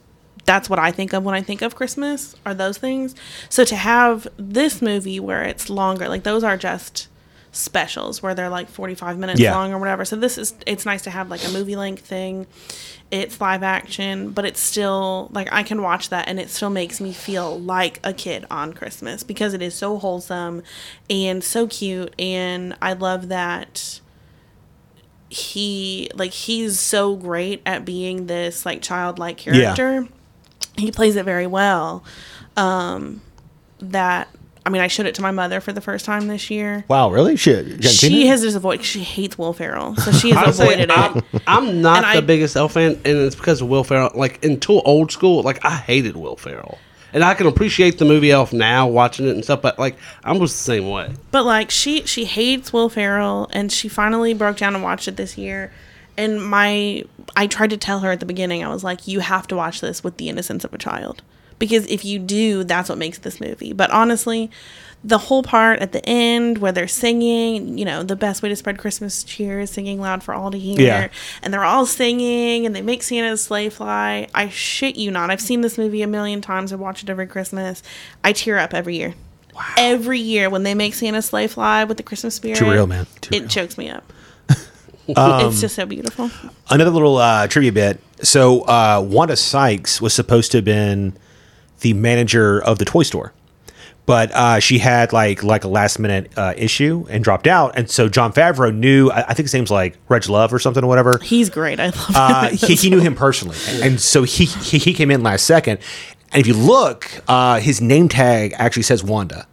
That's 0.49 0.67
what 0.67 0.79
I 0.79 0.91
think 0.91 1.13
of 1.13 1.23
when 1.23 1.35
I 1.35 1.41
think 1.43 1.62
of 1.62 1.75
Christmas. 1.75 2.35
Are 2.43 2.55
those 2.55 2.79
things? 2.79 3.13
So 3.49 3.63
to 3.65 3.75
have 3.75 4.27
this 4.38 4.81
movie 4.81 5.19
where 5.19 5.43
it's 5.43 5.69
longer, 5.69 6.09
like 6.09 6.23
those 6.23 6.43
are 6.43 6.57
just 6.57 7.07
specials 7.51 8.21
where 8.23 8.33
they're 8.35 8.49
like 8.49 8.67
45 8.69 9.17
minutes 9.17 9.39
Yeah. 9.39 9.55
long 9.55 9.71
or 9.73 9.77
whatever. 9.79 10.05
So 10.05 10.15
this 10.15 10.38
is 10.39 10.55
it's 10.65 10.85
nice 10.85 11.03
to 11.03 11.09
have 11.12 11.29
like 11.29 11.43
a 11.47 11.49
movie 11.49 11.75
length 11.75 12.03
thing. 12.05 12.47
It's 13.12 13.39
live 13.41 13.62
action, 13.63 14.31
but 14.31 14.43
it's 14.45 14.59
still 14.59 15.29
like 15.33 15.49
I 15.51 15.62
can 15.63 15.81
watch 15.83 16.09
that 16.09 16.27
and 16.27 16.39
it 16.39 16.49
still 16.49 16.69
makes 16.71 16.99
me 17.01 17.12
feel 17.13 17.59
like 17.59 17.99
a 18.03 18.13
kid 18.13 18.45
on 18.51 18.73
Christmas 18.73 19.21
because 19.23 19.53
it 19.53 19.62
is 19.62 19.73
so 19.75 19.97
wholesome 19.99 20.62
and 21.12 21.43
so 21.43 21.67
cute 21.67 22.13
and 22.19 22.75
I 22.81 22.93
love 22.93 23.27
that 23.29 23.99
he 25.29 26.09
like 26.15 26.31
he's 26.31 26.79
so 26.79 27.15
great 27.15 27.62
at 27.65 27.85
being 27.85 28.25
this 28.27 28.65
like 28.65 28.81
childlike 28.81 29.45
Yeah. 29.45 29.73
Character. 30.79 30.85
He 30.85 30.91
plays 30.91 31.15
it 31.15 31.25
very 31.25 31.47
well. 31.47 32.03
Um 32.57 33.21
that 33.79 34.27
I 34.65 34.71
mean, 34.71 34.81
I 34.81 34.87
showed 34.87 35.05
it 35.07 35.15
to 35.15 35.21
my 35.21 35.31
mother 35.31 35.61
for 35.61 35.71
the 35.71 35.81
first 35.81 36.05
time 36.05 36.27
this 36.27 36.51
year. 36.51 36.83
Wow, 36.89 37.09
really? 37.11 37.37
Shit. 37.37 37.65
You 37.65 37.71
haven't 37.75 37.87
seen 37.87 38.11
She 38.11 38.27
has 38.27 38.41
just 38.41 38.55
avoided. 38.57 38.85
She 38.85 38.99
hates 38.99 39.37
Will 39.37 39.53
Ferrell, 39.53 39.95
so 39.95 40.11
she 40.11 40.29
has 40.31 40.37
Honestly, 40.59 40.65
avoided 40.67 40.91
I'm, 40.91 41.17
it. 41.17 41.23
I'm 41.47 41.81
not 41.81 42.03
And 42.03 42.13
the 42.13 42.17
I- 42.17 42.21
biggest 42.21 42.55
L 42.55 42.67
fan, 42.69 42.91
and 42.91 43.05
it's 43.05 43.35
because 43.35 43.61
of 43.61 43.69
Will 43.69 43.83
Ferrell. 43.85 44.11
Like 44.13 44.43
until 44.45 44.81
old 44.85 45.11
school, 45.11 45.41
like 45.43 45.63
I 45.65 45.71
hated 45.77 46.17
Will 46.17 46.35
Ferrell, 46.35 46.77
and 47.13 47.23
I 47.23 47.33
can 47.33 47.47
appreciate 47.47 47.97
the 47.97 48.05
movie 48.05 48.31
Elf 48.31 48.51
now, 48.53 48.85
watching 48.87 49.27
it 49.27 49.31
and 49.31 49.43
stuff. 49.43 49.61
But 49.61 49.79
like 49.79 49.97
I 50.23 50.33
was 50.33 50.51
the 50.51 50.57
same 50.57 50.89
way. 50.89 51.13
But 51.31 51.45
like 51.45 51.71
she 51.71 52.05
she 52.05 52.25
hates 52.25 52.71
Will 52.73 52.89
Ferrell, 52.89 53.49
and 53.53 53.71
she 53.71 53.87
finally 53.87 54.33
broke 54.35 54.57
down 54.57 54.75
and 54.75 54.83
watched 54.83 55.07
it 55.07 55.15
this 55.15 55.37
year. 55.37 55.71
And 56.19 56.43
my 56.43 57.03
I 57.36 57.47
tried 57.47 57.69
to 57.69 57.77
tell 57.77 57.99
her 58.01 58.12
at 58.12 58.19
the 58.19 58.25
beginning. 58.25 58.63
I 58.63 58.67
was 58.67 58.84
like, 58.84 59.08
you 59.08 59.21
have 59.21 59.47
to 59.47 59.55
watch 59.55 59.79
this 59.79 60.03
with 60.03 60.17
the 60.17 60.27
innocence 60.27 60.65
of 60.65 60.73
a 60.73 60.77
child, 60.77 61.21
because 61.58 61.86
if 61.88 62.03
you 62.03 62.19
do, 62.19 62.65
that's 62.65 62.89
what 62.89 62.97
makes 62.97 63.19
this 63.19 63.39
movie. 63.39 63.71
But 63.71 63.89
honestly, 63.91 64.51
the 65.01 65.17
whole 65.17 65.43
part 65.43 65.79
at 65.79 65.93
the 65.93 66.05
end 66.05 66.58
where 66.58 66.73
they're 66.73 66.88
singing, 66.88 67.77
you 67.77 67.86
know, 67.86 68.03
the 68.03 68.17
best 68.17 68.43
way 68.43 68.49
to 68.49 68.55
spread 68.55 68.77
Christmas 68.77 69.23
cheer 69.23 69.62
is 69.62 69.69
singing 69.69 70.01
loud 70.01 70.23
for 70.23 70.34
all 70.34 70.51
to 70.51 70.60
hear. 70.60 70.82
Yeah. 70.82 71.08
And 71.41 71.53
they're 71.53 71.63
all 71.63 71.86
singing 71.86 72.65
and 72.65 72.75
they 72.75 72.82
make 72.82 73.01
Santa's 73.01 73.41
sleigh 73.41 73.69
fly. 73.69 74.27
I 74.36 74.49
shit 74.49 74.97
you 74.97 75.10
not. 75.10 75.32
I've 75.32 75.39
seen 75.39 75.62
this 75.62 75.77
movie 75.77 76.01
a 76.01 76.08
million 76.08 76.41
times. 76.41 76.73
I 76.73 76.75
watch 76.75 77.01
it 77.01 77.10
every 77.10 77.27
Christmas. 77.27 77.82
I 78.25 78.34
tear 78.34 78.60
up 78.60 78.73
every 78.73 78.97
year. 78.97 79.15
Every 79.77 80.19
year 80.19 80.49
when 80.49 80.63
they 80.63 80.73
make 80.73 80.93
Santa's 80.93 81.27
sleigh 81.27 81.47
fly 81.47 81.86
with 81.86 81.95
the 81.95 82.03
Christmas 82.03 82.36
spirit. 82.36 82.58
Too 82.58 82.69
real, 82.69 82.88
man. 82.88 83.08
Too 83.21 83.36
it 83.36 83.39
real. 83.39 83.47
chokes 83.47 83.77
me 83.77 83.89
up. 83.89 84.12
Um, 85.15 85.47
it's 85.47 85.61
just 85.61 85.75
so 85.75 85.85
beautiful. 85.85 86.29
Another 86.69 86.91
little 86.91 87.17
uh, 87.17 87.47
trivia 87.47 87.71
bit. 87.71 87.99
So 88.21 88.61
uh, 88.61 89.03
Wanda 89.07 89.35
Sykes 89.35 90.01
was 90.01 90.13
supposed 90.13 90.51
to 90.51 90.57
have 90.57 90.65
been 90.65 91.13
the 91.81 91.93
manager 91.93 92.61
of 92.61 92.77
the 92.79 92.85
toy 92.85 93.03
store, 93.03 93.33
but 94.05 94.31
uh, 94.33 94.59
she 94.59 94.79
had 94.79 95.13
like 95.13 95.43
like 95.43 95.63
a 95.63 95.67
last 95.67 95.99
minute 95.99 96.31
uh, 96.35 96.53
issue 96.57 97.05
and 97.09 97.23
dropped 97.23 97.47
out. 97.47 97.77
And 97.77 97.89
so 97.89 98.09
Jon 98.09 98.33
Favreau 98.33 98.75
knew. 98.75 99.09
I, 99.09 99.21
I 99.29 99.33
think 99.33 99.45
his 99.45 99.53
name's 99.53 99.71
like 99.71 99.97
Reg 100.09 100.27
Love 100.27 100.53
or 100.53 100.59
something 100.59 100.83
or 100.83 100.87
whatever. 100.87 101.17
He's 101.21 101.49
great. 101.49 101.79
I 101.79 101.85
love 101.85 102.07
him. 102.07 102.15
Uh, 102.15 102.49
he, 102.49 102.75
he 102.75 102.89
knew 102.89 102.99
him 102.99 103.15
personally, 103.15 103.57
and 103.81 103.99
so 103.99 104.23
he, 104.23 104.45
he 104.45 104.77
he 104.77 104.93
came 104.93 105.11
in 105.11 105.23
last 105.23 105.45
second. 105.45 105.79
And 106.31 106.39
if 106.41 106.45
you 106.45 106.53
look, 106.53 107.09
uh, 107.27 107.59
his 107.59 107.81
name 107.81 108.07
tag 108.09 108.53
actually 108.57 108.83
says 108.83 109.03
Wanda. 109.03 109.47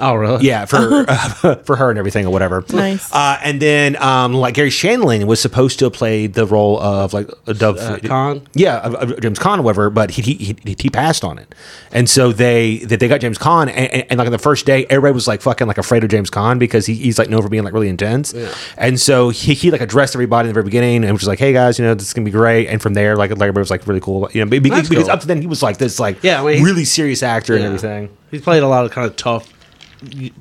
Oh 0.00 0.14
really? 0.14 0.46
Yeah, 0.46 0.64
for 0.64 0.76
uh, 1.08 1.54
for 1.64 1.76
her 1.76 1.90
and 1.90 1.98
everything 1.98 2.26
or 2.26 2.32
whatever. 2.32 2.64
Nice. 2.72 3.12
Uh, 3.12 3.38
and 3.42 3.60
then 3.60 3.96
um, 4.02 4.34
like 4.34 4.54
Garry 4.54 4.70
Shandling 4.70 5.24
was 5.26 5.40
supposed 5.40 5.78
to 5.80 5.90
play 5.90 6.26
the 6.26 6.46
role 6.46 6.80
of 6.80 7.12
like 7.12 7.28
a 7.46 7.54
Dove 7.54 7.78
Uh, 7.78 7.98
Khan? 7.98 8.46
Yeah, 8.54 8.78
of, 8.78 8.94
of 8.94 9.20
James 9.20 9.38
Caan, 9.38 9.58
or 9.58 9.62
whatever. 9.62 9.90
But 9.90 10.12
he, 10.12 10.22
he 10.22 10.56
he 10.64 10.76
he 10.78 10.90
passed 10.90 11.24
on 11.24 11.38
it, 11.38 11.54
and 11.92 12.08
so 12.08 12.32
they 12.32 12.78
they, 12.78 12.96
they 12.96 13.08
got 13.08 13.20
James 13.20 13.38
Caan, 13.38 13.68
and, 13.68 13.92
and, 13.92 14.06
and, 14.10 14.18
like 14.18 14.26
on 14.26 14.32
the 14.32 14.38
first 14.38 14.66
day, 14.66 14.86
everybody 14.90 15.12
was 15.14 15.28
like 15.28 15.40
fucking 15.42 15.66
like 15.66 15.78
afraid 15.78 16.02
of 16.04 16.10
James 16.10 16.30
Caan 16.30 16.58
because 16.58 16.86
he, 16.86 16.94
he's 16.94 17.18
like 17.18 17.28
known 17.28 17.42
for 17.42 17.48
being 17.48 17.64
like 17.64 17.74
really 17.74 17.88
intense. 17.88 18.34
And 18.76 18.98
so 19.00 19.28
he, 19.30 19.54
he 19.54 19.70
like 19.70 19.80
addressed 19.80 20.14
everybody 20.14 20.48
in 20.48 20.50
the 20.50 20.54
very 20.54 20.64
beginning 20.64 21.04
and 21.04 21.12
was 21.12 21.26
like, 21.26 21.38
hey 21.38 21.52
guys, 21.52 21.78
you 21.78 21.84
know 21.84 21.94
this 21.94 22.08
is 22.08 22.14
gonna 22.14 22.24
be 22.24 22.30
great. 22.30 22.68
And 22.68 22.80
from 22.80 22.94
there, 22.94 23.16
like 23.16 23.30
like 23.30 23.40
everybody 23.42 23.60
was 23.60 23.70
like 23.70 23.86
really 23.86 24.00
cool, 24.00 24.28
you 24.32 24.44
know, 24.44 24.50
because, 24.50 24.70
That's 24.70 24.88
because 24.88 25.04
cool. 25.04 25.12
up 25.12 25.20
to 25.20 25.26
then 25.26 25.40
he 25.40 25.46
was 25.46 25.62
like 25.62 25.78
this 25.78 26.00
like 26.00 26.22
Yeah, 26.22 26.42
I 26.42 26.54
mean, 26.54 26.62
really 26.62 26.84
serious 26.84 27.22
actor 27.22 27.54
and 27.54 27.64
everything. 27.64 28.08
He's 28.30 28.42
played 28.42 28.62
a 28.62 28.68
lot 28.68 28.84
of 28.84 28.92
kind 28.92 29.06
of 29.06 29.16
tough 29.16 29.52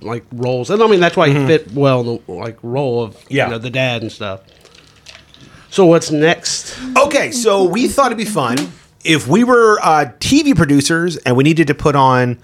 like 0.01 0.23
roles, 0.31 0.69
and 0.69 0.81
I 0.81 0.87
mean 0.87 0.99
that's 0.99 1.17
why 1.17 1.29
Mm-hmm. 1.29 1.41
he 1.41 1.47
fit 1.47 1.71
well 1.73 1.99
in 2.01 2.05
the 2.25 2.31
like 2.31 2.57
role 2.63 3.03
of 3.03 3.17
Yeah. 3.29 3.45
you 3.45 3.51
know 3.51 3.57
the 3.57 3.69
dad 3.69 4.01
and 4.01 4.11
stuff. 4.11 4.41
So 5.69 5.85
what's 5.85 6.09
next? 6.11 6.77
Okay, 6.97 7.31
so 7.31 7.63
we 7.63 7.87
thought 7.87 8.07
it'd 8.07 8.17
be 8.17 8.25
fun 8.25 8.57
if 9.03 9.27
we 9.27 9.43
were 9.43 9.79
uh, 9.81 10.11
TV 10.19 10.55
producers 10.55 11.17
and 11.17 11.37
we 11.37 11.43
needed 11.43 11.67
to 11.67 11.75
put 11.75 11.95
on 11.95 12.39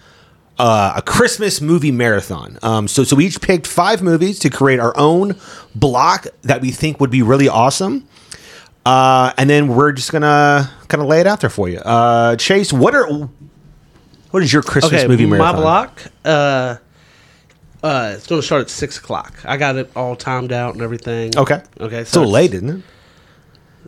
uh, 0.60 0.94
a 0.98 1.02
Christmas 1.02 1.60
movie 1.60 1.92
marathon. 1.92 2.60
Um, 2.62 2.88
so, 2.88 3.04
so 3.04 3.16
we 3.16 3.26
each 3.26 3.42
picked 3.42 3.66
five 3.68 4.02
movies 4.04 4.40
to 4.40 4.50
create 4.50 4.80
our 4.80 4.94
own 4.96 5.36
block 5.74 6.28
that 6.44 6.62
we 6.62 6.72
think 6.72 7.00
would 7.02 7.10
be 7.10 7.24
really 7.24 7.50
awesome. 7.50 8.08
Uh, 8.86 9.34
and 9.38 9.50
then 9.50 9.68
we're 9.70 9.92
just 9.92 10.12
gonna 10.12 10.70
kind 10.88 11.02
of 11.02 11.08
lay 11.08 11.20
it 11.20 11.26
out 11.28 11.42
there 11.42 11.50
for 11.50 11.68
you. 11.68 11.80
Uh, 11.80 12.36
Chase, 12.36 12.72
what 12.72 12.94
are 12.94 13.08
what 14.30 14.44
is 14.44 14.54
your 14.54 14.62
Christmas 14.62 14.94
Okay, 15.02 15.08
movie 15.08 15.26
my 15.26 15.38
marathon? 15.38 15.62
block. 15.62 16.02
Uh, 17.86 18.14
it's 18.16 18.26
going 18.28 18.42
to 18.42 18.46
start 18.46 18.62
at 18.62 18.70
six 18.70 18.98
o'clock. 18.98 19.34
I 19.46 19.58
got 19.58 19.76
it 19.76 19.92
all 19.96 20.16
timed 20.16 20.52
out 20.52 20.74
and 20.74 20.82
everything. 20.82 21.38
Okay, 21.38 21.62
Okay. 21.80 22.00
It's 22.00 22.16
a 22.16 22.20
it's- 22.22 22.32
late, 22.32 22.54
isn't 22.56 22.70
it? 22.70 22.82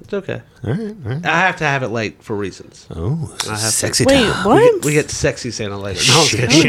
It's 0.01 0.13
okay. 0.13 0.41
All 0.63 0.73
right. 0.73 1.25
I 1.25 1.39
have 1.39 1.55
to 1.57 1.63
have 1.65 1.81
it 1.81 1.87
late 1.87 2.21
for 2.21 2.35
reasons. 2.35 2.85
Oh, 2.95 3.35
I 3.47 3.51
have 3.53 3.59
to- 3.59 3.65
sexy 3.65 4.05
Wait, 4.05 4.23
time. 4.31 4.45
what? 4.45 4.55
We 4.61 4.69
get, 4.71 4.85
we 4.85 4.93
get 4.93 5.09
sexy 5.09 5.49
Santa 5.49 5.77
later. 5.77 5.99
No, 6.07 6.19
I'm 6.21 6.25
Shit, 6.27 6.51
shit, 6.51 6.61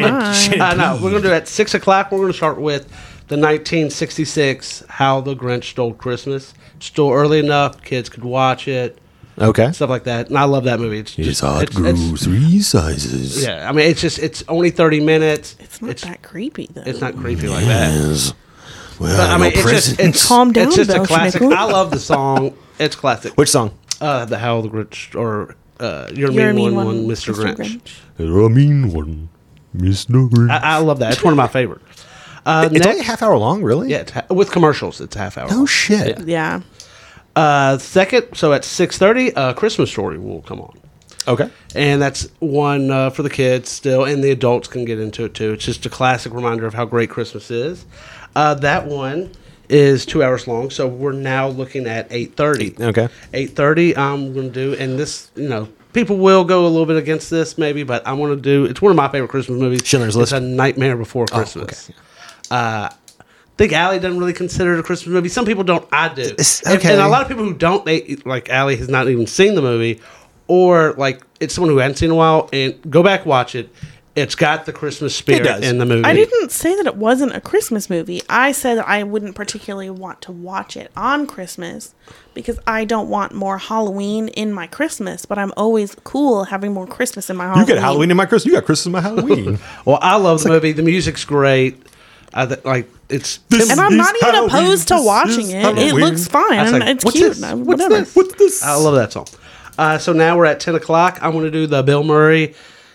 shit, 0.53 0.61
Uh, 0.61 0.75
no, 0.75 0.95
we're 0.95 1.11
going 1.11 1.23
to 1.23 1.29
do 1.29 1.35
it 1.35 1.37
at 1.37 1.49
six 1.49 1.75
o'clock. 1.75 2.11
We're 2.11 2.19
going 2.19 2.33
to 2.33 2.37
start 2.37 2.59
with 2.59 2.88
the 3.29 3.37
1966 3.37 4.85
"How 4.88 5.21
the 5.21 5.37
Grinch 5.37 5.64
Stole 5.64 5.93
Christmas." 5.93 6.55
Still 6.81 7.11
early 7.12 7.38
enough, 7.38 7.83
kids 7.83 8.09
could 8.09 8.25
watch 8.25 8.67
it, 8.69 8.99
Okay. 9.40 9.72
stuff 9.72 9.90
like 9.90 10.05
that. 10.05 10.29
And 10.29 10.38
I 10.38 10.44
love 10.44 10.64
that 10.64 10.81
movie. 10.81 10.98
It's 10.98 11.14
just 11.14 11.42
it's, 11.42 11.77
it's- 11.79 12.22
three 12.24 12.61
sizes. 12.61 13.42
yeah. 13.44 13.68
I 13.68 13.72
mean, 13.72 13.90
it's 13.90 14.01
just 14.01 14.18
it's 14.18 14.42
only 14.48 14.70
30 14.70 15.01
minutes. 15.01 15.57
It's 15.61 15.81
not 15.83 15.96
that 15.98 16.22
creepy 16.22 16.68
though. 16.72 16.83
It's 16.85 17.01
not 17.01 17.16
creepy 17.16 17.48
like 17.48 17.64
that. 17.66 18.35
Well, 19.01 19.16
But 19.16 19.31
I 19.31 19.37
mean, 19.38 19.53
it's 19.55 19.62
just 19.70 20.01
it's 20.01 20.27
Calm 20.27 20.53
down, 20.53 20.66
It's 20.68 20.77
just 20.77 20.90
a 20.90 21.05
classic. 21.05 21.40
Schnickel. 21.42 21.55
I 21.55 21.64
love 21.64 21.90
the 21.92 22.01
song. 22.01 22.57
It's 22.81 22.96
classic. 22.96 23.35
Which 23.35 23.48
song? 23.51 23.72
Uh, 24.01 24.24
the 24.24 24.38
How 24.38 24.61
the 24.61 24.68
Grinch 24.68 25.14
or 25.14 25.55
uh, 25.81 26.11
You're 26.12 26.31
a 26.31 26.33
You're 26.33 26.53
Mean, 26.53 26.74
one, 26.74 26.87
one, 26.87 27.07
Mr. 27.07 27.33
Grinch. 27.35 27.81
You're 28.18 28.46
a 28.46 28.51
mean 28.51 28.92
one, 28.92 29.29
Mr. 29.77 30.29
Grinch. 30.29 30.51
I, 30.51 30.77
I 30.77 30.79
love 30.79 30.98
that. 30.98 31.12
It's 31.12 31.22
one 31.22 31.33
of 31.33 31.37
my 31.37 31.46
favorites. 31.48 32.05
Uh, 32.44 32.62
it's 32.64 32.72
next, 32.74 32.87
only 32.87 33.01
a 33.01 33.05
half 33.05 33.22
hour 33.22 33.37
long, 33.37 33.62
really? 33.62 33.90
yeah, 33.90 33.98
it's 33.98 34.12
ha- 34.12 34.24
with 34.31 34.51
commercials, 34.51 35.01
it's 35.01 35.14
a 35.16 35.18
half 35.18 35.37
hour. 35.37 35.48
No 35.51 35.66
shit. 35.66 36.27
Yeah. 36.27 36.62
Uh, 37.38 37.79
second, 37.79 38.27
so 38.35 38.53
at 38.53 38.64
six 38.64 38.98
thirty, 38.98 39.33
uh, 39.35 39.53
Christmas 39.55 39.90
Story 39.90 40.18
will 40.18 40.42
come 40.42 40.61
on, 40.61 40.77
Okay. 41.29 41.48
and 41.74 42.03
that's 42.03 42.29
one 42.40 42.90
uh, 42.90 43.11
for 43.11 43.22
the 43.22 43.31
kids 43.31 43.68
still, 43.70 44.05
and 44.05 44.24
the 44.24 44.31
adults 44.31 44.66
can 44.68 44.85
get 44.85 44.98
into 44.98 45.24
it 45.24 45.35
too. 45.35 45.53
It's 45.53 45.64
just 45.64 45.87
a 45.87 45.90
classic 45.90 46.33
reminder 46.33 46.66
of 46.66 46.74
how 46.74 46.85
great 46.85 47.11
Christmas 47.11 47.51
is. 47.51 47.85
Uh, 48.35 48.55
that 48.55 48.87
one 48.87 49.31
is 49.68 50.05
two 50.07 50.22
hours 50.22 50.48
long, 50.48 50.70
so 50.70 50.88
we're 50.88 51.12
now 51.12 51.46
looking 51.48 51.87
at 51.87 52.07
eight 52.11 52.35
thirty. 52.35 52.74
Okay. 52.81 53.09
eight 53.35 53.51
thirty. 53.55 53.96
I'm 53.96 54.33
going 54.35 54.53
to 54.53 54.55
do, 54.55 54.83
and 54.83 54.98
this, 54.98 55.31
you 55.37 55.48
know, 55.48 55.68
people 55.92 56.16
will 56.16 56.44
go 56.44 56.66
a 56.66 56.68
little 56.68 56.87
bit 56.87 56.96
against 56.96 57.31
this, 57.31 57.57
maybe, 57.57 57.83
but 57.85 58.05
I 58.07 58.14
want 58.14 58.35
to 58.35 58.40
do. 58.40 58.64
It's 58.64 58.83
one 58.83 58.90
of 58.90 58.96
my 58.96 59.09
favorite 59.09 59.29
Christmas 59.29 59.61
movies. 59.61 59.83
Schindler's 59.85 60.16
It's 60.16 60.33
List? 60.33 60.33
Oh, 60.33 60.38
a 60.38 60.40
Nightmare 60.40 60.96
Before 60.96 61.27
Christmas. 61.27 61.88
okay. 61.90 61.98
Uh, 62.51 62.88
think 63.59 63.73
Allie 63.73 63.99
doesn't 63.99 64.18
really 64.18 64.33
consider 64.33 64.73
it 64.75 64.81
a 64.81 64.83
Christmas 64.83 65.12
movie. 65.12 65.29
Some 65.29 65.44
people 65.44 65.64
don't. 65.64 65.87
I 65.92 66.09
do. 66.14 66.23
It's- 66.23 66.62
And- 66.64 66.79
okay. 66.79 66.92
And, 66.92 67.03
a 67.03 67.09
lot 67.09 67.23
of 67.23 67.29
people 67.29 67.44
who 67.44 67.55
don't, 67.55 67.85
they 67.85 68.16
like 68.25 68.49
Allie 68.49 68.77
has 68.77 68.88
not 68.88 69.09
even 69.09 69.27
seen 69.27 69.55
the 69.55 69.62
movie, 69.62 70.01
or 70.47 70.94
like 70.97 71.23
it's 71.40 71.55
someone 71.55 71.71
who 71.71 71.79
hasn't 71.79 71.99
seen 71.99 72.07
it 72.07 72.12
in 72.12 72.14
a 72.14 72.16
while. 72.16 72.49
And 72.53 72.75
go 72.90 73.03
back 73.03 73.27
watch 73.27 73.55
it. 73.55 73.68
It's 74.16 74.35
got 74.35 74.66
the 74.66 74.73
Christmas 74.73 75.14
spirit 75.14 75.44
does. 75.44 75.62
in 75.62 75.79
the 75.79 75.87
movie. 75.87 76.05
I 76.05 76.12
didn't 76.12 76.51
say 76.51 76.75
that 76.75 76.87
it 76.87 76.97
wasn't 76.97 77.37
a 77.37 77.40
Christmas 77.40 77.88
movie. 77.88 78.21
I 78.29 78.51
said 78.51 78.79
that 78.79 78.88
I 78.88 79.05
wouldn't 79.05 79.37
particularly 79.37 79.90
want 79.90 80.23
to 80.23 80.33
watch 80.33 80.77
it 80.77 80.90
on 80.97 81.29
Christmas 81.29 81.94
because 82.35 82.59
I 82.66 82.85
don't 82.85 83.09
want 83.09 83.33
more 83.33 83.59
Halloween 83.59 84.27
in 84.29 84.53
my 84.53 84.66
Christmas, 84.66 85.25
but 85.25 85.38
I'm 85.38 85.53
always 85.57 85.94
cool 86.03 86.42
having 86.44 86.73
more 86.73 86.85
Christmas 86.88 87.31
in 87.31 87.37
my 87.37 87.44
Halloween. 87.44 87.68
You 87.68 87.75
get 87.75 87.81
Halloween 87.81 88.11
in 88.11 88.16
my 88.16 88.27
Christmas. 88.27 88.47
You 88.47 88.55
got 88.55 88.64
Christmas 88.64 88.87
in 88.87 88.92
my 88.92 89.01
Halloween. 89.09 89.59
Well, 89.85 90.01
I 90.03 90.16
love 90.16 90.42
the 90.42 90.49
movie. 90.49 90.73
The 90.73 90.83
music's 90.83 91.25
great. 91.25 91.81
I 92.35 92.47
th- 92.47 92.64
like 92.64 92.88
it's. 93.09 93.38
This 93.49 93.71
And 93.71 93.81
I'm 93.81 93.97
not 93.97 94.14
even 94.23 94.45
opposed 94.45 94.88
to 94.88 95.01
watching 95.03 95.41
is 95.41 95.51
it. 95.55 95.57
It 95.57 95.62
Halloween. 95.62 95.95
looks 95.95 96.29
fine. 96.29 96.59
I 96.59 96.69
like, 96.71 96.83
it's 96.88 97.05
what's 97.05 97.17
cute. 97.17 97.35
this? 97.37 97.41
What's 97.41 97.67
Whatever. 97.67 97.95
this? 98.01 98.14
What's 98.17 98.35
this? 98.35 98.62
I 98.62 98.75
love 98.75 98.95
that 98.97 99.12
song. 99.12 99.27
Uh, 99.79 99.97
so 99.99 100.12
now 100.12 100.37
we're 100.37 100.45
at 100.45 100.59
10 100.61 100.75
o'clock. 100.75 101.19
I 101.23 101.29
want 101.29 101.45
to 101.45 101.51
do 101.51 101.67
the 101.67 101.83
Bill 101.83 102.03
Murray 102.03 102.55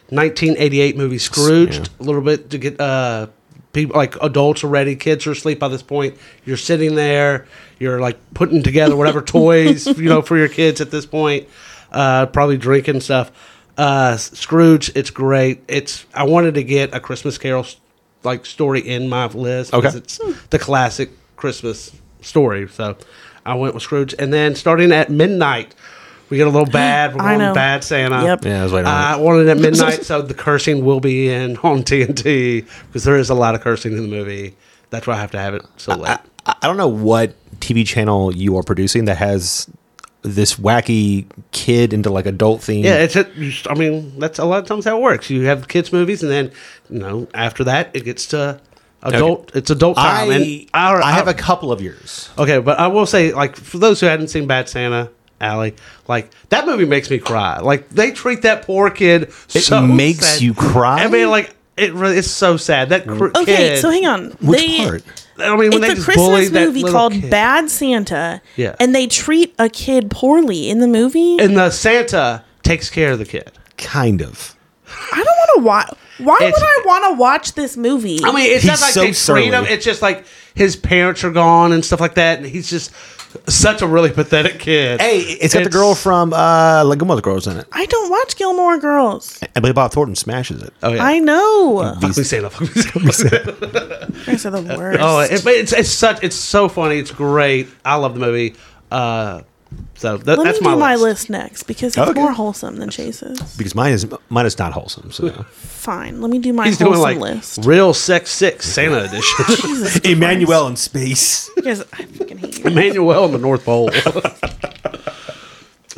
1988 0.10 0.98
movie 0.98 1.17
Scrooged 1.17 1.89
a 2.00 2.04
little 2.04 2.22
bit 2.22 2.50
to 2.52 2.58
get 2.58 2.80
uh, 2.80 3.28
people 3.72 3.96
like 3.96 4.15
adults 4.22 4.63
are 4.63 4.67
ready, 4.67 4.96
kids 4.96 5.26
are 5.26 5.32
asleep 5.32 5.60
by 5.60 5.67
this 5.67 5.82
point. 5.82 6.15
You're 6.46 6.58
sitting 6.58 6.96
there, 6.96 7.48
you're 7.80 8.00
like 8.00 8.17
putting 8.34 8.62
together 8.63 8.96
whatever 8.96 9.22
toys 9.24 9.88
you 9.98 10.10
know 10.10 10.22
for 10.22 10.38
your 10.38 10.50
kids 10.50 10.82
at 10.82 10.91
this 10.91 11.06
point, 11.06 11.48
uh, 11.91 12.28
probably 12.28 12.58
drinking 12.58 13.02
stuff. 13.02 13.32
Uh, 13.78 14.17
Scrooge, 14.17 14.91
it's 14.96 15.10
great. 15.10 15.64
It's 15.68 16.05
I 16.14 16.26
wanted 16.26 16.53
to 16.55 16.64
get 16.64 16.93
a 16.93 16.99
Christmas 16.99 17.38
Carol 17.39 17.66
like 18.24 18.45
story 18.45 18.80
in 18.82 19.09
my 19.09 19.28
list 19.28 19.71
because 19.71 19.95
Okay. 19.95 20.03
it's 20.03 20.19
the 20.49 20.59
classic 20.59 21.09
Christmas 21.36 21.91
story. 22.21 22.67
So 22.69 22.97
I 23.45 23.55
went 23.55 23.74
with 23.74 23.84
Scrooge, 23.84 24.15
and 24.17 24.32
then 24.34 24.55
starting 24.55 24.91
at 24.91 25.09
midnight, 25.09 25.76
we 26.30 26.38
get 26.38 26.47
a 26.47 26.49
little 26.49 26.69
bad. 26.71 27.15
We're 27.15 27.21
I 27.26 27.28
going 27.32 27.39
know. 27.39 27.53
bad 27.53 27.84
Santa. 27.84 28.24
Yep. 28.24 28.45
Yeah, 28.45 28.61
I 28.61 28.63
was 28.63 28.71
waiting 28.74 28.88
on 28.88 28.93
I 28.93 29.15
it. 29.17 29.21
wanted 29.21 29.47
it 29.47 29.49
at 29.49 29.57
midnight, 29.57 30.03
so 30.05 30.21
the 30.21 30.34
cursing 30.34 30.86
will 30.86 30.99
be 30.99 31.30
in 31.30 31.57
on 31.63 31.84
TNT 31.84 32.65
because 32.88 33.03
there 33.03 33.17
is 33.17 33.30
a 33.30 33.36
lot 33.36 33.55
of 33.55 33.61
cursing 33.61 33.91
in 33.93 34.01
the 34.03 34.07
movie. 34.09 34.55
That's 34.89 35.05
why 35.07 35.13
I 35.15 35.17
have 35.17 35.32
to 35.32 35.39
have 35.39 35.53
it 35.55 35.63
so 35.78 35.95
late. 35.95 36.19
I, 36.45 36.55
I 36.61 36.67
don't 36.67 36.78
know 36.78 36.88
what 36.88 37.34
TV 37.59 37.86
channel 37.86 38.34
you 38.36 38.57
are 38.57 38.63
producing 38.63 39.05
that 39.05 39.17
has 39.17 39.67
this 40.24 40.55
wacky 40.55 41.26
kid 41.51 41.93
into 41.93 42.09
like 42.09 42.26
adult 42.26 42.61
theme. 42.63 42.84
Yeah, 42.86 42.95
it's 42.95 43.15
a, 43.15 43.28
I 43.69 43.76
mean, 43.76 44.17
that's 44.19 44.39
a 44.39 44.45
lot 44.45 44.59
of 44.59 44.65
times 44.65 44.86
how 44.86 44.97
it 44.97 45.01
works. 45.01 45.30
You 45.30 45.43
have 45.43 45.67
kids 45.67 45.91
movies, 45.91 46.24
and 46.24 46.32
then 46.32 46.51
you 46.89 46.99
know 46.99 47.28
after 47.34 47.63
that 47.65 47.91
it 47.93 48.05
gets 48.05 48.28
to 48.28 48.59
adult. 49.03 49.55
It's 49.55 49.69
adult 49.69 49.97
time. 49.97 50.30
I, 50.32 50.34
and 50.36 51.03
I 51.03 51.11
have 51.11 51.28
a 51.28 51.34
couple 51.34 51.71
of 51.71 51.82
years. 51.82 52.30
okay, 52.38 52.59
but 52.59 52.80
I 52.80 52.88
will 52.88 53.05
say, 53.05 53.34
like 53.34 53.55
for 53.55 53.78
those 53.78 53.99
who 53.99 54.05
hadn't 54.07 54.30
seen 54.30 54.47
Bad 54.47 54.69
Santa 54.69 55.09
Alley, 55.41 55.76
like 56.07 56.32
that 56.49 56.65
movie 56.65 56.86
makes 56.86 57.09
me 57.09 57.19
cry. 57.19 57.59
Like 57.59 57.89
they 57.89 58.11
treat 58.11 58.43
that 58.43 58.65
poor 58.65 58.89
kid. 58.89 59.24
It 59.53 59.61
so 59.61 59.86
makes 59.86 60.26
sad. 60.26 60.41
you 60.41 60.53
cry? 60.53 61.03
I 61.03 61.07
mean, 61.09 61.30
like 61.30 61.53
it. 61.76 61.93
Really, 61.93 62.17
it's 62.17 62.32
so 62.32 62.55
sad. 62.55 62.89
That 62.89 63.05
cr- 63.05 63.26
Okay, 63.36 63.43
kid. 63.57 63.80
so 63.80 63.89
hang 63.89 64.05
on. 64.05 64.30
Which 64.41 64.59
They- 64.61 64.78
part? 64.86 65.03
I 65.38 65.55
mean, 65.55 65.71
when 65.71 65.81
they 65.81 65.89
It's 65.91 66.01
a 66.01 66.05
just 66.05 66.17
bully 66.17 66.36
Christmas 66.41 66.49
that 66.51 66.67
movie 66.67 66.84
called 66.84 67.13
kid. 67.13 67.29
Bad 67.31 67.69
Santa. 67.69 68.41
Yeah. 68.55 68.75
And 68.79 68.93
they 68.93 69.07
treat 69.07 69.53
a 69.57 69.69
kid 69.69 70.11
poorly 70.11 70.69
in 70.69 70.79
the 70.79 70.88
movie. 70.88 71.38
and 71.39 71.57
the 71.57 71.69
Santa 71.71 72.43
takes 72.61 72.89
care 72.89 73.11
of 73.13 73.19
the 73.19 73.25
kid. 73.25 73.51
Kind 73.77 74.21
of. 74.21 74.53
I 75.12 75.24
don't 75.24 75.26
want 75.26 75.50
to 75.58 75.64
watch. 75.64 75.89
Why 76.20 76.38
It's- 76.41 76.54
would 76.54 76.64
I 76.64 76.82
want 76.86 77.14
to 77.16 77.20
watch 77.20 77.54
this 77.54 77.76
movie? 77.76 78.20
I 78.24 78.32
mean, 78.32 78.46
it's 78.52 78.62
He's 78.64 78.72
not 78.72 78.82
like 78.82 78.94
so 78.94 79.00
they 79.02 79.06
treat 79.08 79.48
him. 79.54 79.54
surly. 79.64 79.68
It's 79.74 79.84
just 79.86 80.02
like 80.02 80.26
his 80.54 80.76
parents 80.76 81.24
are 81.24 81.32
gone 81.32 81.72
and 81.72 81.84
stuff 81.84 82.00
like 82.00 82.16
that, 82.16 82.38
and 82.38 82.46
he's 82.48 82.70
just 82.70 82.91
such 83.50 83.82
a 83.82 83.88
really 83.88 84.12
pathetic 84.12 84.60
kid. 84.60 85.02
Hey, 85.02 85.18
it's 85.22 85.56
got 85.56 85.64
the 85.64 85.70
girl 85.72 85.96
from 85.96 86.34
uh, 86.34 86.84
like 86.86 87.00
Gilmore 87.00 87.20
Girls 87.20 87.48
in 87.48 87.58
it. 87.58 87.66
I 87.72 87.88
don't 87.88 88.12
watch 88.12 88.36
Gilmore 88.38 88.78
Girls. 88.78 89.39
I 89.56 89.60
believe 89.60 89.74
Bob 89.74 89.91
Thornton 89.91 90.16
smashes 90.16 90.62
it. 90.62 90.72
Oh 90.84 90.94
yeah. 90.94 91.04
I 91.04 91.18
know. 91.18 91.98
Fuck 92.00 92.16
me 92.16 92.24
Santa. 92.24 92.50
Fuck 92.52 92.62
me 93.04 93.12
Santa. 93.12 94.08
You 94.14 94.26
guys 94.26 94.46
are 94.46 94.52
the 94.52 94.62
worst. 94.78 95.00
oh, 95.02 95.20
it, 95.22 95.44
but 95.44 95.54
it's 95.54 95.74
it's 95.74 95.89
such 95.89 96.24
it's 96.24 96.36
so 96.36 96.70
funny. 96.70 97.00
It's 97.00 97.10
great. 97.12 97.68
I 97.84 97.96
love 97.96 98.14
the 98.14 98.20
movie. 98.20 98.56
Uh, 98.91 99.41
so 99.95 100.17
that, 100.17 100.38
Let 100.38 100.43
that's 100.45 100.59
me 100.61 100.65
do 100.65 100.71
my, 100.71 100.76
my 100.76 100.93
list. 100.95 101.03
list 101.03 101.30
next 101.30 101.63
because 101.63 101.97
it's 101.97 102.09
Okay. 102.09 102.19
more 102.19 102.32
wholesome 102.34 102.78
than 102.78 102.89
Chase's. 102.89 103.39
Because 103.57 103.74
mine 103.76 103.93
is 103.93 104.05
mine 104.30 104.45
is 104.45 104.57
not 104.59 104.74
wholesome. 104.74 105.11
So 105.11 105.30
Fine. 105.51 106.21
Let 106.21 106.30
me 106.32 106.39
do 106.39 106.51
my 106.53 106.65
He's 106.67 106.78
doing 106.78 106.99
like 106.99 107.17
list. 107.19 107.59
real 107.65 107.93
sex 107.93 108.32
six 108.32 108.65
Santa 108.67 109.03
edition. 109.05 109.45
Jesus 109.61 109.97
Emmanuel 109.99 110.67
in 110.67 110.76
space. 110.76 111.49
Christ. 111.49 111.57
You 111.57 111.63
guys- 111.63 111.82
I 111.93 112.05
fucking 112.05 112.38
hate 112.39 112.59
you. 112.59 112.65
Emmanuel 112.65 113.26
in 113.26 113.32
the 113.32 113.38
North 113.38 113.63
Pole. 113.65 113.89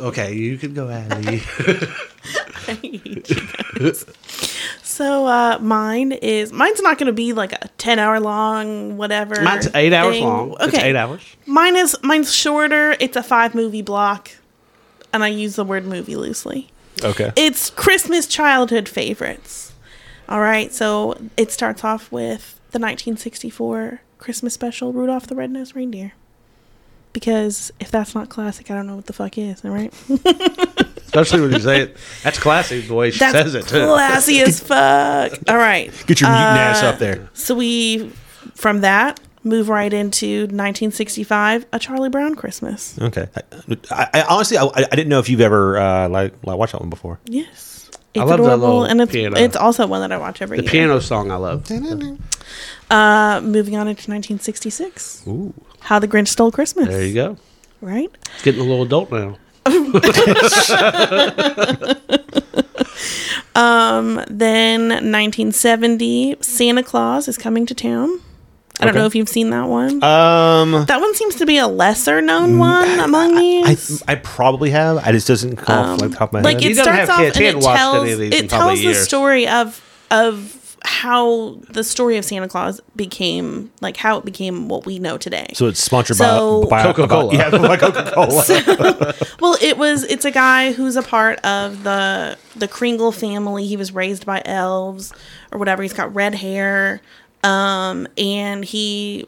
okay, 0.00 0.34
you 0.34 0.58
can 0.58 0.74
go, 0.74 0.88
Allie. 0.88 1.42
I 2.68 2.74
hate 2.74 3.06
you 3.06 3.22
guys. 3.80 4.04
So 4.96 5.26
uh, 5.26 5.58
mine 5.60 6.12
is 6.12 6.54
mine's 6.54 6.80
not 6.80 6.96
going 6.96 7.08
to 7.08 7.12
be 7.12 7.34
like 7.34 7.52
a 7.52 7.68
ten 7.76 7.98
hour 7.98 8.18
long 8.18 8.96
whatever. 8.96 9.38
Mine's 9.42 9.68
eight 9.74 9.92
hours 9.92 10.14
thing. 10.14 10.24
long. 10.24 10.52
Okay, 10.52 10.64
It's 10.68 10.78
eight 10.78 10.96
hours. 10.96 11.36
Mine 11.44 11.76
is 11.76 11.94
mine's 12.02 12.34
shorter. 12.34 12.96
It's 12.98 13.14
a 13.14 13.22
five 13.22 13.54
movie 13.54 13.82
block, 13.82 14.30
and 15.12 15.22
I 15.22 15.28
use 15.28 15.56
the 15.56 15.64
word 15.64 15.84
movie 15.84 16.16
loosely. 16.16 16.70
Okay. 17.04 17.30
It's 17.36 17.68
Christmas 17.68 18.26
childhood 18.26 18.88
favorites. 18.88 19.74
All 20.30 20.40
right, 20.40 20.72
so 20.72 21.14
it 21.36 21.52
starts 21.52 21.84
off 21.84 22.10
with 22.10 22.54
the 22.70 22.78
1964 22.78 24.00
Christmas 24.16 24.54
special, 24.54 24.94
Rudolph 24.94 25.26
the 25.26 25.34
Red-Nosed 25.36 25.76
Reindeer. 25.76 26.14
Because 27.12 27.70
if 27.80 27.90
that's 27.90 28.14
not 28.14 28.30
classic, 28.30 28.70
I 28.70 28.74
don't 28.74 28.86
know 28.86 28.96
what 28.96 29.06
the 29.06 29.12
fuck 29.12 29.36
is. 29.36 29.62
All 29.62 29.70
right, 29.72 29.92
Especially 31.20 31.40
when 31.42 31.52
you 31.52 31.60
say 31.60 31.80
it. 31.82 31.96
That's 32.22 32.38
classy 32.38 32.80
the 32.80 32.94
way 32.94 33.10
she 33.10 33.18
that's 33.18 33.32
says 33.32 33.54
it. 33.54 33.66
too. 33.68 33.84
classy 33.86 34.40
as 34.40 34.60
fuck. 34.66 35.32
All 35.48 35.56
right, 35.56 35.90
Get 36.06 36.20
your 36.20 36.30
mutant 36.30 36.58
ass 36.58 36.82
Uh, 36.82 36.86
up 36.88 36.98
there. 36.98 37.28
So 37.34 37.54
we, 37.54 38.10
from 38.54 38.80
that, 38.82 39.20
move 39.44 39.68
right 39.68 39.92
into 39.92 40.42
1965, 40.42 41.66
A 41.72 41.78
Charlie 41.78 42.08
Brown 42.08 42.34
Christmas. 42.34 42.98
Okay. 43.00 43.28
I, 43.90 44.08
I 44.14 44.22
honestly, 44.28 44.58
I, 44.58 44.66
I 44.74 44.82
didn't 44.96 45.08
know 45.08 45.20
if 45.20 45.28
you've 45.28 45.40
ever 45.40 45.78
uh, 45.78 46.08
like, 46.08 46.34
like 46.44 46.56
watched 46.58 46.72
that 46.72 46.80
one 46.80 46.90
before. 46.90 47.18
Yes, 47.26 47.88
it's 48.14 48.18
love 48.20 48.28
that 48.30 48.34
adorable, 48.36 48.58
little 48.68 48.84
and 48.84 49.00
it's 49.02 49.12
piano. 49.12 49.36
it's 49.38 49.56
also 49.56 49.86
one 49.86 50.00
that 50.00 50.10
I 50.10 50.18
watch 50.18 50.42
every 50.42 50.56
The 50.56 50.62
year. 50.64 50.72
piano 50.72 50.98
song 51.00 51.30
I 51.30 51.36
love. 51.36 51.70
Uh, 52.90 53.40
moving 53.42 53.74
on 53.76 53.88
into 53.88 54.10
1966. 54.10 55.24
Ooh, 55.26 55.52
How 55.80 55.98
the 55.98 56.08
Grinch 56.08 56.28
Stole 56.28 56.50
Christmas. 56.52 56.88
there 56.88 57.04
you 57.04 57.14
go. 57.14 57.36
Right? 57.80 58.10
It's 58.34 58.42
getting 58.42 58.60
a 58.60 58.64
little 58.64 58.82
adult 58.84 59.10
now. 59.12 59.36
Um, 63.54 64.22
then 64.28 64.88
1970, 64.88 66.36
Santa 66.42 66.82
Claus 66.82 67.26
is 67.26 67.38
coming 67.38 67.64
to 67.66 67.74
town. 67.74 68.20
I 68.78 68.84
don't 68.84 68.90
Okay. 68.90 68.98
know 68.98 69.06
if 69.06 69.14
you've 69.14 69.30
seen 69.30 69.48
that 69.50 69.68
one. 69.68 70.04
Um, 70.04 70.84
that 70.86 71.00
one 71.00 71.14
seems 71.14 71.36
to 71.36 71.46
be 71.46 71.56
a 71.56 71.66
lesser 71.66 72.20
known 72.20 72.56
mm, 72.56 72.58
one 72.58 73.00
among 73.00 73.38
I, 73.38 73.40
these. 73.40 74.02
I 74.06 74.16
probably 74.16 74.68
have. 74.72 74.98
I 74.98 75.12
just 75.12 75.26
doesn't 75.26 75.56
come 75.56 75.78
off 75.78 75.86
um, 75.92 75.98
like 75.98 76.10
the 76.10 76.16
top 76.16 76.28
of 76.28 76.32
my 76.34 76.40
like 76.42 76.56
head. 76.60 76.64
it 76.64 76.68
You 76.68 76.74
starts 76.82 76.98
have 76.98 77.08
off 77.10 77.18
kids. 77.20 77.36
and 77.38 77.46
it 77.46 77.62
tells 77.62 78.02
any 78.02 78.12
of 78.12 78.18
these 78.18 78.34
it 78.34 78.50
tells 78.50 78.78
the 78.78 78.84
years. 78.84 79.02
story 79.02 79.48
of 79.48 79.80
of 80.10 80.52
how 80.86 81.58
the 81.70 81.82
story 81.84 82.16
of 82.16 82.24
Santa 82.24 82.48
Claus 82.48 82.80
became 82.94 83.70
like 83.80 83.96
how 83.96 84.18
it 84.18 84.24
became 84.24 84.68
what 84.68 84.86
we 84.86 84.98
know 84.98 85.18
today. 85.18 85.48
so 85.54 85.66
it's 85.66 85.80
sponsored 85.82 86.16
So- 86.16 86.62
by, 86.70 86.84
by 86.84 86.92
Coca-Cola. 86.92 87.34
Yeah, 87.34 87.50
by 87.50 87.76
Coca 87.76 88.10
Cola. 88.14 89.14
Well, 89.40 89.56
it 89.60 89.76
was. 89.76 90.04
It's 90.04 90.24
a 90.24 90.30
guy 90.30 90.72
who's 90.72 90.96
a 90.96 91.02
part 91.02 91.38
of 91.44 91.82
the 91.82 92.38
the 92.56 92.66
Kringle 92.68 93.12
family. 93.12 93.66
He 93.66 93.76
was 93.76 93.92
raised 93.92 94.24
by 94.24 94.40
elves 94.46 95.12
or 95.52 95.58
whatever. 95.58 95.82
He's 95.82 95.92
got 95.92 96.14
red 96.14 96.34
hair, 96.36 97.00
um, 97.44 98.08
and 98.16 98.64
he 98.64 99.26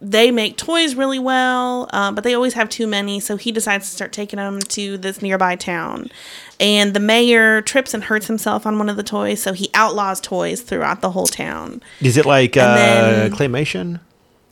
they 0.00 0.30
make 0.30 0.56
toys 0.56 0.94
really 0.94 1.18
well, 1.18 1.88
um, 1.92 2.14
but 2.14 2.22
they 2.22 2.34
always 2.34 2.54
have 2.54 2.68
too 2.68 2.86
many. 2.86 3.18
So 3.18 3.36
he 3.36 3.50
decides 3.50 3.88
to 3.88 3.94
start 3.96 4.12
taking 4.12 4.36
them 4.36 4.60
to 4.60 4.96
this 4.96 5.20
nearby 5.20 5.56
town, 5.56 6.08
and 6.60 6.92
the 6.94 7.00
mayor 7.00 7.62
trips 7.62 7.94
and 7.94 8.04
hurts 8.04 8.26
himself 8.26 8.66
on 8.66 8.78
one 8.78 8.88
of 8.88 8.96
the 8.96 9.02
toys. 9.02 9.42
So 9.42 9.52
he 9.52 9.70
outlaws 9.74 10.20
toys 10.20 10.60
throughout 10.62 11.00
the 11.00 11.10
whole 11.12 11.26
town. 11.26 11.82
Is 12.00 12.16
it 12.16 12.26
like 12.26 12.56
uh, 12.56 12.74
then- 12.74 13.32
claymation? 13.32 14.00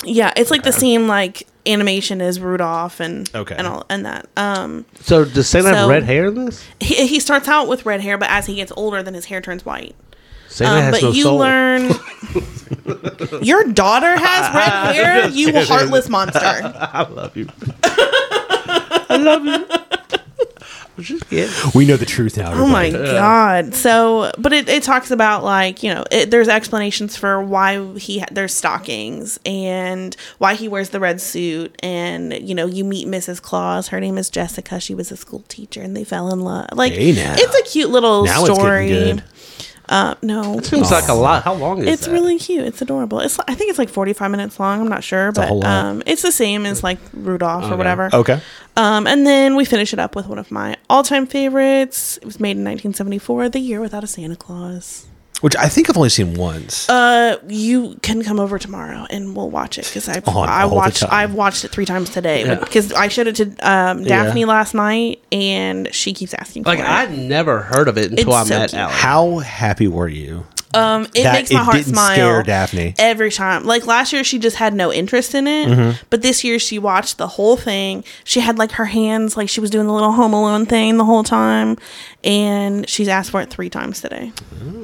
Yeah, 0.04 0.32
it's 0.36 0.50
like 0.50 0.62
the 0.62 0.72
same 0.72 1.08
like 1.08 1.46
animation 1.64 2.20
as 2.20 2.38
Rudolph 2.38 3.00
and 3.00 3.28
Okay. 3.34 3.54
and 3.56 3.66
all 3.66 3.86
and 3.88 4.04
that. 4.04 4.28
Um, 4.36 4.84
So 5.00 5.24
does 5.24 5.48
Santa 5.48 5.74
have 5.74 5.88
red 5.88 6.04
hair 6.04 6.26
in 6.26 6.34
this? 6.46 6.62
he, 6.80 7.06
he 7.06 7.18
starts 7.18 7.48
out 7.48 7.66
with 7.66 7.86
red 7.86 8.02
hair, 8.02 8.18
but 8.18 8.28
as 8.30 8.44
he 8.46 8.56
gets 8.56 8.70
older, 8.76 9.02
then 9.02 9.14
his 9.14 9.24
hair 9.24 9.40
turns 9.40 9.64
white. 9.64 9.96
Santa 10.48 10.76
Um, 10.76 10.82
has 10.82 10.90
but 10.92 11.02
no 11.02 11.10
you 11.12 11.22
soul. 11.22 11.38
learn 11.38 11.90
your 13.42 13.64
daughter 13.72 14.16
has 14.18 14.54
red 14.54 14.94
hair. 14.94 15.28
You 15.30 15.64
heartless 15.64 16.08
monster. 16.10 16.40
I 16.42 17.06
love 17.10 17.34
you. 17.36 17.48
I 17.82 19.16
love 19.18 19.44
you. 19.46 19.66
I 20.96 21.00
was 21.00 21.08
just 21.08 21.28
kidding. 21.28 21.54
We 21.74 21.84
know 21.84 21.98
the 21.98 22.06
truth 22.06 22.38
now. 22.38 22.52
Oh 22.54 22.66
my 22.66 22.86
everybody. 22.86 23.12
god! 23.12 23.74
So, 23.74 24.32
but 24.38 24.54
it, 24.54 24.66
it 24.66 24.82
talks 24.82 25.10
about 25.10 25.44
like 25.44 25.82
you 25.82 25.92
know 25.92 26.04
it, 26.10 26.30
there's 26.30 26.48
explanations 26.48 27.16
for 27.16 27.42
why 27.42 27.94
he 27.98 28.20
ha- 28.20 28.28
there's 28.32 28.54
stockings 28.54 29.38
and 29.44 30.16
why 30.38 30.54
he 30.54 30.68
wears 30.68 30.90
the 30.90 31.00
red 31.00 31.20
suit 31.20 31.76
and 31.82 32.32
you 32.32 32.54
know 32.54 32.64
you 32.64 32.82
meet 32.82 33.06
Mrs. 33.06 33.42
Claus. 33.42 33.88
Her 33.88 34.00
name 34.00 34.16
is 34.16 34.30
Jessica. 34.30 34.80
She 34.80 34.94
was 34.94 35.12
a 35.12 35.18
school 35.18 35.44
teacher 35.48 35.82
and 35.82 35.94
they 35.94 36.04
fell 36.04 36.32
in 36.32 36.40
love. 36.40 36.68
Like 36.72 36.94
Hey, 36.94 37.12
it's 37.14 37.54
a 37.54 37.70
cute 37.70 37.90
little 37.90 38.24
Now 38.24 38.44
story. 38.44 39.20
Good. 39.88 39.94
Uh, 39.94 40.14
no, 40.22 40.60
Seems 40.60 40.90
like 40.90 41.08
a 41.08 41.14
lot. 41.14 41.44
How 41.44 41.54
long 41.54 41.78
is 41.78 41.86
it? 41.86 41.92
it's 41.92 42.06
that? 42.06 42.12
really 42.12 42.38
cute. 42.38 42.64
It's 42.66 42.82
adorable. 42.82 43.20
It's 43.20 43.38
I 43.46 43.54
think 43.54 43.70
it's 43.70 43.78
like 43.78 43.88
45 43.88 44.30
minutes 44.30 44.58
long. 44.60 44.80
I'm 44.80 44.88
not 44.88 45.04
sure, 45.04 45.32
but 45.32 45.50
um, 45.64 46.02
it's 46.06 46.22
the 46.22 46.32
same 46.32 46.66
as 46.66 46.82
like 46.82 46.98
Rudolph 47.12 47.70
or 47.70 47.76
whatever. 47.76 48.10
Okay. 48.12 48.40
Um, 48.76 49.06
and 49.06 49.26
then 49.26 49.56
we 49.56 49.64
finish 49.64 49.92
it 49.92 49.98
up 49.98 50.14
with 50.14 50.26
one 50.26 50.38
of 50.38 50.50
my 50.50 50.76
all-time 50.90 51.26
favorites. 51.26 52.18
It 52.18 52.26
was 52.26 52.38
made 52.38 52.58
in 52.58 52.64
1974, 52.64 53.48
The 53.48 53.58
Year 53.58 53.80
Without 53.80 54.04
a 54.04 54.06
Santa 54.06 54.36
Claus. 54.36 55.06
Which 55.46 55.54
I 55.54 55.68
think 55.68 55.88
I've 55.88 55.96
only 55.96 56.08
seen 56.08 56.34
once. 56.34 56.88
Uh, 56.88 57.38
you 57.46 57.96
can 58.02 58.24
come 58.24 58.40
over 58.40 58.58
tomorrow 58.58 59.06
and 59.10 59.36
we'll 59.36 59.48
watch 59.48 59.78
it 59.78 59.84
because 59.84 60.08
I 60.08 60.20
On 60.26 60.48
I 60.48 60.62
all 60.62 60.70
the 60.70 60.74
watched 60.74 60.96
time. 61.02 61.10
I've 61.12 61.34
watched 61.34 61.64
it 61.64 61.68
three 61.70 61.84
times 61.84 62.10
today 62.10 62.44
Yeah. 62.44 62.56
because 62.56 62.92
I 62.92 63.06
showed 63.06 63.28
it 63.28 63.36
to 63.36 63.44
um, 63.60 64.02
Daphne 64.02 64.44
last 64.44 64.74
night 64.74 65.22
and 65.30 65.94
she 65.94 66.14
keeps 66.14 66.34
asking 66.34 66.64
for 66.64 66.70
Like 66.70 66.80
it. 66.80 66.84
I'd 66.84 67.16
never 67.16 67.60
heard 67.60 67.86
of 67.86 67.96
it 67.96 68.10
until 68.10 68.30
It's 68.30 68.36
I 68.36 68.42
so 68.44 68.58
met 68.58 68.70
cute. 68.70 68.80
Allie. 68.82 68.92
How 68.94 69.38
happy 69.38 69.86
were 69.86 70.08
you? 70.08 70.44
Um, 70.74 71.04
it 71.14 71.22
that 71.22 71.32
makes 71.32 71.52
my 71.52 71.60
it 71.60 71.64
heart 71.64 71.76
didn't 71.76 71.92
smile. 71.94 72.14
scare 72.14 72.42
Daphne. 72.42 72.94
every 72.98 73.30
time. 73.30 73.64
Like 73.64 73.86
last 73.86 74.12
year, 74.12 74.22
she 74.24 74.38
just 74.38 74.56
had 74.56 74.74
no 74.74 74.92
interest 74.92 75.34
in 75.34 75.46
it, 75.46 75.68
Mm-hmm. 75.68 76.04
but 76.10 76.22
this 76.22 76.44
year 76.44 76.58
she 76.58 76.78
watched 76.78 77.16
the 77.18 77.28
whole 77.28 77.56
thing. 77.56 78.04
She 78.24 78.40
had 78.40 78.58
like 78.58 78.72
her 78.72 78.84
hands, 78.86 79.36
like 79.36 79.48
she 79.48 79.60
was 79.60 79.70
doing 79.70 79.86
the 79.86 79.92
little 79.92 80.12
Home 80.12 80.32
Alone 80.34 80.66
thing 80.66 80.98
the 80.98 81.04
whole 81.04 81.22
time, 81.24 81.76
and 82.24 82.88
she's 82.88 83.08
asked 83.08 83.30
for 83.30 83.40
it 83.40 83.48
three 83.50 83.70
times 83.70 84.00
today. 84.00 84.32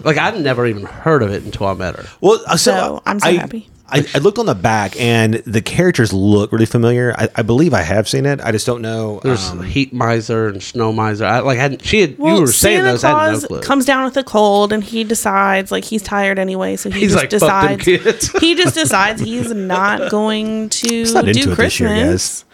Like 0.05 0.17
I'd 0.19 0.41
never 0.41 0.67
even 0.67 0.85
heard 0.85 1.23
of 1.23 1.31
it 1.31 1.43
until 1.45 1.67
I 1.67 1.75
met 1.75 1.97
her. 1.97 2.07
Well, 2.21 2.41
uh, 2.47 2.57
so, 2.57 2.73
So, 2.73 3.03
I'm 3.05 3.21
so 3.21 3.29
I, 3.29 3.33
happy. 3.35 3.69
I, 3.93 4.07
I 4.15 4.19
looked 4.19 4.39
on 4.39 4.47
the 4.47 4.55
back, 4.55 4.99
and 4.99 5.35
the 5.35 5.61
characters 5.61 6.13
look 6.13 6.51
really 6.51 6.67
familiar. 6.67 7.15
I, 7.17 7.29
I 7.37 7.43
believe 7.43 7.75
I 7.75 7.83
have 7.83 8.09
seen 8.09 8.25
it. 8.25 8.41
I 8.41 8.51
just 8.51 8.67
don't 8.67 8.81
know. 8.81 9.21
There's 9.23 9.51
um, 9.51 9.63
heat 9.63 9.93
miser 9.93 10.49
and 10.49 10.63
snow 10.63 10.93
miser. 10.93 11.27
I 11.27 11.41
like 11.41 11.59
hadn't 11.59 11.85
she 11.85 12.01
had 12.01 12.19
Well, 12.19 12.37
you 12.37 12.41
were 12.41 12.47
saying 12.47 12.79
Santa 12.79 12.93
those. 12.93 13.05
I 13.05 13.11
Claus 13.11 13.51
no 13.51 13.61
comes 13.61 13.85
down 13.85 14.05
with 14.05 14.17
a 14.17 14.25
cold, 14.25 14.73
and 14.73 14.83
he 14.83 15.05
decides 15.05 15.71
like 15.71 15.85
he's 15.85 16.03
tired 16.03 16.39
anyway, 16.39 16.77
so 16.77 16.91
he 16.91 17.01
He's 17.01 17.15
just 17.15 17.23
like, 17.23 17.31
"Fuck 17.31 17.69
them 17.69 17.79
decides 17.79 17.85
kids." 17.85 18.33
he 18.41 18.55
just 18.55 18.75
decides 18.75 19.21
he's 19.21 19.53
not 19.53 20.11
going 20.11 20.71
to 20.71 21.05
not 21.13 21.25
do 21.25 21.31
into 21.31 21.53
it 21.53 21.57
this 21.57 21.81
year, 21.81 21.89
Christmas. 21.89 22.45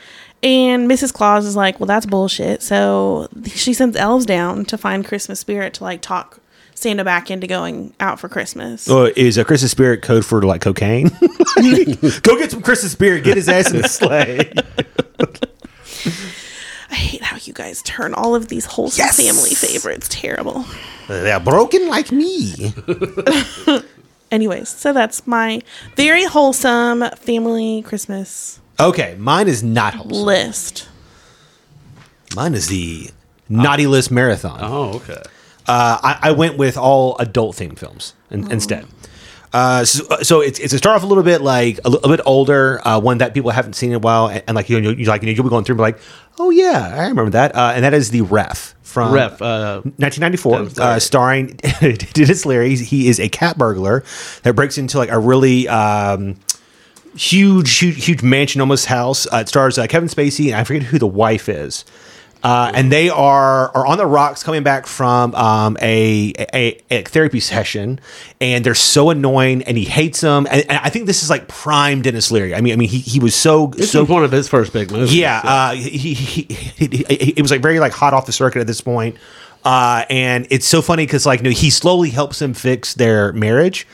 And 0.42 0.88
Mrs. 0.88 1.12
Claus 1.12 1.44
is 1.44 1.56
like, 1.56 1.80
well, 1.80 1.88
that's 1.88 2.06
bullshit. 2.06 2.62
So 2.62 3.28
she 3.46 3.72
sends 3.74 3.96
elves 3.96 4.24
down 4.24 4.64
to 4.66 4.78
find 4.78 5.04
Christmas 5.04 5.40
spirit 5.40 5.74
to 5.74 5.84
like 5.84 6.00
talk 6.00 6.40
Santa 6.78 7.04
back 7.04 7.30
into 7.30 7.46
going 7.46 7.92
out 8.00 8.20
for 8.20 8.28
Christmas. 8.28 8.88
Oh, 8.88 9.10
is 9.16 9.36
a 9.38 9.44
Christmas 9.44 9.70
spirit 9.72 10.02
code 10.02 10.24
for 10.24 10.42
like 10.42 10.60
cocaine? 10.60 11.08
Go 12.22 12.38
get 12.38 12.50
some 12.50 12.62
Christmas 12.62 12.92
spirit. 12.92 13.24
Get 13.24 13.36
his 13.36 13.48
ass 13.48 13.70
in 13.70 13.82
the 13.82 13.88
sleigh. 13.88 14.52
I 16.90 16.94
hate 16.94 17.22
how 17.22 17.36
you 17.42 17.52
guys 17.52 17.82
turn 17.82 18.14
all 18.14 18.34
of 18.34 18.48
these 18.48 18.64
wholesome 18.64 19.04
Yes! 19.04 19.16
family 19.22 19.50
favorites 19.50 20.08
terrible. 20.10 20.64
They're 21.06 21.38
broken 21.40 21.88
like 21.88 22.10
me. 22.10 22.72
Anyways, 24.30 24.68
so 24.68 24.92
that's 24.92 25.26
my 25.26 25.60
very 25.96 26.24
wholesome 26.24 27.04
family 27.16 27.82
Christmas 27.82 28.60
Okay, 28.80 29.16
mine 29.18 29.48
is 29.48 29.62
not 29.62 29.94
wholesome. 29.94 30.24
list. 30.24 30.88
Mine 32.36 32.54
is 32.54 32.68
the 32.68 33.10
naughty 33.48 33.86
list 33.86 34.10
marathon. 34.10 34.58
Oh, 34.62 34.94
okay. 34.96 35.22
Uh, 35.68 35.98
I, 36.02 36.18
I 36.22 36.32
went 36.32 36.56
with 36.56 36.76
all 36.76 37.16
adult 37.18 37.56
themed 37.56 37.78
films 37.78 38.14
in, 38.30 38.50
instead. 38.50 38.86
Uh, 39.52 39.84
so, 39.84 40.04
so 40.22 40.40
it's 40.40 40.58
it's 40.58 40.72
a 40.74 40.78
start 40.78 40.96
off 40.96 41.02
a 41.02 41.06
little 41.06 41.22
bit 41.22 41.40
like 41.40 41.78
a, 41.84 41.88
li- 41.90 42.00
a 42.04 42.08
bit 42.08 42.20
older, 42.26 42.86
uh, 42.86 43.00
one 43.00 43.18
that 43.18 43.32
people 43.32 43.50
haven't 43.50 43.72
seen 43.74 43.90
in 43.90 43.96
a 43.96 43.98
while, 43.98 44.28
and, 44.28 44.42
and 44.46 44.54
like 44.54 44.68
you 44.68 44.78
know, 44.80 44.90
you 44.90 45.06
like 45.06 45.22
you 45.22 45.30
you'll 45.30 45.44
be 45.44 45.48
going 45.48 45.64
through 45.64 45.74
and 45.74 45.78
be 45.78 45.82
like, 45.82 45.98
oh 46.38 46.50
yeah, 46.50 46.94
I 46.94 47.08
remember 47.08 47.30
that, 47.30 47.54
uh, 47.54 47.72
and 47.74 47.82
that 47.84 47.94
is 47.94 48.10
the 48.10 48.20
Ref 48.22 48.74
from 48.82 49.12
Ref, 49.12 49.40
uh, 49.40 49.80
1994, 49.96 50.82
uh, 50.82 50.98
starring 50.98 51.46
Denis 52.12 52.44
Leary. 52.44 52.76
He 52.76 53.08
is 53.08 53.18
a 53.20 53.28
cat 53.30 53.56
burglar 53.56 54.04
that 54.42 54.54
breaks 54.54 54.76
into 54.76 54.98
like 54.98 55.08
a 55.10 55.18
really 55.18 55.66
um, 55.68 56.36
huge, 57.16 57.78
huge, 57.78 58.04
huge 58.04 58.22
mansion, 58.22 58.60
almost 58.60 58.86
house. 58.86 59.26
Uh, 59.26 59.38
it 59.38 59.48
stars 59.48 59.78
uh, 59.78 59.86
Kevin 59.86 60.08
Spacey, 60.08 60.46
and 60.46 60.56
I 60.56 60.64
forget 60.64 60.82
who 60.82 60.98
the 60.98 61.06
wife 61.06 61.48
is. 61.48 61.84
Uh, 62.42 62.70
and 62.72 62.92
they 62.92 63.08
are 63.10 63.70
are 63.76 63.84
on 63.86 63.98
the 63.98 64.06
rocks 64.06 64.44
coming 64.44 64.62
back 64.62 64.86
from 64.86 65.34
um, 65.34 65.76
a, 65.82 66.32
a, 66.54 66.80
a 66.90 67.02
therapy 67.02 67.40
session, 67.40 67.98
and 68.40 68.64
they're 68.64 68.76
so 68.76 69.10
annoying, 69.10 69.62
and 69.64 69.76
he 69.76 69.84
hates 69.84 70.20
them. 70.20 70.46
And, 70.50 70.62
and 70.70 70.78
I 70.82 70.88
think 70.88 71.06
this 71.06 71.22
is 71.24 71.30
like 71.30 71.48
prime 71.48 72.00
Denis 72.00 72.30
Leary. 72.30 72.54
I 72.54 72.60
mean, 72.60 72.72
I 72.72 72.76
mean, 72.76 72.88
he, 72.88 72.98
he 73.00 73.18
was 73.18 73.34
so 73.34 73.66
This 73.68 73.90
so 73.90 74.00
was 74.02 74.08
one 74.08 74.22
of 74.22 74.30
his 74.30 74.48
first 74.48 74.72
big 74.72 74.92
movies. 74.92 75.14
yeah, 75.16 75.40
uh, 75.42 75.72
he, 75.74 76.14
he, 76.14 76.14
he, 76.14 76.86
he- 76.86 77.30
it 77.36 77.42
was 77.42 77.50
like 77.50 77.60
very 77.60 77.80
like 77.80 77.92
hot 77.92 78.14
off 78.14 78.26
the 78.26 78.32
circuit 78.32 78.60
at 78.60 78.66
this 78.68 78.80
point. 78.80 79.16
Uh, 79.64 80.04
and 80.08 80.46
it's 80.50 80.66
so 80.66 80.80
funny 80.80 81.04
because 81.04 81.26
like 81.26 81.40
you 81.40 81.44
know, 81.44 81.50
he 81.50 81.70
slowly 81.70 82.10
helps 82.10 82.40
him 82.40 82.54
fix 82.54 82.94
their 82.94 83.32
marriage 83.32 83.86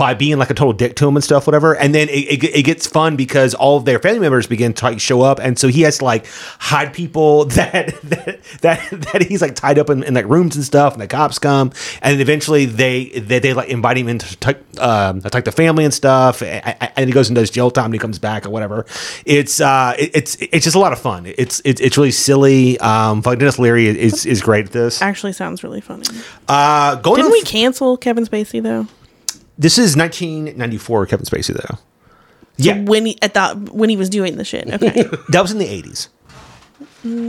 by 0.00 0.14
being 0.14 0.38
like 0.38 0.48
a 0.48 0.54
total 0.54 0.72
dick 0.72 0.96
to 0.96 1.06
him 1.06 1.14
and 1.14 1.22
stuff, 1.22 1.46
whatever. 1.46 1.76
And 1.76 1.94
then 1.94 2.08
it, 2.08 2.42
it, 2.42 2.44
it 2.56 2.62
gets 2.62 2.86
fun 2.86 3.16
because 3.16 3.52
all 3.54 3.76
of 3.76 3.84
their 3.84 3.98
family 3.98 4.20
members 4.20 4.46
begin 4.46 4.72
to 4.72 4.84
like, 4.86 4.98
show 4.98 5.20
up, 5.20 5.38
and 5.38 5.58
so 5.58 5.68
he 5.68 5.82
has 5.82 5.98
to 5.98 6.06
like 6.06 6.24
hide 6.58 6.94
people 6.94 7.44
that 7.56 8.00
that 8.04 8.42
that, 8.62 8.88
that 9.12 9.22
he's 9.28 9.42
like 9.42 9.54
tied 9.54 9.78
up 9.78 9.90
in, 9.90 10.02
in 10.02 10.14
like 10.14 10.24
rooms 10.24 10.56
and 10.56 10.64
stuff, 10.64 10.94
and 10.94 11.02
the 11.02 11.06
cops 11.06 11.38
come, 11.38 11.70
and 12.00 12.18
eventually 12.18 12.64
they 12.64 13.10
they, 13.10 13.40
they 13.40 13.52
like 13.52 13.68
invite 13.68 13.98
him 13.98 14.08
in 14.08 14.18
to 14.20 14.36
take, 14.38 14.56
um, 14.80 15.18
attack 15.22 15.44
the 15.44 15.52
family 15.52 15.84
and 15.84 15.92
stuff, 15.92 16.40
and, 16.42 16.90
and 16.96 17.06
he 17.06 17.12
goes 17.12 17.28
and 17.28 17.36
does 17.36 17.50
jail 17.50 17.70
time, 17.70 17.84
and 17.86 17.94
he 17.94 17.98
comes 18.00 18.18
back 18.18 18.46
or 18.46 18.50
whatever. 18.50 18.86
It's 19.26 19.60
uh, 19.60 19.94
it- 19.98 20.10
it's 20.14 20.36
it's 20.40 20.64
just 20.64 20.76
a 20.76 20.78
lot 20.80 20.92
of 20.94 20.98
fun. 20.98 21.26
It's 21.26 21.60
it's, 21.64 21.78
it's 21.80 21.98
really 21.98 22.10
silly. 22.10 22.78
Um, 22.80 23.20
fuck, 23.20 23.38
Denis 23.38 23.58
Leary 23.58 23.86
is 23.86 24.24
is 24.24 24.40
great 24.40 24.64
at 24.66 24.72
this. 24.72 25.02
Actually, 25.02 25.34
sounds 25.34 25.62
really 25.62 25.82
funny. 25.82 26.04
Uh, 26.48 26.94
going 26.96 27.16
Didn't 27.16 27.32
we 27.32 27.42
cancel 27.42 27.98
Kevin 27.98 28.24
Spacey 28.24 28.62
though? 28.62 28.86
This 29.60 29.76
is 29.76 29.94
1994 29.96 31.06
Kevin 31.06 31.26
Spacey 31.26 31.52
though. 31.54 31.78
Yeah, 32.56 32.80
When 32.82 33.04
he 33.06 33.18
at 33.22 33.34
that 33.34 33.56
when 33.74 33.90
he 33.90 33.96
was 33.96 34.08
doing 34.08 34.36
the 34.36 34.44
shit. 34.44 34.66
Okay. 34.72 35.02
that 35.28 35.42
was 35.42 35.52
in 35.52 35.58
the 35.58 35.66
80s. 35.66 36.08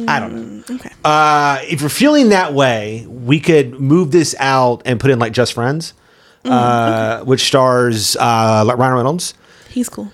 I 0.07 0.19
don't 0.19 0.33
know. 0.69 0.75
okay. 0.75 0.89
Uh, 1.03 1.59
if 1.63 1.81
you're 1.81 1.89
feeling 1.89 2.29
that 2.29 2.53
way, 2.53 3.05
we 3.07 3.39
could 3.39 3.79
move 3.79 4.11
this 4.11 4.33
out 4.39 4.81
and 4.85 4.99
put 4.99 5.11
in 5.11 5.19
like 5.19 5.31
Just 5.33 5.53
Friends, 5.53 5.93
uh, 6.45 7.21
which 7.23 7.41
stars 7.47 8.15
uh, 8.17 8.63
Ryan 8.77 8.93
Reynolds, 8.95 9.33
He's 9.69 9.87
cool. 9.89 10.11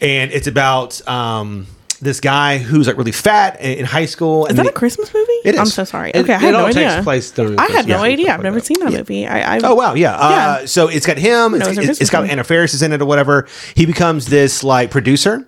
and 0.00 0.30
it's 0.32 0.46
about 0.46 1.06
um, 1.08 1.66
this 2.02 2.20
guy 2.20 2.58
who's 2.58 2.86
like 2.86 2.96
really 2.96 3.12
fat 3.12 3.60
in, 3.60 3.84
high 3.86 4.04
school. 4.06 4.46
Is 4.46 4.56
that 4.56 4.66
a 4.66 4.72
Christmas 4.72 5.12
movie? 5.14 5.32
It 5.44 5.54
is. 5.54 5.60
I'm 5.60 5.66
so 5.66 5.84
sorry. 5.84 6.10
It- 6.10 6.22
Okay, 6.22 6.34
I 6.34 6.38
had 6.38 6.52
no 6.52 6.60
all 6.60 6.66
idea. 6.66 6.90
takes 6.90 7.04
place 7.04 7.30
during 7.30 7.58
I 7.58 7.66
had 7.68 7.88
no 7.88 7.98
idea. 8.02 8.34
I've 8.34 8.42
never 8.42 8.60
seen 8.60 8.78
that 8.80 8.92
movie. 8.92 9.26
I, 9.26 9.56
I 9.56 9.60
Oh 9.64 9.74
wow, 9.74 9.94
yeah. 9.94 10.14
Uh, 10.16 10.30
Yeah. 10.60 10.66
so 10.66 10.88
it's 10.88 11.06
got 11.06 11.16
him. 11.16 11.54
It's, 11.54 11.66
it's 11.68 11.78
it's- 11.78 12.10
got. 12.10 12.28
Anna 12.28 12.44
Faris 12.44 12.74
is 12.74 12.82
in 12.82 12.92
it 12.92 13.00
or 13.00 13.06
whatever. 13.06 13.46
He 13.74 13.86
becomes 13.86 14.26
this 14.26 14.62
like 14.62 14.90
producer, 14.90 15.46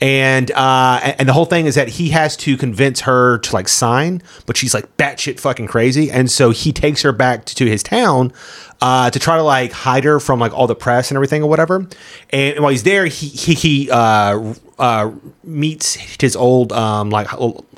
and 0.00 0.50
uh, 0.52 1.14
and 1.18 1.28
the 1.28 1.32
whole 1.32 1.44
thing 1.44 1.66
is 1.66 1.74
that 1.76 1.88
he 1.88 2.10
has 2.10 2.36
to 2.38 2.56
convince 2.56 3.00
her 3.00 3.38
to 3.38 3.54
like 3.54 3.68
sign, 3.68 4.22
but 4.46 4.56
she's 4.56 4.74
like 4.74 4.96
batshit 4.96 5.38
fucking 5.40 5.66
crazy, 5.68 6.10
and 6.10 6.30
so 6.30 6.50
he 6.50 6.72
takes 6.72 7.02
her 7.02 7.12
back 7.12 7.44
to, 7.46 7.54
to 7.56 7.66
his 7.66 7.82
town. 7.82 8.32
Uh, 8.80 9.08
to 9.10 9.20
try 9.20 9.36
to 9.36 9.44
like 9.44 9.70
hide 9.70 10.02
her 10.02 10.18
from 10.18 10.40
like 10.40 10.52
all 10.52 10.66
the 10.66 10.74
press 10.74 11.12
and 11.12 11.16
everything 11.16 11.40
or 11.40 11.48
whatever, 11.48 11.86
and 12.30 12.58
while 12.58 12.70
he's 12.70 12.82
there, 12.82 13.06
he 13.06 13.28
he, 13.28 13.54
he 13.54 13.90
uh, 13.92 14.54
uh, 14.82 15.12
meets 15.44 15.94
his 16.20 16.34
old 16.34 16.72
um, 16.72 17.08
like 17.08 17.28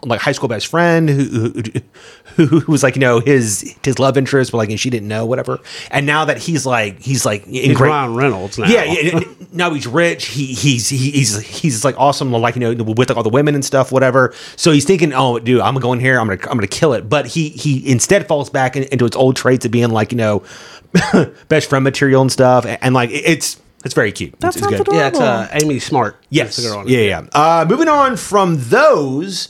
like 0.06 0.20
high 0.20 0.32
school 0.32 0.48
best 0.48 0.68
friend 0.68 1.10
who, 1.10 1.52
who 2.36 2.46
who, 2.46 2.72
was 2.72 2.82
like 2.82 2.96
you 2.96 3.00
know 3.00 3.20
his 3.20 3.76
his 3.84 3.98
love 3.98 4.16
interest, 4.16 4.52
but 4.52 4.56
like 4.56 4.70
and 4.70 4.80
she 4.80 4.88
didn't 4.88 5.06
know 5.06 5.26
whatever. 5.26 5.60
And 5.90 6.06
now 6.06 6.24
that 6.24 6.38
he's 6.38 6.64
like 6.64 7.02
he's 7.02 7.26
like 7.26 7.46
in 7.46 7.52
He's 7.52 7.76
great, 7.76 7.90
Ryan 7.90 8.14
Reynolds 8.14 8.58
now. 8.58 8.68
yeah, 8.68 8.84
yeah. 8.84 9.20
Now 9.52 9.72
he's 9.74 9.86
rich. 9.86 10.28
He 10.28 10.46
he's 10.46 10.88
he, 10.88 11.10
he's 11.10 11.38
he's 11.40 11.84
like 11.84 11.94
awesome, 12.00 12.32
like 12.32 12.56
you 12.56 12.60
know, 12.60 12.84
with 12.84 13.10
like 13.10 13.18
all 13.18 13.22
the 13.22 13.28
women 13.28 13.54
and 13.54 13.64
stuff, 13.64 13.92
whatever. 13.92 14.32
So 14.56 14.72
he's 14.72 14.86
thinking, 14.86 15.12
oh, 15.12 15.38
dude, 15.38 15.60
I'm 15.60 15.74
gonna 15.74 15.82
go 15.82 15.92
in 15.92 16.00
here. 16.00 16.18
I'm 16.18 16.26
gonna 16.26 16.40
I'm 16.44 16.56
gonna 16.56 16.66
kill 16.66 16.94
it. 16.94 17.06
But 17.06 17.26
he 17.26 17.50
he 17.50 17.86
instead 17.88 18.26
falls 18.26 18.48
back 18.48 18.76
in, 18.76 18.84
into 18.84 19.04
his 19.04 19.14
old 19.14 19.36
traits 19.36 19.66
of 19.66 19.70
being 19.70 19.90
like 19.90 20.10
you 20.10 20.18
know, 20.18 20.42
best 21.48 21.68
friend 21.68 21.84
material 21.84 22.22
and 22.22 22.32
stuff. 22.32 22.64
And, 22.64 22.78
and, 22.80 22.94
like 22.94 23.10
it's 23.12 23.60
it's 23.84 23.94
very 23.94 24.12
cute. 24.12 24.38
That 24.40 24.48
it's, 24.48 24.56
it's 24.56 24.66
good. 24.66 24.80
adorable. 24.80 24.94
Yeah, 25.00 25.08
it's 25.08 25.20
uh, 25.20 25.48
Amy 25.52 25.78
Smart. 25.78 26.16
Yes. 26.30 26.56
The 26.56 26.62
girl 26.68 26.78
on 26.78 26.88
it. 26.88 26.90
Yeah, 26.90 27.00
yeah. 27.00 27.26
Uh, 27.32 27.66
moving 27.68 27.88
on 27.88 28.16
from 28.16 28.56
those, 28.58 29.48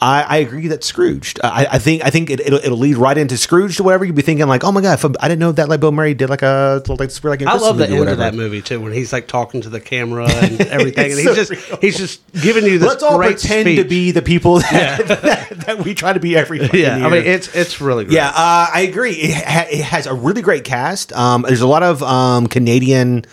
I, 0.00 0.22
I 0.22 0.36
agree 0.38 0.68
that 0.68 0.84
Scrooged. 0.84 1.40
I, 1.42 1.66
I 1.72 1.78
think 1.78 2.04
I 2.04 2.10
think 2.10 2.28
it, 2.28 2.40
it'll, 2.40 2.58
it'll 2.58 2.76
lead 2.76 2.98
right 2.98 3.16
into 3.16 3.38
Scrooged 3.38 3.80
or 3.80 3.84
whatever. 3.84 4.04
You'd 4.04 4.14
be 4.14 4.20
thinking 4.20 4.46
like, 4.46 4.62
oh 4.62 4.70
my 4.70 4.82
god, 4.82 5.02
I, 5.02 5.24
I 5.24 5.28
didn't 5.28 5.40
know 5.40 5.52
that 5.52 5.70
like 5.70 5.80
Bill 5.80 5.92
Murray 5.92 6.12
did 6.12 6.28
like 6.28 6.42
a 6.42 6.82
like 6.86 7.10
super 7.10 7.30
like 7.30 7.40
a 7.40 7.48
I 7.48 7.54
love 7.54 7.78
the 7.78 7.88
movie 7.88 7.98
or 7.98 8.02
end 8.02 8.10
of 8.10 8.18
that 8.18 8.34
movie 8.34 8.60
too, 8.60 8.78
when 8.78 8.92
he's 8.92 9.12
like 9.12 9.26
talking 9.26 9.62
to 9.62 9.70
the 9.70 9.80
camera 9.80 10.28
and 10.30 10.60
everything, 10.60 11.12
and 11.12 11.14
he's 11.14 11.24
so 11.24 11.34
just 11.34 11.50
real. 11.50 11.78
he's 11.80 11.96
just 11.96 12.20
giving 12.42 12.64
you 12.64 12.78
this 12.78 12.88
Let's 12.88 13.02
all 13.02 13.16
great 13.16 13.38
pretend 13.38 13.76
to 13.76 13.84
be 13.84 14.10
the 14.10 14.20
people 14.20 14.58
that, 14.58 15.06
that, 15.06 15.48
that 15.60 15.78
we 15.84 15.94
try 15.94 16.12
to 16.12 16.20
be 16.20 16.36
every 16.36 16.58
fucking 16.58 16.78
Yeah, 16.78 17.06
I 17.06 17.08
mean 17.08 17.24
it's 17.24 17.54
it's 17.54 17.80
really 17.80 18.04
great. 18.04 18.16
Yeah, 18.16 18.28
uh, 18.28 18.68
I 18.74 18.86
agree. 18.88 19.12
It, 19.12 19.44
ha- 19.44 19.68
it 19.70 19.82
has 19.82 20.06
a 20.06 20.12
really 20.12 20.42
great 20.42 20.64
cast. 20.64 21.14
Um, 21.14 21.42
there's 21.42 21.62
a 21.62 21.66
lot 21.66 21.82
of 21.82 22.02
um, 22.02 22.48
Canadian 22.48 23.24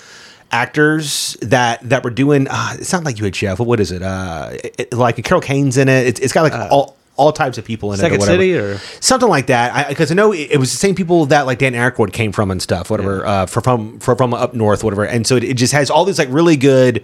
actors 0.54 1.36
that 1.42 1.82
that 1.90 2.04
were 2.04 2.10
doing. 2.12 2.48
Uh, 2.50 2.76
it's 2.80 2.94
not 2.94 3.04
like 3.04 3.18
UHF. 3.18 3.66
What 3.66 3.80
is 3.80 3.92
it? 3.92 4.02
Uh, 4.02 4.52
it, 4.64 4.76
it- 4.80 4.94
like 4.94 5.22
Carol 5.24 5.42
Kane's 5.42 5.78
in 5.78 5.90
it. 5.90 6.08
It's, 6.08 6.20
it's 6.20 6.32
got 6.34 6.44
like 6.44 6.54
all 6.72 6.96
all 7.16 7.32
types 7.32 7.58
of 7.58 7.66
people 7.66 7.92
in 7.94 8.00
it. 8.00 8.02
Second 8.02 8.18
or 8.18 8.20
whatever. 8.20 8.38
City 8.42 8.56
or- 8.58 8.78
something 9.02 9.30
like 9.30 9.48
that. 9.48 9.90
Because 9.90 10.12
I, 10.12 10.16
know 10.16 10.32
it, 10.32 10.52
it 10.52 10.58
was 10.58 10.72
the 10.72 10.78
same 10.78 10.96
people 10.96 11.26
that 11.28 11.46
like 11.46 11.60
Dan 11.60 11.74
Aykroyd 11.74 12.14
came 12.14 12.32
from 12.32 12.52
and 12.52 12.62
stuff. 12.62 12.90
Whatever. 12.90 13.26
Uh, 13.26 13.46
from 13.48 14.00
from 14.00 14.18
from 14.18 14.34
up 14.34 14.54
north, 14.54 14.84
whatever. 14.84 15.04
And 15.04 15.26
so 15.28 15.36
it, 15.36 15.44
it 15.44 15.54
just 15.56 15.74
has 15.74 15.90
all 15.90 16.06
these 16.06 16.20
like 16.20 16.30
really 16.32 16.56
good 16.58 17.04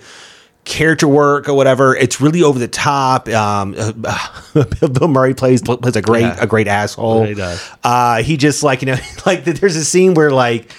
character 0.65 1.07
work 1.07 1.49
or 1.49 1.53
whatever. 1.55 1.95
It's 1.95 2.21
really 2.21 2.43
over 2.43 2.59
the 2.59 2.67
top. 2.67 3.27
Um, 3.29 3.71
Bill 4.93 5.07
Murray 5.07 5.33
plays 5.33 5.61
plays 5.61 5.95
a 5.95 6.01
great 6.01 6.21
Yeah. 6.21 6.37
a 6.39 6.47
great 6.47 6.67
asshole. 6.67 7.25
He 7.25 7.33
does. 7.33 7.67
Uh, 7.83 8.21
he 8.23 8.37
just 8.37 8.61
like 8.63 8.81
you 8.81 8.87
know 8.87 8.97
like 9.25 9.43
there's 9.45 9.75
a 9.75 9.85
scene 9.85 10.13
where 10.13 10.31
like 10.31 10.71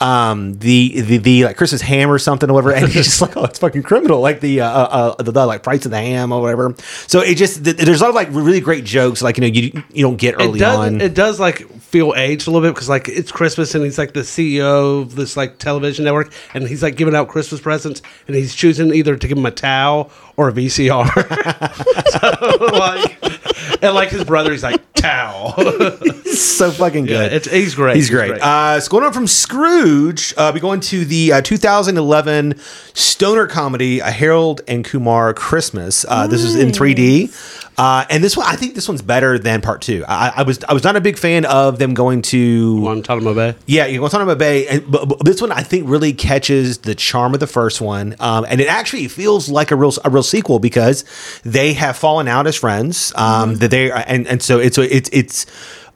um 0.00 0.54
the 0.58 1.00
the, 1.00 1.16
the 1.18 1.44
like 1.44 1.56
Christmas 1.56 1.80
ham 1.80 2.10
or 2.10 2.18
something 2.18 2.50
or 2.50 2.52
whatever 2.52 2.72
and 2.72 2.86
he's 2.88 3.04
just 3.04 3.20
like 3.22 3.36
oh 3.36 3.44
it's 3.44 3.58
fucking 3.58 3.82
criminal 3.82 4.20
like 4.20 4.40
the 4.40 4.60
uh, 4.60 4.68
uh 4.68 5.22
the, 5.22 5.32
the 5.32 5.46
like 5.46 5.62
price 5.62 5.84
of 5.84 5.90
the 5.90 6.00
ham 6.00 6.32
or 6.32 6.42
whatever 6.42 6.74
so 7.06 7.20
it 7.20 7.36
just 7.36 7.64
th- 7.64 7.76
there's 7.76 8.00
a 8.00 8.04
lot 8.04 8.10
of 8.10 8.14
like 8.14 8.28
really 8.30 8.60
great 8.60 8.84
jokes 8.84 9.22
like 9.22 9.38
you 9.38 9.40
know 9.40 9.46
you 9.46 9.82
you 9.92 10.02
don't 10.02 10.16
get 10.16 10.34
early 10.34 10.58
it 10.58 10.62
does 10.62 10.78
on 10.78 11.00
it 11.00 11.14
does 11.14 11.40
like 11.40 11.66
feel 11.80 12.12
aged 12.16 12.46
a 12.46 12.50
little 12.50 12.66
bit 12.66 12.74
because 12.74 12.88
like 12.88 13.08
it's 13.08 13.32
Christmas 13.32 13.74
and 13.74 13.84
he's 13.84 13.96
like 13.96 14.12
the 14.12 14.20
CEO 14.20 15.02
of 15.02 15.14
this 15.14 15.36
like 15.36 15.58
television 15.58 16.04
network 16.04 16.32
and 16.52 16.66
he's 16.68 16.82
like 16.82 16.96
giving 16.96 17.14
out 17.14 17.28
Christmas 17.28 17.60
presents 17.60 18.02
and 18.26 18.36
he's 18.36 18.54
choosing 18.54 18.92
either 18.92 19.16
to 19.16 19.28
give 19.28 19.38
him 19.38 19.46
a 19.46 19.50
towel 19.50 20.10
or 20.36 20.48
a 20.48 20.52
VCR. 20.52 21.06
so 22.20 22.66
like 22.76 23.45
and 23.82 23.94
like 23.94 24.10
his 24.10 24.24
brother, 24.24 24.52
he's 24.52 24.62
like 24.62 24.82
Tao. 24.94 25.54
so 26.24 26.70
fucking 26.70 27.06
yeah, 27.06 27.28
good. 27.28 27.32
it's, 27.32 27.50
he's 27.50 27.74
great. 27.74 27.96
He's 27.96 28.10
great. 28.10 28.32
Uh, 28.40 28.80
so 28.80 28.90
going 28.90 29.04
on 29.04 29.12
from 29.12 29.26
Scrooge, 29.26 30.34
uh, 30.36 30.50
we 30.54 30.60
going 30.60 30.80
to 30.80 31.04
the 31.04 31.34
uh, 31.34 31.40
2011 31.42 32.58
stoner 32.94 33.46
comedy, 33.46 34.00
A 34.00 34.10
Harold 34.10 34.62
and 34.66 34.84
Kumar 34.84 35.34
Christmas. 35.34 36.04
Uh, 36.08 36.26
this 36.26 36.42
is 36.42 36.54
in 36.54 36.68
3D. 36.68 37.65
Uh, 37.78 38.04
and 38.08 38.24
this 38.24 38.36
one, 38.36 38.46
I 38.46 38.56
think 38.56 38.74
this 38.74 38.88
one's 38.88 39.02
better 39.02 39.38
than 39.38 39.60
part 39.60 39.82
two. 39.82 40.04
I, 40.08 40.32
I 40.36 40.42
was 40.44 40.64
I 40.64 40.72
was 40.72 40.82
not 40.82 40.96
a 40.96 41.00
big 41.00 41.18
fan 41.18 41.44
of 41.44 41.78
them 41.78 41.92
going 41.94 42.22
to 42.22 42.80
Guantanamo 42.80 43.34
Bay. 43.34 43.54
yeah, 43.66 43.86
you 43.86 43.98
Guantanamo 43.98 44.34
Bay, 44.34 44.66
and 44.66 44.90
but, 44.90 45.06
but 45.08 45.24
this 45.24 45.40
one 45.42 45.52
I 45.52 45.62
think 45.62 45.88
really 45.88 46.12
catches 46.14 46.78
the 46.78 46.94
charm 46.94 47.34
of 47.34 47.40
the 47.40 47.46
first 47.46 47.80
one, 47.80 48.16
um, 48.18 48.46
and 48.48 48.60
it 48.60 48.68
actually 48.68 49.08
feels 49.08 49.48
like 49.48 49.70
a 49.70 49.76
real 49.76 49.92
a 50.04 50.10
real 50.10 50.22
sequel 50.22 50.58
because 50.58 51.04
they 51.44 51.74
have 51.74 51.96
fallen 51.96 52.28
out 52.28 52.46
as 52.46 52.56
friends. 52.56 53.12
Um, 53.14 53.56
That 53.56 53.70
they 53.70 53.90
and 53.90 54.26
and 54.26 54.42
so 54.42 54.58
it's 54.58 54.78
it's 54.78 55.10
it's. 55.12 55.46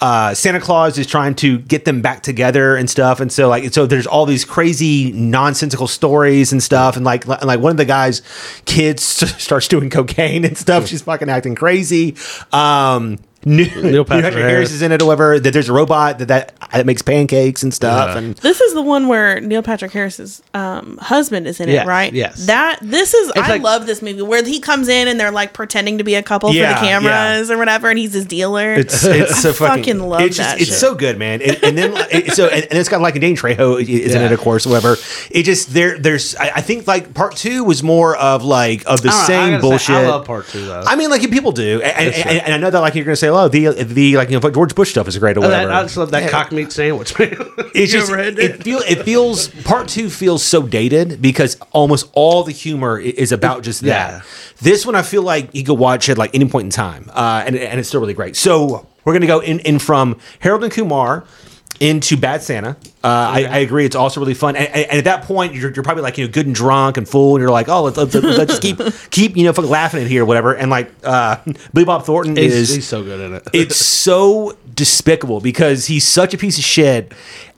Uh, 0.01 0.33
Santa 0.35 0.61
Claus 0.61 0.97
is 0.97 1.07
trying 1.07 1.35
to 1.37 1.59
get 1.59 1.85
them 1.85 2.01
back 2.01 2.23
together 2.23 2.75
and 2.77 2.89
stuff, 2.89 3.21
and 3.21 3.31
so 3.31 3.49
like 3.49 3.73
so 3.73 3.87
there's 3.87 4.07
all 4.07 4.25
these 4.25 4.45
crazy 4.45 5.13
nonsensical 5.13 5.87
stories 5.87 6.53
and 6.53 6.63
stuff, 6.63 6.97
and 6.97 7.05
like 7.05 7.27
and 7.27 7.45
like 7.45 7.61
one 7.61 7.71
of 7.71 7.77
the 7.77 7.85
guys' 7.85 8.23
kids 8.65 9.03
starts 9.43 9.69
doing 9.69 9.91
cocaine 9.91 10.45
and 10.45 10.57
stuff. 10.57 10.87
She's 10.87 11.03
fucking 11.03 11.29
acting 11.29 11.55
crazy. 11.55 12.17
Um, 12.53 13.19
Neil, 13.45 13.83
Neil 13.83 14.05
Patrick 14.05 14.25
Patrick 14.25 14.35
Harris 14.35 14.53
Harris. 14.53 14.73
is 14.73 14.83
in 14.83 14.93
it 14.93 15.01
or 15.01 15.07
whatever. 15.07 15.41
That 15.41 15.53
there's 15.53 15.69
a 15.69 15.73
robot 15.73 16.19
that 16.19 16.29
that, 16.29 16.53
that 16.73 16.85
makes 16.85 17.01
pancakes 17.01 17.63
and 17.63 17.73
stuff, 17.73 18.11
Yeah. 18.11 18.19
and 18.19 18.35
This 18.37 18.61
is 18.61 18.75
the 18.75 18.83
one 18.83 19.09
where 19.09 19.41
Neil 19.41 19.63
Patrick 19.63 19.93
Harris's 19.93 20.43
um, 20.53 20.99
husband 20.99 21.47
is 21.47 21.59
in 21.59 21.69
Yes, 21.71 21.85
it, 21.85 21.89
right? 21.89 22.13
yes. 22.13 22.47
That 22.47 22.79
this 22.83 23.15
is 23.15 23.33
I 23.37 23.49
like- 23.49 23.63
love 23.63 23.87
this 23.87 24.03
movie 24.03 24.21
where 24.23 24.45
he 24.45 24.61
comes 24.61 24.89
in 24.89 25.09
and 25.09 25.19
they're 25.19 25.31
like 25.31 25.53
pretending 25.55 25.97
to 25.99 26.05
be 26.05 26.15
a 26.17 26.23
couple 26.23 26.53
Yeah, 26.53 26.75
for 26.75 26.81
the 26.81 26.87
cameras 26.87 27.51
or 27.51 27.57
whatever, 27.57 27.89
and 27.89 27.99
he's 27.99 28.13
his 28.13 28.27
dealer. 28.27 28.75
It's 28.75 29.03
it's 29.05 29.41
so 29.41 29.51
I 29.51 29.53
fucking, 29.53 29.79
fucking 29.85 30.01
love 30.01 30.21
it's 30.21 30.37
that 30.37 30.61
It's 30.61 30.69
shit. 30.71 30.79
so 30.79 30.95
good, 30.95 31.17
man. 31.19 31.41
And, 31.41 31.65
and 31.65 31.79
then 31.79 31.93
it- 32.11 32.33
so 32.35 32.47
and, 32.47 32.65
and 32.65 32.79
it's 32.79 32.89
got 32.91 33.01
like 33.01 33.17
a 33.17 33.21
Dane 33.21 33.37
Trejo 33.37 33.81
is 33.83 34.15
in 34.15 34.21
it, 34.23 34.33
of 34.33 34.41
course. 34.41 34.67
Whatever. 34.67 34.97
It 35.31 35.45
just 35.45 35.73
there. 35.73 35.99
There's 35.99 36.37
I, 36.37 36.51
I 36.57 36.61
think 36.61 36.87
like 36.87 37.15
part 37.15 37.37
two 37.37 37.65
was 37.65 37.83
more 37.83 38.17
of 38.17 38.45
like 38.45 38.83
of 38.87 39.01
the 39.03 39.09
I 39.09 39.13
don't 39.13 39.13
know, 39.13 39.23
I 39.23 39.27
same 39.27 39.55
say, 39.55 39.61
bullshit. 39.63 39.97
I 39.97 40.09
love 40.09 40.27
part 40.27 40.47
two 40.49 40.67
though. 40.67 40.83
I 40.87 40.95
mean, 40.97 41.09
like 41.09 41.23
people 41.31 41.53
do, 41.53 41.81
and, 41.81 41.85
and, 41.85 42.15
That's 42.15 42.27
and. 42.45 42.55
I 42.55 42.57
know 42.59 42.71
that 42.71 42.81
like 42.81 42.95
you're 42.95 43.05
gonna 43.07 43.17
say, 43.17 43.30
oh, 43.31 43.49
the 43.49 43.69
the 43.85 44.17
like 44.17 44.31
you 44.31 44.39
know 44.39 44.51
George 44.51 44.75
Bush 44.75 44.91
stuff 44.91 45.09
is 45.09 45.17
great 45.19 45.37
or 45.37 45.41
Oh, 45.45 45.49
that, 45.49 45.63
whatever. 45.65 45.73
I 45.73 45.83
just 45.83 45.97
love 45.97 46.11
that 46.13 46.25
Yeah. 46.25 46.29
cock 46.31 46.53
meat 46.53 46.73
sandwich, 46.73 47.19
man. 47.19 47.37
It's 47.75 47.93
You 47.93 48.01
just 48.01 48.11
ever 48.11 48.23
had 48.23 48.39
it 48.39 48.53
that? 48.59 48.63
feel 48.65 48.79
it 48.81 49.03
feels 49.05 49.49
part 49.65 49.89
two 49.89 50.11
feels 50.11 50.43
so 50.45 50.63
dated 50.63 51.23
because 51.23 51.57
almost 51.73 52.09
all 52.13 52.43
the 52.45 52.53
humor 52.53 52.99
is 52.99 53.33
about 53.33 53.63
just 53.63 53.81
that. 53.83 54.11
Yeah. 54.13 54.21
This 54.61 54.85
one 54.85 54.95
I 54.95 55.03
feel 55.03 55.23
like 55.23 55.55
you 55.55 55.65
could 55.65 55.79
watch 55.79 56.09
at 56.09 56.19
like 56.19 56.35
any 56.35 56.47
point 56.49 56.65
in 56.65 56.71
time, 56.71 57.11
uh, 57.15 57.43
and 57.47 57.57
and 57.57 57.79
it's 57.81 57.89
still 57.89 58.01
really 58.01 58.15
great. 58.15 58.37
So 58.37 58.87
we're 59.05 59.13
gonna 59.15 59.27
go 59.27 59.41
in 59.41 59.61
in 59.61 59.79
from 59.79 60.19
Harold 60.41 60.63
and 60.65 60.73
Kumar 60.73 61.25
into 61.81 62.19
Bad 62.19 62.43
Santa. 62.43 62.77
Uh, 63.03 63.09
I, 63.09 63.45
I 63.45 63.59
agree. 63.59 63.87
It's 63.87 63.97
also 63.97 64.21
really 64.21 64.35
fun, 64.35 64.55
and, 64.55 64.69
and, 64.69 64.99
at 64.99 65.05
that 65.05 65.25
point, 65.25 65.55
you're, 65.55 65.73
you're 65.73 65.83
probably 65.83 66.03
like 66.03 66.19
you 66.19 66.27
know 66.27 66.31
good 66.31 66.45
and 66.45 66.55
drunk 66.55 66.99
and 66.99 67.09
full, 67.09 67.35
and 67.35 67.41
you're 67.41 67.51
like, 67.51 67.71
oh, 67.71 67.83
let's, 67.85 67.97
let's, 67.97 68.15
let's 68.15 68.61
just 68.61 68.63
keep 68.63 68.79
keep 69.11 69.37
you 69.37 69.45
know 69.45 69.55
fucking 69.55 69.71
laughing 69.71 70.03
at 70.03 70.07
here, 70.07 70.23
or 70.23 70.27
whatever. 70.27 70.55
And 70.55 70.71
like 70.71 70.93
uh, 71.03 71.37
Billy 71.73 71.87
Bob 71.87 72.05
Thornton 72.05 72.37
He's, 72.37 72.55
is 72.55 72.75
he's 72.75 72.87
so 72.87 73.03
good 73.03 73.21
in 73.21 73.35
it. 73.35 73.49
it's 73.55 73.77
so 73.77 74.57
despicable 74.75 75.41
because 75.41 75.87
he's 75.87 76.07
such 76.07 76.35
a 76.35 76.39
piece 76.39 76.59
of 76.59 76.65
shit 76.65 77.13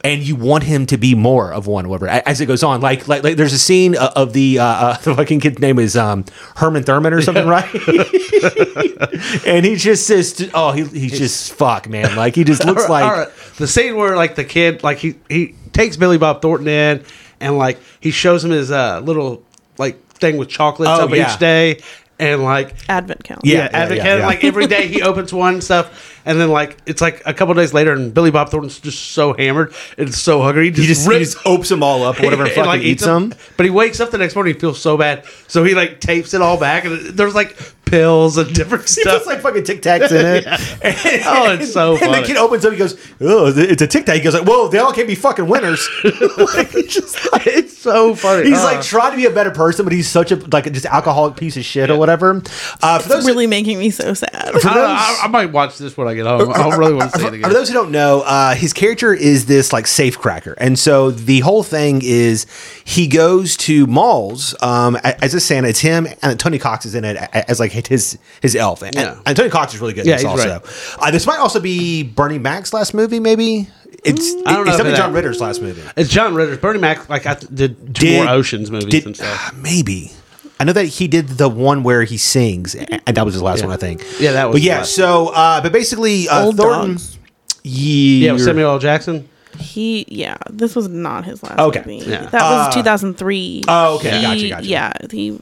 and 0.04 0.22
you 0.22 0.34
want 0.34 0.64
him 0.64 0.84
to 0.86 0.96
be 0.96 1.14
more 1.14 1.52
of 1.52 1.66
one 1.66 1.88
whatever 1.88 2.08
as 2.08 2.40
it 2.40 2.46
goes 2.46 2.62
on. 2.62 2.80
Like 2.80 3.06
like, 3.08 3.22
like 3.22 3.36
there's 3.36 3.52
a 3.52 3.58
scene 3.58 3.96
uh, 3.96 4.12
of 4.16 4.32
the 4.32 4.58
uh, 4.58 4.64
uh 4.64 4.96
the 5.02 5.14
fucking 5.14 5.40
kid's 5.40 5.58
name 5.60 5.78
is 5.78 5.96
um 5.96 6.24
herman 6.56 6.82
thurman 6.82 7.12
or 7.12 7.22
something 7.22 7.46
right? 7.46 7.68
And 9.46 9.64
he 9.64 9.76
just 9.76 10.06
says 10.06 10.50
oh 10.54 10.72
he, 10.72 10.84
he's 10.84 11.18
just 11.18 11.52
fuck 11.54 11.88
man. 11.88 12.16
Like 12.16 12.34
he 12.34 12.44
just 12.44 12.64
looks 12.64 12.82
like 12.88 13.04
right, 13.04 13.10
all 13.12 13.18
right. 13.26 13.28
the 13.56 13.66
scene 13.66 13.96
where 13.96 14.16
like 14.16 14.34
the 14.34 14.44
kid 14.44 14.82
like 14.82 14.98
he 14.98 15.14
he 15.28 15.54
takes 15.72 15.96
Billy 15.96 16.18
Bob 16.18 16.42
Thornton 16.42 16.68
in 16.68 17.04
and 17.40 17.58
like 17.58 17.78
he 18.00 18.10
shows 18.10 18.44
him 18.44 18.50
his 18.50 18.70
uh 18.70 19.00
little 19.00 19.42
like 19.78 20.00
thing 20.14 20.36
with 20.36 20.48
chocolates 20.48 20.98
Oh, 21.00 21.04
up 21.04 21.10
yeah. 21.10 21.32
each 21.32 21.38
day 21.38 21.80
and 22.18 22.42
like 22.42 22.74
Advent 22.88 23.24
calendar. 23.24 23.46
Yeah, 23.46 23.54
yeah, 23.54 23.62
yeah, 23.62 23.78
advocate 23.78 24.04
yeah, 24.04 24.16
yeah. 24.18 24.26
like 24.26 24.44
every 24.44 24.66
day 24.66 24.86
he 24.86 25.02
opens 25.02 25.32
one 25.32 25.60
stuff 25.60 26.20
and 26.24 26.40
then 26.40 26.50
like 26.50 26.76
it's 26.86 27.00
like 27.00 27.22
a 27.26 27.34
couple 27.34 27.54
days 27.54 27.74
later 27.74 27.92
and 27.92 28.14
Billy 28.14 28.30
Bob 28.30 28.50
Thornton's 28.50 28.78
just 28.78 29.12
so 29.12 29.32
hammered 29.32 29.74
and 29.98 30.14
so 30.14 30.40
hungry 30.42 30.66
he 30.66 30.70
just, 30.70 30.80
he 30.80 30.86
just, 30.86 31.02
he 31.02 31.08
rips 31.08 31.34
just 31.34 31.46
opens 31.46 31.68
them 31.68 31.82
all 31.82 32.04
up 32.04 32.16
whatever 32.20 32.42
and 32.42 32.52
and, 32.52 32.54
fucking 32.54 32.68
like, 32.68 32.82
eats 32.82 33.04
them 33.04 33.34
But 33.56 33.64
he 33.64 33.70
wakes 33.70 34.00
up 34.00 34.10
the 34.10 34.18
next 34.18 34.34
morning, 34.34 34.54
he 34.54 34.60
feels 34.60 34.80
so 34.80 34.96
bad, 34.96 35.24
so 35.48 35.64
he 35.64 35.74
like 35.74 36.00
tapes 36.00 36.34
it 36.34 36.40
all 36.42 36.58
back, 36.58 36.84
and 36.84 36.98
there's 37.16 37.34
like 37.34 37.56
pills 37.92 38.38
and 38.38 38.52
different 38.54 38.88
stuff. 38.88 39.18
It's 39.18 39.26
like 39.26 39.40
fucking 39.42 39.64
Tic 39.64 39.82
Tacs 39.82 40.10
in 40.10 40.24
it. 40.26 40.44
Oh, 41.24 41.52
it's 41.52 41.72
so 41.72 41.92
And 41.92 42.00
funny. 42.00 42.12
And 42.14 42.24
the 42.24 42.26
kid 42.26 42.36
opens 42.36 42.64
up. 42.64 42.72
He 42.72 42.78
goes, 42.78 42.96
"Oh, 43.20 43.52
it's 43.54 43.82
a 43.82 43.86
Tic 43.86 44.06
Tac." 44.06 44.16
He 44.16 44.20
goes, 44.22 44.34
like, 44.34 44.46
"Whoa, 44.46 44.68
they 44.68 44.78
all 44.78 44.92
can't 44.92 45.06
be 45.06 45.14
fucking 45.14 45.46
winners." 45.46 45.86
like, 46.04 46.74
it's 46.74 46.94
just 46.94 47.30
like, 47.32 47.46
it's 47.46 47.76
so 47.76 48.14
funny. 48.14 48.48
He's 48.48 48.58
Uh, 48.58 48.64
like 48.64 48.82
trying 48.82 49.10
to 49.12 49.16
be 49.16 49.26
a 49.26 49.30
better 49.30 49.50
person, 49.50 49.84
but 49.84 49.92
he's 49.92 50.08
such 50.08 50.32
a 50.32 50.36
like 50.36 50.70
just 50.72 50.86
alcoholic 50.86 51.36
piece 51.36 51.56
of 51.56 51.64
shit 51.64 51.90
or 51.90 51.96
whatever. 51.98 52.42
Uh, 52.82 52.98
for 52.98 53.08
those 53.08 53.18
It's 53.18 53.26
really 53.26 53.46
making 53.46 53.78
me 53.78 53.90
so 53.90 54.14
sad. 54.14 54.32
I, 54.34 54.50
don't 54.52 54.64
I, 54.66 55.20
I 55.24 55.28
might 55.28 55.52
watch 55.52 55.76
this 55.78 55.96
when 55.96 56.08
I 56.08 56.14
get 56.14 56.26
home. 56.26 56.50
I 56.52 56.74
really 56.76 56.94
want 56.94 57.12
to 57.12 57.18
see 57.18 57.26
it 57.26 57.34
again. 57.34 57.48
For 57.50 57.54
those 57.54 57.68
who 57.68 57.74
don't 57.74 57.90
know, 57.90 58.22
uh, 58.22 58.54
his 58.54 58.72
character 58.72 59.12
is 59.12 59.46
this 59.46 59.72
like 59.72 59.86
safe 59.86 60.18
cracker, 60.18 60.54
and 60.58 60.78
so 60.78 61.10
the 61.10 61.40
whole 61.40 61.62
thing 61.62 62.00
is 62.02 62.46
he 62.84 63.06
goes 63.06 63.56
to 63.58 63.86
malls 63.86 64.54
um, 64.62 64.96
a- 64.96 65.22
as 65.22 65.34
a 65.34 65.40
Santa. 65.40 65.68
It's 65.68 65.80
him 65.80 66.06
and 66.22 66.38
Tony 66.40 66.58
Cox 66.58 66.86
is 66.86 66.94
in 66.94 67.04
it 67.04 67.16
as 67.32 67.60
like 67.60 67.72
his 67.86 68.18
his 68.40 68.54
elf, 68.56 68.82
and, 68.82 68.94
Yeah. 68.94 69.18
and 69.26 69.36
Tony 69.36 69.50
Cox 69.50 69.74
is 69.74 69.80
really 69.80 69.92
good. 69.94 70.06
Yeah, 70.06 70.18
in 70.18 70.22
this 70.22 70.42
he's 70.44 70.50
also. 70.52 70.96
Uh, 71.00 71.10
this 71.10 71.26
might 71.26 71.38
also 71.38 71.60
be 71.60 72.02
Bernie 72.02 72.38
Mac's 72.38 72.72
last 72.72 72.94
movie, 72.94 73.20
maybe. 73.20 73.68
It's 74.04 74.32
I 74.32 74.34
don't 74.34 74.44
know 74.44 74.60
it's 74.60 74.60
if 74.60 74.66
definitely 74.78 74.90
that- 74.92 74.96
John 74.98 75.12
Ritter's 75.12 75.40
last 75.40 75.62
movie. 75.62 75.82
It's 75.96 76.10
John 76.10 76.34
Ritter. 76.34 76.56
Bernie 76.56 76.80
Mac 76.80 77.08
like 77.08 77.26
I 77.26 77.34
th- 77.34 77.50
did 77.54 77.94
two 77.94 78.06
Did- 78.06 78.24
more 78.24 78.32
Oceans 78.34 78.70
movies 78.70 78.88
Did 78.90 79.06
and 79.06 79.14
stuff. 79.16 79.52
maybe. 79.56 80.10
I 80.58 80.64
know 80.64 80.72
that 80.72 80.84
he 80.86 81.08
did 81.08 81.28
the 81.28 81.48
one 81.48 81.82
where 81.82 82.04
he 82.04 82.16
sings, 82.16 82.74
and 82.76 83.00
that 83.16 83.24
was 83.24 83.34
his 83.34 83.42
last 83.42 83.60
Yeah. 83.60 83.66
one, 83.66 83.74
I 83.74 83.76
think. 83.78 84.04
Yeah, 84.20 84.32
that 84.32 84.48
was 84.48 84.54
But 84.54 84.58
his 84.60 84.66
yeah, 84.66 84.78
last 84.78 84.94
so 84.94 85.28
uh, 85.28 85.60
but 85.60 85.72
basically, 85.72 86.28
uh, 86.28 86.44
Old 86.44 86.56
Thornton. 86.56 86.90
Dogs. 86.92 87.18
Yeah, 87.64 88.32
Yeah, 88.32 88.38
Samuel 88.38 88.70
L. 88.72 88.78
Jackson. 88.78 89.28
He, 89.58 90.04
yeah, 90.08 90.36
this 90.50 90.74
was 90.74 90.88
not 90.88 91.24
his 91.24 91.42
last 91.42 91.58
Okay. 91.58 91.82
movie. 91.86 92.10
Yeah. 92.10 92.26
That 92.30 92.42
was 92.50 92.74
2003. 92.74 93.62
oh, 93.68 93.96
okay, 93.96 94.16
He- 94.16 94.22
gotcha, 94.22 94.48
gotcha. 94.48 94.66
Yeah, 94.68 94.92
he, 95.10 95.40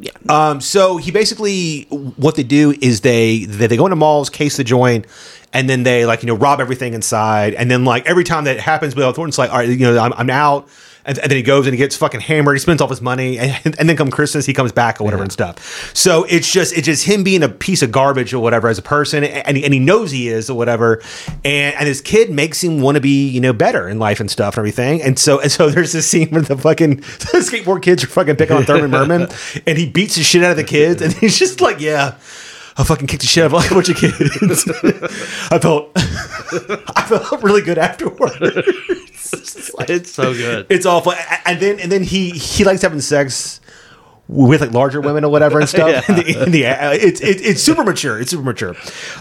yeah. 0.00 0.12
Um, 0.28 0.60
so 0.60 0.96
he 0.96 1.10
basically 1.10 1.82
what 2.16 2.34
they 2.34 2.42
do 2.42 2.74
is 2.80 3.02
they 3.02 3.44
they, 3.44 3.66
they 3.66 3.76
go 3.76 3.86
into 3.86 3.96
malls, 3.96 4.30
case 4.30 4.56
the 4.56 4.64
joint, 4.64 5.06
and 5.52 5.68
then 5.68 5.82
they 5.82 6.06
like 6.06 6.22
you 6.22 6.26
know 6.26 6.34
rob 6.34 6.60
everything 6.60 6.94
inside, 6.94 7.54
and 7.54 7.70
then 7.70 7.84
like 7.84 8.06
every 8.06 8.24
time 8.24 8.44
that 8.44 8.58
happens, 8.58 8.94
Bill 8.94 9.12
Thornton's 9.12 9.38
like, 9.38 9.50
all 9.50 9.58
right, 9.58 9.68
you 9.68 9.76
know, 9.76 9.98
I'm, 9.98 10.12
I'm 10.14 10.30
out. 10.30 10.68
And, 11.04 11.18
and 11.18 11.30
then 11.30 11.36
he 11.36 11.42
goes 11.42 11.66
and 11.66 11.72
he 11.72 11.78
gets 11.78 11.96
fucking 11.96 12.20
hammered. 12.20 12.56
He 12.56 12.60
spends 12.60 12.80
all 12.80 12.88
his 12.88 13.00
money, 13.00 13.38
and, 13.38 13.78
and 13.78 13.88
then 13.88 13.96
come 13.96 14.10
Christmas, 14.10 14.46
he 14.46 14.52
comes 14.52 14.72
back 14.72 15.00
or 15.00 15.04
whatever 15.04 15.22
and 15.22 15.32
stuff. 15.32 15.94
So 15.96 16.24
it's 16.24 16.50
just 16.50 16.76
it's 16.76 16.86
just 16.86 17.06
him 17.06 17.22
being 17.22 17.42
a 17.42 17.48
piece 17.48 17.82
of 17.82 17.90
garbage 17.90 18.34
or 18.34 18.40
whatever 18.40 18.68
as 18.68 18.78
a 18.78 18.82
person, 18.82 19.24
and 19.24 19.56
he, 19.56 19.64
and 19.64 19.72
he 19.72 19.80
knows 19.80 20.10
he 20.10 20.28
is 20.28 20.50
or 20.50 20.56
whatever. 20.56 21.02
And 21.44 21.74
and 21.76 21.86
his 21.88 22.00
kid 22.00 22.30
makes 22.30 22.62
him 22.62 22.80
want 22.80 22.96
to 22.96 23.00
be 23.00 23.28
you 23.28 23.40
know 23.40 23.52
better 23.52 23.88
in 23.88 23.98
life 23.98 24.20
and 24.20 24.30
stuff 24.30 24.54
and 24.54 24.60
everything. 24.60 25.02
And 25.02 25.18
so 25.18 25.40
and 25.40 25.50
so 25.50 25.70
there's 25.70 25.92
this 25.92 26.06
scene 26.06 26.30
where 26.30 26.42
the 26.42 26.56
fucking 26.56 26.96
the 26.96 27.40
skateboard 27.40 27.82
kids 27.82 28.04
are 28.04 28.08
fucking 28.08 28.36
picking 28.36 28.56
on 28.56 28.64
Thurman 28.64 28.90
Merman, 28.90 29.28
and 29.66 29.78
he 29.78 29.88
beats 29.88 30.16
the 30.16 30.22
shit 30.22 30.42
out 30.42 30.50
of 30.52 30.56
the 30.56 30.64
kids, 30.64 31.02
and 31.02 31.12
he's 31.12 31.38
just 31.38 31.60
like, 31.60 31.80
yeah. 31.80 32.18
I 32.76 32.84
fucking 32.84 33.08
kicked 33.08 33.22
the 33.22 33.26
shit 33.28 33.42
out 33.42 33.46
of 33.46 33.52
like 33.52 33.70
a 33.70 33.74
bunch 33.74 33.88
of 33.90 33.96
kids. 33.96 34.66
I 35.50 35.58
felt, 35.58 35.90
I 35.96 37.04
felt 37.06 37.42
really 37.42 37.60
good 37.60 37.76
afterwards. 37.76 39.19
It's 39.88 40.12
so 40.12 40.34
good. 40.34 40.66
It's 40.68 40.86
awful. 40.86 41.14
And 41.44 41.60
then 41.60 41.80
and 41.80 41.90
then 41.90 42.02
he 42.02 42.30
he 42.30 42.64
likes 42.64 42.82
having 42.82 43.00
sex 43.00 43.60
with 44.30 44.60
like 44.60 44.70
larger 44.70 45.00
women 45.00 45.24
or 45.24 45.30
whatever 45.30 45.58
and 45.58 45.68
stuff. 45.68 46.08
in 46.08 46.16
the, 46.16 46.42
in 46.44 46.50
the, 46.52 46.66
uh, 46.66 46.92
it's 46.92 47.20
it, 47.20 47.40
it's 47.40 47.62
super 47.62 47.82
mature. 47.82 48.20
It's 48.20 48.30
super 48.30 48.44
mature. 48.44 48.76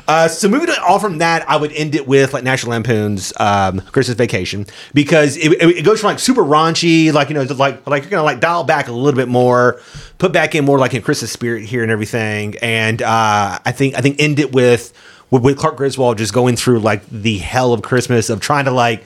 Uh, 0.07 0.27
so 0.27 0.47
moving 0.47 0.69
on 0.69 0.99
from 0.99 1.17
that, 1.17 1.49
I 1.49 1.57
would 1.57 1.71
end 1.73 1.95
it 1.95 2.07
with 2.07 2.33
like 2.33 2.43
National 2.43 2.71
Lampoon's 2.71 3.33
um, 3.39 3.81
Christmas 3.81 4.15
Vacation 4.15 4.67
because 4.93 5.35
it, 5.37 5.51
it, 5.61 5.83
goes 5.83 6.01
from 6.01 6.09
like 6.09 6.19
super 6.19 6.43
raunchy, 6.43 7.11
like 7.11 7.29
you 7.29 7.35
know, 7.35 7.41
like 7.41 7.85
like 7.87 8.03
you're 8.03 8.11
gonna 8.11 8.23
like 8.23 8.39
dial 8.39 8.63
back 8.63 8.87
a 8.87 8.91
little 8.91 9.17
bit 9.17 9.27
more, 9.27 9.81
put 10.19 10.31
back 10.31 10.53
in 10.53 10.63
more 10.63 10.77
like 10.77 10.93
in 10.93 11.01
Christmas 11.01 11.31
spirit 11.31 11.63
here 11.63 11.81
and 11.81 11.91
everything. 11.91 12.55
And 12.61 13.01
uh, 13.01 13.59
I 13.65 13.71
think 13.71 13.95
I 13.95 14.01
think 14.01 14.17
end 14.19 14.39
it 14.39 14.53
with, 14.53 14.93
with 15.31 15.57
Clark 15.57 15.77
Griswold 15.77 16.19
just 16.19 16.33
going 16.33 16.55
through 16.55 16.79
like 16.79 17.07
the 17.09 17.39
hell 17.39 17.73
of 17.73 17.81
Christmas 17.81 18.29
of 18.29 18.41
trying 18.41 18.65
to 18.65 18.71
like 18.71 19.03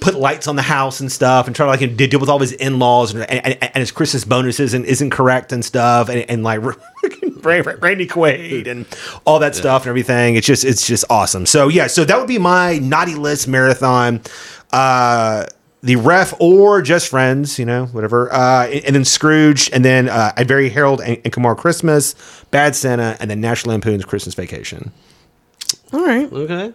put 0.00 0.14
lights 0.14 0.46
on 0.46 0.56
the 0.56 0.62
house 0.62 1.00
and 1.00 1.10
stuff 1.10 1.46
and 1.46 1.56
try 1.56 1.76
to 1.76 1.84
like 1.84 1.96
deal 1.96 2.20
with 2.20 2.28
all 2.28 2.38
his 2.38 2.52
in-laws 2.52 3.14
and, 3.14 3.28
and, 3.30 3.58
and 3.62 3.76
his 3.76 3.90
Christmas 3.90 4.24
bonuses 4.24 4.74
and 4.74 4.84
isn't 4.84 5.10
correct 5.10 5.52
and 5.52 5.64
stuff 5.64 6.08
and, 6.08 6.28
and 6.30 6.42
like 6.42 6.60
Randy 7.42 8.06
Quaid 8.06 8.66
and 8.66 8.86
all 9.24 9.38
that 9.38 9.54
stuff 9.54 9.82
and 9.82 9.88
everything. 9.88 10.36
It's 10.36 10.46
just 10.46 10.64
it's 10.64 10.86
just 10.86 11.04
awesome. 11.10 11.46
So 11.46 11.68
yeah, 11.68 11.86
so 11.86 12.04
that 12.04 12.18
would 12.18 12.28
be 12.28 12.38
my 12.38 12.78
naughty 12.78 13.14
list 13.14 13.48
marathon. 13.48 14.20
Uh 14.72 15.46
the 15.82 15.96
ref 15.96 16.34
or 16.40 16.82
just 16.82 17.08
friends, 17.08 17.60
you 17.60 17.64
know, 17.64 17.86
whatever. 17.86 18.32
Uh, 18.32 18.66
and, 18.66 18.84
and 18.86 18.96
then 18.96 19.04
Scrooge, 19.04 19.70
and 19.72 19.84
then 19.84 20.08
uh, 20.08 20.32
I 20.36 20.42
bury 20.42 20.68
Harold 20.68 21.00
and, 21.00 21.20
and 21.22 21.32
Kumar 21.32 21.54
Christmas, 21.54 22.16
Bad 22.50 22.74
Santa, 22.74 23.16
and 23.20 23.30
then 23.30 23.40
National 23.40 23.72
Lampoon's 23.72 24.04
Christmas 24.04 24.34
Vacation. 24.34 24.90
All 25.92 26.04
right. 26.04 26.32
Okay. 26.32 26.72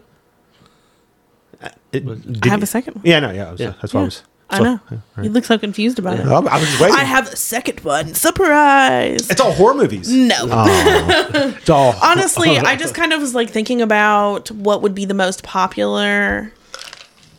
Uh, 1.62 1.70
it- 1.91 2.03
I 2.43 2.47
have 2.49 2.59
you- 2.59 2.64
a 2.64 2.68
second 2.68 2.95
one. 2.95 3.05
Yeah, 3.05 3.20
no, 3.20 3.32
yeah. 3.32 3.47
I 3.47 3.51
was- 3.51 3.59
Yeah. 3.59 3.74
That's 3.82 3.93
what 3.93 3.99
I 3.99 4.03
Yeah. 4.03 4.05
was. 4.05 4.24
I 4.49 4.57
so- 4.57 4.64
know. 4.66 4.80
yeah, 4.91 4.97
all 5.18 5.24
You 5.24 5.30
look 5.30 5.45
so 5.45 5.57
confused 5.57 5.97
about 5.99 6.20
it. 6.20 6.26
I 6.26 6.30
oh, 6.34 6.45
I 6.45 6.59
was 6.59 6.80
waiting. 6.80 6.95
I 6.97 7.03
have 7.05 7.32
a 7.32 7.36
second 7.38 7.80
one. 7.82 8.14
Surprise. 8.16 9.30
It's 9.30 9.39
all 9.39 9.53
horror 9.53 9.76
movies. 9.76 10.09
no. 10.09 10.36
Oh. 10.41 11.53
It's 11.57 11.70
all 11.70 11.95
Honestly, 12.01 12.57
I 12.72 12.76
just 12.76 12.93
kind 12.93 13.14
of 13.14 13.22
was 13.22 13.34
like 13.34 13.49
thinking 13.49 13.82
about 13.82 14.51
what 14.51 14.82
would 14.82 14.93
be 14.93 15.05
the 15.05 15.14
most 15.14 15.43
popular 15.43 16.51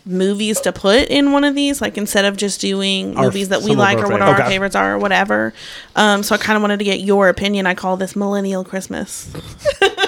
movies 0.05 0.61
to 0.63 0.73
put 0.73 1.09
in 1.09 1.31
one 1.33 1.45
of 1.45 1.55
these, 1.55 1.81
like 1.81 1.97
instead 1.97 2.25
of 2.25 2.37
just 2.37 2.61
doing 2.61 3.17
Our- 3.17 3.25
movies 3.25 3.51
that 3.51 3.63
we 3.63 3.75
like 3.75 3.99
or 3.99 4.03
what 4.09 4.21
favorites. 4.21 4.29
our 4.29 4.35
Okay. 4.41 4.49
favorites 4.49 4.75
are 4.77 4.95
or 4.95 4.99
whatever. 4.99 5.55
Um, 5.97 6.23
so 6.23 6.35
I 6.35 6.39
kind 6.39 6.57
of 6.57 6.63
wanted 6.63 6.79
to 6.81 6.85
get 6.85 7.01
your 7.01 7.29
opinion. 7.29 7.67
I 7.67 7.75
call 7.75 7.97
this 7.97 8.17
Millennial 8.17 8.65
Christmas. 8.65 9.31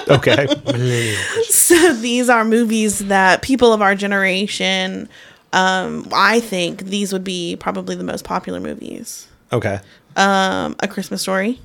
Okay. 0.07 0.45
So 1.49 1.93
these 1.93 2.29
are 2.29 2.45
movies 2.45 2.99
that 2.99 3.41
people 3.41 3.73
of 3.73 3.81
our 3.81 3.95
generation, 3.95 5.09
um, 5.51 6.07
I 6.13 6.39
think 6.41 6.83
these 6.83 7.11
would 7.11 7.23
be 7.23 7.55
probably 7.59 7.95
the 7.95 8.03
most 8.03 8.23
popular 8.23 8.59
movies. 8.59 9.27
okay. 9.51 9.79
Um, 10.15 10.75
A 10.79 10.87
Christmas 10.87 11.23
Story, 11.23 11.59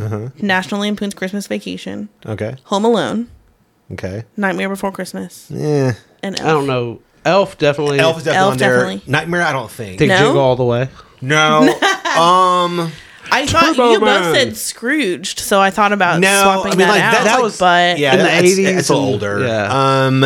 Uh-huh. 0.00 0.30
National 0.42 0.80
Lampoon's 0.80 1.14
Christmas 1.14 1.46
Vacation, 1.46 2.08
Okay. 2.26 2.56
Home 2.64 2.84
Alone, 2.84 3.28
Okay. 3.92 4.24
Nightmare 4.36 4.68
Before 4.68 4.90
Christmas, 4.90 5.46
Yeah. 5.48 5.92
and 6.24 6.38
Elf. 6.40 6.48
I 6.48 6.50
don't 6.52 6.66
know. 6.66 7.00
Elf 7.24 7.58
definitely. 7.58 7.98
Elf 7.98 8.18
is 8.18 8.24
definitely 8.24 8.38
Elf 8.44 8.52
on 8.52 8.58
there. 8.58 8.76
definitely. 8.86 9.12
Nightmare, 9.12 9.42
I 9.42 9.52
don't 9.52 9.70
think. 9.70 9.98
Take 9.98 10.08
No? 10.08 10.18
Jingle 10.18 10.40
all 10.40 10.56
the 10.56 10.64
way. 10.64 10.88
No. 11.20 11.60
um. 12.16 12.92
I 13.32 13.46
thought 13.46 13.76
Turbo 13.76 13.92
you 13.92 14.00
Man. 14.00 14.22
both 14.22 14.34
said 14.34 14.56
Scrooged, 14.56 15.38
so 15.38 15.60
I 15.60 15.70
thought 15.70 15.92
about 15.92 16.18
No, 16.20 16.42
swapping 16.42 16.72
I 16.72 16.76
mean 16.76 16.78
that 16.78 16.88
like 16.88 17.02
out. 17.02 17.12
that, 17.12 17.24
that 17.24 17.42
was- 17.42 17.58
but 17.58 17.98
yeah, 17.98 18.12
in 18.14 18.18
the 18.18 18.24
that's, 18.24 18.42
80s 18.58 18.78
It's 18.78 18.88
a 18.88 18.92
little 18.94 19.14
and- 19.14 19.22
older. 19.22 19.46
yeah. 19.46 20.06
Um. 20.06 20.24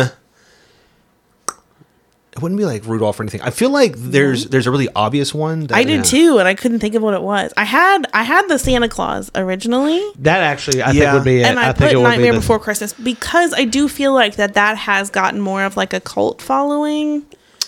It 2.35 2.41
wouldn't 2.41 2.59
be 2.59 2.65
like 2.65 2.85
Rudolph 2.85 3.17
or 3.17 3.23
anything. 3.23 3.41
I 3.41 3.49
feel 3.49 3.69
like 3.69 3.93
there's 3.95 4.47
there's 4.47 4.67
a 4.67 4.71
really 4.71 4.89
obvious 4.93 5.33
one. 5.33 5.67
That, 5.67 5.75
I 5.77 5.85
did 5.85 6.03
too, 6.03 6.37
and 6.37 6.45
I 6.47 6.53
couldn't 6.53 6.79
think 6.79 6.93
of 6.93 7.01
what 7.01 7.13
it 7.13 7.21
was. 7.21 7.53
I 7.55 7.63
had 7.63 8.07
I 8.13 8.23
had 8.23 8.49
the 8.49 8.59
Santa 8.59 8.89
Claus 8.89 9.31
originally, 9.35 10.03
That 10.19 10.41
actually, 10.41 10.81
I 10.81 10.91
Yeah. 10.91 11.11
think 11.11 11.13
would 11.13 11.23
be 11.23 11.39
it. 11.39 11.45
and 11.45 11.57
I, 11.57 11.63
I, 11.63 11.65
think 11.67 11.77
put 11.77 11.91
it 11.93 11.95
would 11.97 12.03
Nightmare 12.03 12.33
be 12.33 12.39
Before 12.39 12.59
Christmas 12.59 12.91
because 12.91 13.53
I 13.53 13.63
do 13.63 13.87
feel 13.87 14.13
like 14.13 14.35
that 14.35 14.53
that 14.55 14.75
has 14.77 15.09
gotten 15.09 15.39
more 15.39 15.63
of 15.63 15.77
like 15.77 15.93
a 15.93 16.01
cult 16.01 16.41
following. 16.41 17.23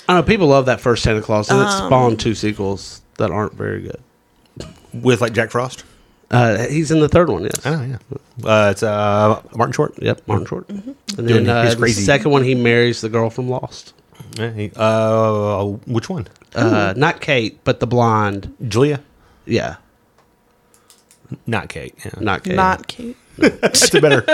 I 0.10 0.16
know. 0.16 0.24
People 0.24 0.48
love 0.48 0.66
that 0.66 0.82
first 0.82 1.02
Santa 1.02 1.22
Claus, 1.22 1.50
and 1.50 1.62
it 1.62 1.66
Um, 1.68 1.88
spawned 1.88 2.20
two 2.20 2.36
sequels 2.36 3.02
that 3.20 3.32
aren't 3.32 3.54
very 3.54 3.82
good. 3.84 4.02
with 4.94 5.22
like 5.22 5.32
Jack 5.32 5.52
Frost. 5.52 5.86
Uh, 6.30 6.68
he's 6.68 6.92
in 6.92 7.00
the 7.00 7.08
third 7.08 7.30
one. 7.30 7.44
Yes. 7.44 7.62
Oh 7.66 7.82
yeah. 7.84 7.98
Uh, 8.44 8.70
it's 8.72 8.84
uh 8.84 9.42
Martin 9.56 9.72
Short. 9.72 9.94
Yep, 10.02 10.24
Martin 10.28 10.46
Short. 10.46 10.68
Mm-hmm. 10.68 10.92
And 11.20 11.28
Doing 11.28 11.46
then 11.46 11.50
uh, 11.56 11.64
his 11.64 11.78
the 11.78 11.88
second 12.04 12.32
one, 12.32 12.44
he 12.44 12.54
marries 12.54 13.00
the 13.00 13.08
girl 13.08 13.30
from 13.30 13.48
Lost. 13.48 13.94
Yeah, 14.36 14.52
he- 14.52 14.72
uh, 14.76 15.64
which 15.86 16.10
one? 16.10 16.28
Uh, 16.56 16.94
not 16.98 17.22
Kate, 17.22 17.64
but 17.64 17.80
the 17.80 17.88
blonde. 17.88 18.54
Julia. 18.68 19.02
Yeah, 19.46 19.76
Not 21.46 21.70
Kate. 21.70 21.94
Yeah. 22.04 22.12
not 22.20 22.44
Kate. 22.44 22.56
Not 22.56 22.88
cute. 22.88 23.16
That's 23.38 23.94
a 23.94 24.02
better. 24.02 24.26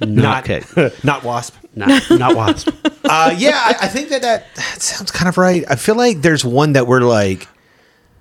not 0.00 0.44
Kate. 0.44 0.64
not 1.04 1.22
Wasp. 1.24 1.54
Not 1.74 2.10
not 2.10 2.34
Wasp. 2.36 2.68
Uh, 3.10 3.34
yeah, 3.38 3.52
I, 3.54 3.86
I 3.86 3.88
think 3.88 4.10
that, 4.10 4.20
that 4.20 4.54
that 4.54 4.82
sounds 4.82 5.10
kind 5.10 5.30
of 5.30 5.38
right. 5.38 5.64
I 5.70 5.76
feel 5.76 5.94
like 5.94 6.20
there's 6.20 6.44
one 6.44 6.74
that 6.74 6.86
we're 6.86 7.00
like. 7.00 7.48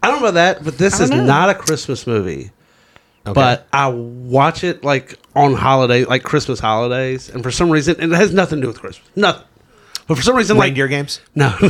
I 0.01 0.07
don't 0.09 0.21
know 0.21 0.27
about 0.29 0.35
that, 0.35 0.63
but 0.63 0.77
this 0.77 1.01
is 1.01 1.09
don't 1.09 1.19
know. 1.19 1.25
not 1.25 1.49
a 1.49 1.55
Christmas 1.55 2.07
movie. 2.07 2.51
Okay. 3.25 3.33
But 3.33 3.67
I 3.73 3.89
watch 3.89 4.63
it 4.63 4.85
like 4.85 5.15
on 5.35 5.55
holiday, 5.55 6.05
like 6.05 6.23
Christmas 6.23 6.61
holidays, 6.61 7.27
and 7.29 7.43
for 7.43 7.51
some 7.51 7.69
reason, 7.69 7.97
and 7.99 8.13
it 8.13 8.15
has 8.15 8.33
nothing 8.33 8.59
to 8.59 8.61
do 8.61 8.67
with 8.69 8.79
Christmas. 8.79 9.05
Nothing. 9.17 9.43
But 10.07 10.15
for 10.15 10.23
some 10.23 10.35
reason, 10.35 10.57
like 10.57 10.67
reindeer 10.67 10.87
games. 10.87 11.19
no. 11.35 11.53
yeah, 11.61 11.69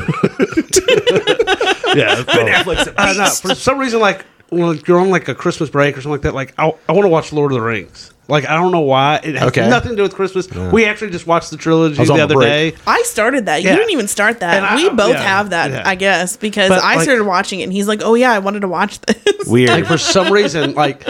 Netflix. 2.23 2.93
Uh, 2.97 3.13
no, 3.13 3.29
for 3.29 3.55
some 3.55 3.79
reason, 3.79 3.99
like 3.99 4.25
when 4.49 4.79
you're 4.87 4.99
on 4.99 5.09
like 5.09 5.27
a 5.27 5.35
Christmas 5.35 5.69
break 5.69 5.97
or 5.97 6.01
something 6.01 6.11
like 6.11 6.21
that, 6.21 6.33
like 6.35 6.53
I, 6.57 6.71
I 6.87 6.91
want 6.93 7.05
to 7.05 7.09
watch 7.09 7.33
Lord 7.33 7.51
of 7.51 7.57
the 7.57 7.61
Rings. 7.61 8.11
Like 8.29 8.45
I 8.47 8.55
don't 8.55 8.71
know 8.73 8.81
why 8.81 9.21
it 9.23 9.35
has 9.35 9.47
Okay. 9.49 9.69
nothing 9.69 9.91
to 9.91 9.95
do 9.95 10.03
with 10.03 10.13
Christmas. 10.13 10.49
We 10.51 10.83
actually 10.85 11.11
just 11.11 11.25
watched 11.27 11.49
the 11.49 11.55
trilogy 11.57 11.97
was 11.97 12.09
the 12.09 12.15
the 12.15 12.23
other 12.23 12.35
break. 12.35 12.75
day. 12.75 12.81
I 12.85 13.01
started 13.03 13.45
that. 13.45 13.63
Yeah. 13.63 13.71
You 13.71 13.77
didn't 13.77 13.91
even 13.91 14.07
start 14.09 14.41
that. 14.41 14.57
And 14.57 14.65
I- 14.65 14.75
we 14.75 14.89
both 14.89 15.13
yeah, 15.13 15.21
have 15.21 15.51
that, 15.51 15.71
yeah. 15.71 15.83
I 15.85 15.95
guess, 15.95 16.35
because 16.35 16.67
But, 16.69 16.83
I 16.83 16.95
like- 16.95 17.03
started 17.03 17.23
watching 17.23 17.61
it, 17.61 17.63
and 17.63 17.73
he's 17.73 17.87
like, 17.87 18.01
"Oh 18.03 18.15
yeah, 18.15 18.31
I 18.33 18.39
wanted 18.39 18.61
to 18.61 18.67
watch 18.67 18.99
this." 19.01 19.47
Weird. 19.47 19.69
Like 19.69 19.85
for 19.85 19.97
some 19.97 20.31
reason, 20.31 20.73
like 20.73 21.07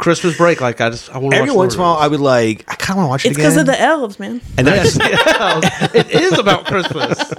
Christmas 0.00 0.36
break, 0.36 0.60
like 0.60 0.80
I 0.80 0.90
just 0.90 1.10
I 1.10 1.18
want 1.18 1.32
to 1.34 1.38
Every 1.38 1.50
watch 1.50 1.56
once 1.58 1.74
in 1.74 1.80
a 1.80 1.82
while, 1.84 1.96
I 1.98 2.08
would 2.08 2.20
like. 2.20 2.64
I 2.68 2.74
kind 2.74 2.90
of 2.92 2.96
want 2.96 3.06
to 3.06 3.10
watch 3.10 3.24
it 3.26 3.28
It's 3.28 3.36
again. 3.38 3.50
because 3.50 3.56
of 3.58 3.66
the 3.66 3.80
elves, 3.80 4.18
man. 4.18 4.40
and 4.58 4.66
then 4.66 4.78
of 4.86 4.94
the 4.94 5.90
it 5.94 6.10
is 6.10 6.38
about 6.38 6.64
Christmas. 6.66 7.18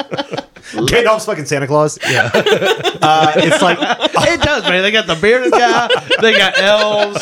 Gandalf's 0.71 1.25
fucking 1.25 1.45
Santa 1.45 1.67
Claus. 1.67 1.97
Yeah. 2.09 2.29
uh, 2.35 3.33
it's 3.35 3.61
like 3.61 3.77
it 4.29 4.41
does, 4.41 4.63
man. 4.63 4.83
They 4.83 4.91
got 4.91 5.07
the 5.07 5.15
bearded 5.15 5.51
guy. 5.51 5.89
They 6.21 6.37
got 6.37 6.57
elves. 6.59 7.19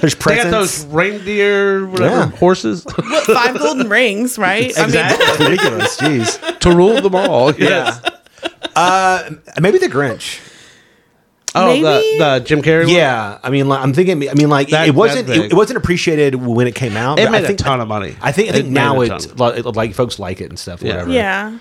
there's 0.00 0.14
They 0.16 0.36
got 0.36 0.50
those 0.50 0.84
reindeer, 0.86 1.86
whatever 1.86 2.16
Yeah. 2.16 2.30
horses 2.30 2.84
What, 2.84 3.24
five 3.26 3.56
golden 3.58 3.88
rings, 3.88 4.38
right? 4.38 4.72
I 4.76 4.86
mean, 4.86 4.96
It's 4.96 5.38
ridiculous. 5.40 5.96
Jeez. 5.98 6.58
to 6.60 6.74
rule 6.74 7.00
them 7.00 7.14
all. 7.14 7.54
Yes. 7.54 8.00
Uh, 8.74 9.30
maybe 9.60 9.78
the 9.78 9.88
Grinch. 9.88 10.40
Oh, 11.54 11.66
Maybe? 11.66 11.82
the, 11.82 12.24
the 12.38 12.44
Jim 12.46 12.62
Carrey. 12.62 12.84
one? 12.86 12.94
Yeah, 12.94 13.38
I 13.42 13.50
mean, 13.50 13.68
like, 13.68 13.80
I'm 13.80 13.92
thinking. 13.92 14.28
I 14.30 14.34
mean, 14.34 14.48
like, 14.48 14.68
That- 14.68 14.86
it 14.88 14.94
wasn't. 14.94 15.28
It, 15.28 15.52
it 15.52 15.54
wasn't 15.54 15.78
appreciated 15.78 16.34
when 16.36 16.66
it 16.66 16.74
came 16.74 16.96
out. 16.96 17.18
It 17.18 17.30
made 17.30 17.44
I 17.44 17.46
think, 17.48 17.60
a 17.60 17.62
ton 17.64 17.80
of 17.80 17.88
money. 17.88 18.16
I 18.22 18.30
think. 18.32 18.50
I 18.50 18.52
think 18.52 18.66
made 18.66 18.72
now 18.74 19.00
a 19.00 19.14
it's 19.16 19.34
like, 19.36 19.64
like 19.64 19.94
folks 19.94 20.18
like 20.18 20.40
it 20.40 20.50
and 20.50 20.58
stuff. 20.58 20.82
Yeah. 20.82 20.92
Whatever. 20.92 21.10
yeah. 21.10 21.58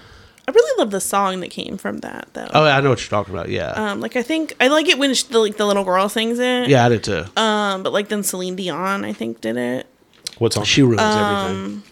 I 0.48 0.52
really 0.52 0.80
love 0.80 0.90
the 0.90 1.00
song 1.00 1.42
that 1.42 1.52
came 1.52 1.78
from 1.78 2.00
that, 2.00 2.28
though. 2.34 2.48
Oh, 2.54 2.64
I 2.66 2.82
know 2.82 2.90
what 2.90 3.00
you're 3.02 3.10
talking 3.10 3.34
about. 3.36 3.50
Yeah. 3.50 3.70
Um, 3.72 4.00
like 4.02 4.16
I 4.16 4.24
think 4.24 4.56
I 4.60 4.68
like 4.68 4.88
it 4.88 4.98
when 4.98 5.14
sh- 5.14 5.24
the 5.24 5.38
like 5.40 5.58
the 5.58 5.66
little 5.68 5.84
girl 5.84 6.10
sings 6.10 6.40
it. 6.40 6.70
yeah, 6.70 6.86
I 6.86 6.90
did 6.90 7.04
too. 7.04 7.26
Um, 7.38 7.84
but 7.84 7.94
like 7.94 8.08
then 8.10 8.24
Celine 8.24 8.56
Dion, 8.56 9.06
I 9.06 9.14
think, 9.14 9.42
did 9.42 9.58
it. 9.58 9.86
What's 10.40 10.58
on? 10.58 10.64
she 10.66 10.82
ruins 10.82 11.02
Um, 11.02 11.46
everything. 11.46 11.84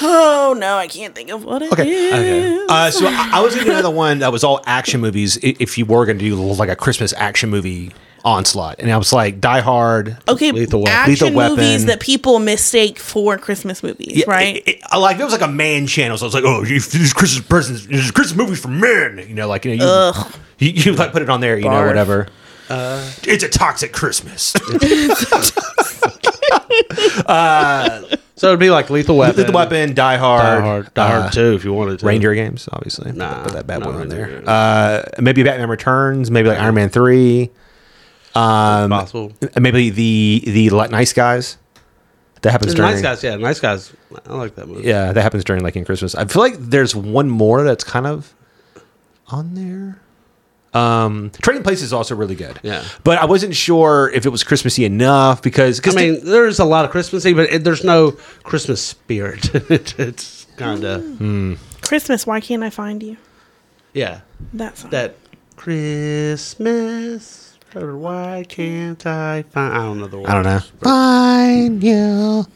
Oh 0.00 0.54
no, 0.58 0.76
I 0.76 0.88
can't 0.88 1.14
think 1.14 1.30
of 1.30 1.44
what 1.44 1.62
it 1.62 1.66
is. 1.66 1.72
Okay. 1.72 2.08
Okay. 2.12 2.66
Uh, 2.68 2.90
so 2.90 3.06
I, 3.06 3.30
I 3.34 3.40
was 3.40 3.54
going 3.54 3.66
to 3.66 3.72
do 3.72 3.78
another 3.78 3.94
one 3.94 4.18
that 4.18 4.30
was 4.32 4.44
all 4.44 4.60
action 4.66 5.00
movies. 5.00 5.38
i- 5.42 5.56
If 5.58 5.78
you 5.78 5.86
were 5.86 6.04
going 6.06 6.18
to 6.18 6.24
do 6.24 6.36
like 6.36 6.68
a 6.68 6.76
Christmas 6.76 7.12
action 7.16 7.48
movie 7.50 7.92
onslaught, 8.24 8.76
and 8.80 8.90
I 8.92 8.96
was 8.98 9.12
like 9.12 9.40
Die 9.40 9.60
Hard. 9.60 10.18
Okay, 10.28 10.52
Lethal 10.52 10.80
Weapon. 10.82 10.92
action 10.94 11.12
Lethal 11.12 11.32
Weapon. 11.32 11.56
movies 11.56 11.86
that 11.86 12.00
people 12.00 12.38
mistake 12.40 12.98
for 12.98 13.38
Christmas 13.38 13.82
movies, 13.82 14.12
Yeah, 14.16 14.24
right? 14.28 14.56
It, 14.56 14.68
it- 14.68 14.80
I 14.90 14.98
like 14.98 15.18
it 15.18 15.24
was 15.24 15.32
like 15.32 15.40
a 15.42 15.48
man 15.48 15.86
channel, 15.86 16.18
so 16.18 16.24
I 16.24 16.28
was 16.28 16.34
like, 16.34 16.44
oh, 16.44 16.62
you, 16.62 16.78
these 16.80 17.12
Christmas 17.12 17.46
presents, 17.46 17.86
these 17.86 18.10
Christmas 18.10 18.36
movies 18.36 18.60
for 18.60 18.68
men. 18.68 19.24
You 19.26 19.34
know, 19.34 19.48
like 19.48 19.64
you 19.64 19.76
know, 19.76 20.12
you, 20.58 20.68
you, 20.68 20.82
you 20.82 20.92
like 20.94 21.12
put 21.12 21.22
it 21.22 21.30
on 21.30 21.40
there, 21.40 21.56
you 21.56 21.64
know, 21.64 21.70
Barf. 21.70 21.86
whatever. 21.86 22.28
it's 22.68 23.44
a 23.44 23.48
toxic 23.48 23.92
Christmas. 23.92 24.52
So 28.38 28.48
it'd 28.48 28.60
be 28.60 28.68
like 28.70 28.90
Lethal 28.90 29.16
Weapon. 29.16 29.46
the 29.46 29.52
weapon, 29.52 29.94
Die 29.94 30.16
Hard, 30.18 30.58
Die 30.58 30.60
Hard. 30.60 30.94
Die 30.94 31.26
uh, 31.26 31.30
2 31.30 31.54
if 31.54 31.64
you 31.64 31.72
wanted 31.72 32.00
to. 32.00 32.06
Reindeer 32.06 32.34
games, 32.34 32.68
obviously. 32.70 33.12
Nah, 33.12 33.42
put 33.44 33.54
that 33.54 33.66
bad 33.66 33.82
boy 33.82 33.92
on 33.92 34.08
there. 34.10 34.42
Uh, 34.46 35.02
maybe 35.18 35.42
Batman 35.42 35.70
Returns, 35.70 36.30
maybe 36.30 36.48
like 36.50 36.58
Iron 36.58 36.74
Man 36.74 36.90
three. 36.90 37.50
Um, 38.34 38.90
Possible. 38.90 39.32
maybe 39.58 39.88
the 39.88 40.42
the 40.44 40.70
nice 40.90 41.14
guys. 41.14 41.56
That 42.42 42.50
happens 42.50 42.74
during. 42.74 42.92
Nice 42.92 43.02
Guys, 43.02 43.24
yeah. 43.24 43.36
Nice 43.36 43.60
Guys. 43.60 43.92
I 44.26 44.34
like 44.34 44.54
that 44.56 44.68
movie. 44.68 44.86
Yeah, 44.86 45.12
that 45.12 45.22
happens 45.22 45.42
during 45.42 45.62
like 45.62 45.74
in 45.74 45.86
Christmas. 45.86 46.14
I 46.14 46.26
feel 46.26 46.42
like 46.42 46.54
there's 46.58 46.94
one 46.94 47.30
more 47.30 47.64
that's 47.64 47.82
kind 47.84 48.06
of 48.06 48.34
on 49.28 49.54
there. 49.54 50.00
Um, 50.76 51.30
Trading 51.42 51.62
Places 51.62 51.84
is 51.84 51.92
also 51.92 52.14
really 52.14 52.34
good. 52.34 52.58
Yeah. 52.62 52.84
but 53.04 53.18
I 53.18 53.24
wasn't 53.24 53.54
sure 53.54 54.10
if 54.14 54.26
it 54.26 54.30
was 54.30 54.44
Christmassy 54.44 54.84
enough 54.84 55.42
because 55.42 55.78
I 55.78 55.80
because 55.80 55.96
mean, 55.96 56.20
there's 56.24 56.58
a 56.58 56.64
lot 56.64 56.84
of 56.84 56.90
Christmassy, 56.90 57.32
but 57.32 57.50
it, 57.52 57.64
there's 57.64 57.84
no 57.84 58.12
Christmas 58.44 58.82
spirit. 58.82 59.54
It- 59.70 59.98
it's 59.98 60.46
kind 60.56 60.84
of, 60.84 61.58
Christmas, 61.82 62.26
why 62.26 62.40
can't 62.40 62.62
I 62.62 62.70
find 62.70 63.02
you? 63.02 63.16
yeah. 63.92 64.20
That 64.54 64.78
song. 64.78 64.90
That 64.90 65.16
Christmas, 65.56 67.58
why 67.72 68.44
can't 68.48 69.04
I 69.06 69.42
find? 69.42 69.74
I 69.74 69.82
don't 69.84 69.98
know 70.00 70.06
the 70.06 70.16
words. 70.18 70.30
I 70.30 70.34
don't 70.34 70.44
know. 70.44 70.60
Find 70.82 71.82
you. 71.84 72.46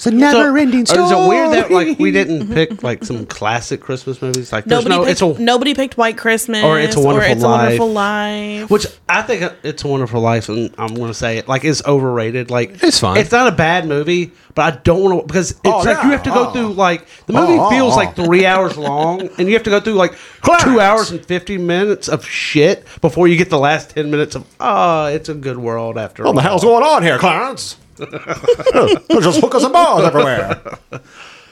It's 0.00 0.06
a 0.06 0.10
never-ending 0.12 0.86
So, 0.86 0.94
story. 0.94 1.04
Is 1.04 1.12
it 1.12 1.28
weird 1.28 1.50
that 1.52 1.70
like 1.70 1.98
we 1.98 2.10
didn't 2.10 2.48
pick 2.54 2.82
like 2.82 3.04
some 3.04 3.26
classic 3.26 3.82
Christmas 3.82 4.22
movies? 4.22 4.50
Like 4.50 4.66
nobody 4.66 4.88
no, 4.88 5.00
picked, 5.04 5.10
it's 5.10 5.20
a 5.20 5.42
nobody 5.42 5.74
picked 5.74 5.98
White 5.98 6.16
Christmas 6.16 6.64
Or 6.64 6.80
It's 6.80 6.96
a 6.96 7.00
Wonderful 7.00 7.30
It's 7.32 7.42
a 7.44 7.46
Life. 7.48 7.62
Wonderful 7.78 7.92
Life. 7.92 8.70
Which 8.70 8.86
I 9.10 9.20
think 9.20 9.52
it's 9.62 9.84
a 9.84 9.88
Wonderful 9.88 10.22
Life, 10.22 10.48
and 10.48 10.74
I'm 10.78 10.94
going 10.94 11.08
to 11.08 11.14
say 11.14 11.36
it 11.36 11.48
like 11.48 11.64
it's 11.66 11.84
overrated. 11.84 12.50
Like 12.50 12.82
It's 12.82 12.98
fine. 12.98 13.18
It's 13.18 13.30
not 13.30 13.46
a 13.52 13.54
bad 13.54 13.86
movie, 13.86 14.32
but 14.54 14.72
I 14.72 14.78
don't 14.78 15.02
want 15.02 15.20
to 15.20 15.26
because 15.26 15.50
it's 15.50 15.60
Oh, 15.66 15.78
like 15.80 15.98
yeah. 15.98 16.04
you 16.06 16.10
have 16.12 16.22
to 16.22 16.30
go 16.30 16.48
Oh. 16.48 16.52
through 16.52 16.72
like 16.72 17.06
the 17.26 17.34
movie 17.34 17.58
Oh, 17.58 17.68
feels 17.68 17.92
oh. 17.92 17.96
like 17.96 18.16
three 18.16 18.46
hours 18.46 18.78
long, 18.78 19.28
and 19.36 19.48
you 19.48 19.52
have 19.54 19.64
to 19.64 19.70
go 19.70 19.80
through 19.80 19.94
like 19.94 20.14
Clarence. 20.40 20.64
two 20.64 20.80
hours 20.80 21.10
and 21.10 21.22
fifty 21.26 21.58
minutes 21.58 22.08
of 22.08 22.24
shit 22.24 22.86
before 23.02 23.28
you 23.28 23.36
get 23.36 23.50
the 23.50 23.58
last 23.58 23.90
ten 23.90 24.10
minutes 24.10 24.34
of 24.34 24.46
oh, 24.60 25.08
it's 25.08 25.28
a 25.28 25.34
good 25.34 25.58
world 25.58 25.98
after 25.98 26.22
What 26.22 26.28
all. 26.30 26.34
the 26.36 26.40
hell's 26.42 26.64
going 26.64 26.82
on 26.84 27.02
here, 27.02 27.18
Clarence? 27.18 27.76
There's 28.00 29.24
just 29.24 29.40
hookers 29.40 29.64
and 29.64 29.72
balls 29.72 30.02
everywhere. 30.04 30.60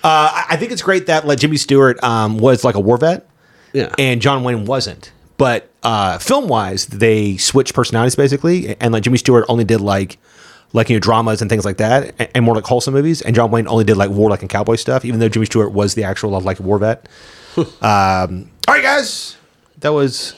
Uh, 0.00 0.30
I 0.32 0.44
I 0.50 0.56
think 0.56 0.70
it's 0.70 0.80
great 0.80 1.06
that 1.06 1.26
like 1.26 1.40
Jimmy 1.40 1.56
Stewart 1.56 2.02
um, 2.04 2.38
was 2.38 2.62
like 2.62 2.76
a 2.76 2.80
war 2.80 2.96
vet, 2.98 3.28
Yeah. 3.72 3.92
and 3.98 4.22
John 4.22 4.44
Wayne 4.44 4.64
wasn't. 4.64 5.10
But 5.38 5.68
uh, 5.82 6.18
film 6.18 6.46
wise, 6.46 6.86
they 6.86 7.36
switched 7.36 7.74
personalities 7.74 8.14
basically, 8.14 8.76
and 8.80 8.92
like 8.92 9.02
Jimmy 9.02 9.18
Stewart 9.18 9.44
only 9.48 9.64
did 9.64 9.80
like 9.80 10.18
like 10.72 10.88
you 10.88 10.94
know 10.94 11.00
dramas 11.00 11.40
and 11.42 11.50
things 11.50 11.64
like 11.64 11.78
that, 11.78 12.14
and, 12.20 12.28
and 12.36 12.44
more 12.44 12.54
like 12.54 12.64
wholesome 12.64 12.94
movies, 12.94 13.22
and 13.22 13.34
John 13.34 13.50
Wayne 13.50 13.66
only 13.66 13.82
did 13.82 13.96
like 13.96 14.10
war 14.10 14.30
like 14.30 14.40
and 14.42 14.48
cowboy 14.48 14.76
stuff. 14.76 15.04
Even 15.04 15.18
though 15.18 15.28
Jimmy 15.28 15.46
Stewart 15.46 15.72
was 15.72 15.94
the 15.94 16.04
actual 16.04 16.30
like 16.40 16.60
war 16.60 16.78
vet. 16.78 17.08
um, 17.56 17.66
all 18.68 18.74
right, 18.74 18.82
guys, 18.82 19.36
that 19.78 19.88
was 19.92 20.36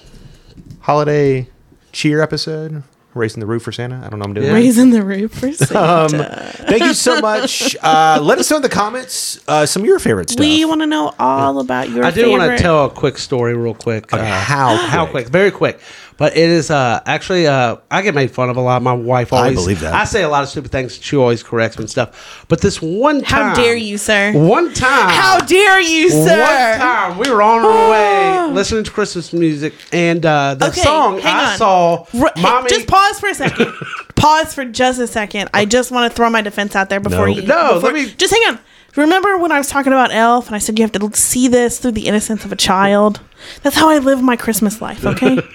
holiday 0.81 1.47
cheer 1.93 2.23
episode. 2.23 2.83
Raising 3.13 3.41
the 3.41 3.47
roof 3.47 3.65
for 3.65 3.73
Santa. 3.73 3.97
I 3.97 4.09
don't 4.09 4.13
know. 4.13 4.19
what 4.19 4.27
I'm 4.29 4.35
doing. 4.35 4.47
Yeah. 4.47 4.53
Raising 4.53 4.91
the 4.91 5.03
roof 5.03 5.33
for 5.35 5.47
Um, 5.77 6.09
Santa. 6.11 6.53
Thank 6.69 6.85
you 6.85 6.95
so 6.95 7.21
much. 7.21 7.75
Uh, 7.83 8.21
let 8.23 8.39
us 8.39 8.49
know 8.51 8.57
in 8.59 8.63
the 8.63 8.69
comments 8.69 9.41
uh, 9.49 9.67
some 9.67 9.83
of 9.83 9.87
your 9.87 9.99
favorite 9.99 10.31
stuff. 10.31 10.41
we 10.41 10.65
want 10.65 10.81
to 10.83 10.87
know 10.87 11.13
all 11.19 11.59
about 11.59 11.89
your 11.91 12.05
I 12.05 12.13
do 12.13 12.31
want 12.31 12.43
to 12.57 12.57
tell 12.57 12.85
a 12.85 12.91
quick 12.91 13.19
story, 13.19 13.55
real 13.57 13.75
quick. 13.75 14.13
Okay, 14.15 14.23
Uh, 14.23 14.41
how 14.41 14.77
How 14.77 15.07
quick? 15.07 15.25
quick? 15.25 15.33
Very 15.33 15.51
quick. 15.51 15.81
But 16.21 16.37
it 16.37 16.51
is 16.51 16.71
uh, 16.71 17.01
actually 17.07 17.47
uh, 17.47 17.77
I 17.91 18.03
get 18.03 18.14
made 18.14 18.31
fun 18.31 18.51
of 18.51 18.59
a 18.59 18.61
lot. 18.61 18.83
My 18.83 18.93
wife 18.93 19.33
always. 19.33 19.53
I 19.53 19.55
believe 19.55 19.81
that. 19.81 19.95
I 19.95 20.05
say 20.05 20.23
a 20.23 20.29
lot 20.29 20.43
of 20.43 20.51
stupid 20.51 20.71
things. 20.71 20.99
She 21.03 21.16
always 21.16 21.43
corrects 21.43 21.79
me 21.79 21.85
and 21.85 21.91
stuff. 21.91 22.45
But 22.47 22.61
this 22.61 22.83
one 22.83 23.23
time, 23.23 23.49
How 23.49 23.55
dare 23.55 23.75
you, 23.75 23.97
sir? 23.97 24.33
One 24.35 24.75
time, 24.75 25.09
How 25.09 25.39
dare 25.41 25.81
you, 25.81 26.11
sir? 26.11 26.41
One 26.43 26.79
time 26.79 27.18
we 27.18 27.31
were 27.31 27.41
on 27.41 27.64
our 27.64 27.91
way 27.91 28.53
listening 28.53 28.85
to 28.85 28.91
Christmas 28.91 29.33
music, 29.33 29.73
and 29.93 30.27
uh, 30.27 30.57
the 30.57 30.68
Okay, 30.68 30.83
song 30.83 31.23
I 31.25 31.53
on. 31.53 31.57
saw, 31.57 32.07
R- 32.12 32.33
mommy. 32.37 32.68
just 32.68 32.87
pause 32.87 33.18
for 33.18 33.31
a 33.31 33.35
second. 33.35 33.73
pause 34.14 34.53
for 34.53 34.66
just 34.66 35.01
a 35.01 35.07
second. 35.07 35.49
I 35.55 35.64
just 35.64 35.91
want 35.91 36.12
to 36.12 36.14
throw 36.14 36.29
my 36.29 36.43
defense 36.43 36.77
out 36.77 36.91
there 36.91 37.01
before 37.01 37.29
No. 37.29 37.33
you. 37.35 37.43
No, 37.47 37.75
before- 37.77 37.93
let 37.93 37.95
me- 37.95 38.12
Just 38.18 38.35
hang 38.35 38.43
on. 38.55 38.59
Remember 38.97 39.39
when 39.39 39.53
I 39.53 39.59
was 39.59 39.68
talking 39.68 39.93
about 39.95 40.12
Elf 40.12 40.49
and 40.49 40.55
I 40.55 40.59
said 40.59 40.79
you 40.79 40.83
have 40.85 40.93
to 40.93 41.11
see 41.16 41.49
this 41.49 41.79
through 41.79 41.93
the 41.93 42.07
innocence 42.09 42.45
of 42.45 42.53
a 42.53 42.57
child? 42.57 43.21
That's 43.62 43.77
how 43.77 43.89
I 43.89 43.99
live 43.99 44.21
my 44.21 44.37
Christmas 44.37 44.83
life. 44.83 45.07
Okay. 45.07 45.39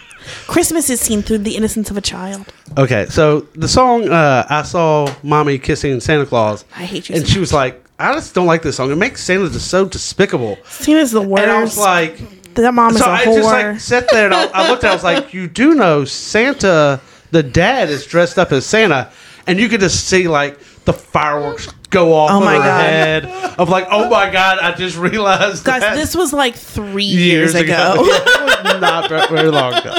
Christmas 0.47 0.89
is 0.89 0.99
seen 0.99 1.21
through 1.21 1.39
the 1.39 1.55
innocence 1.55 1.89
of 1.91 1.97
a 1.97 2.01
child. 2.01 2.45
Okay, 2.77 3.05
so 3.09 3.41
the 3.55 3.67
song 3.67 4.09
uh, 4.09 4.45
I 4.49 4.63
saw 4.63 5.13
mommy 5.23 5.57
kissing 5.57 5.99
Santa 5.99 6.25
Claus. 6.25 6.65
I 6.75 6.85
hate 6.85 7.09
you 7.09 7.15
And 7.15 7.25
so 7.25 7.33
she 7.33 7.39
was 7.39 7.53
like, 7.53 7.81
I 7.97 8.13
just 8.13 8.35
don't 8.35 8.47
like 8.47 8.61
this 8.61 8.75
song. 8.75 8.91
It 8.91 8.95
makes 8.95 9.23
Santa 9.23 9.49
just 9.49 9.69
so 9.69 9.85
despicable. 9.85 10.57
Santa's 10.65 11.11
the 11.11 11.21
worst. 11.21 11.43
And 11.43 11.51
I 11.51 11.61
was 11.61 11.77
like, 11.77 12.53
that 12.55 12.73
mom 12.73 12.91
is 12.95 12.99
so 12.99 13.05
a 13.09 13.13
I 13.13 13.25
whore. 13.25 13.35
just 13.35 13.45
like 13.45 13.79
sat 13.79 14.09
there 14.11 14.25
and 14.25 14.33
I, 14.33 14.45
I 14.53 14.69
looked 14.69 14.83
at 14.83 14.87
it, 14.87 14.91
I 14.91 14.93
was 14.95 15.03
like, 15.03 15.33
you 15.33 15.47
do 15.47 15.73
know 15.75 16.03
Santa, 16.05 16.99
the 17.31 17.43
dad 17.43 17.89
is 17.89 18.05
dressed 18.05 18.37
up 18.37 18.51
as 18.51 18.65
Santa. 18.65 19.11
And 19.47 19.59
you 19.59 19.69
could 19.69 19.79
just 19.79 20.07
see 20.07 20.27
like 20.27 20.59
the 20.85 20.93
fireworks 20.93 21.67
go 21.89 22.13
off 22.13 22.31
Oh 22.31 22.39
my 22.39 22.57
God. 22.57 22.81
head. 22.89 23.25
Of 23.59 23.69
like, 23.69 23.87
oh 23.89 24.09
my 24.09 24.29
God, 24.31 24.59
I 24.59 24.73
just 24.73 24.97
realized 24.97 25.63
Guys, 25.63 25.81
that 25.81 25.95
this 25.95 26.15
was 26.15 26.33
like 26.33 26.55
three 26.55 27.03
years, 27.03 27.53
ago. 27.55 27.93
It 27.95 27.99
was 27.99 28.35
not 28.81 29.09
very 29.09 29.49
long 29.49 29.73
ago. 29.73 29.93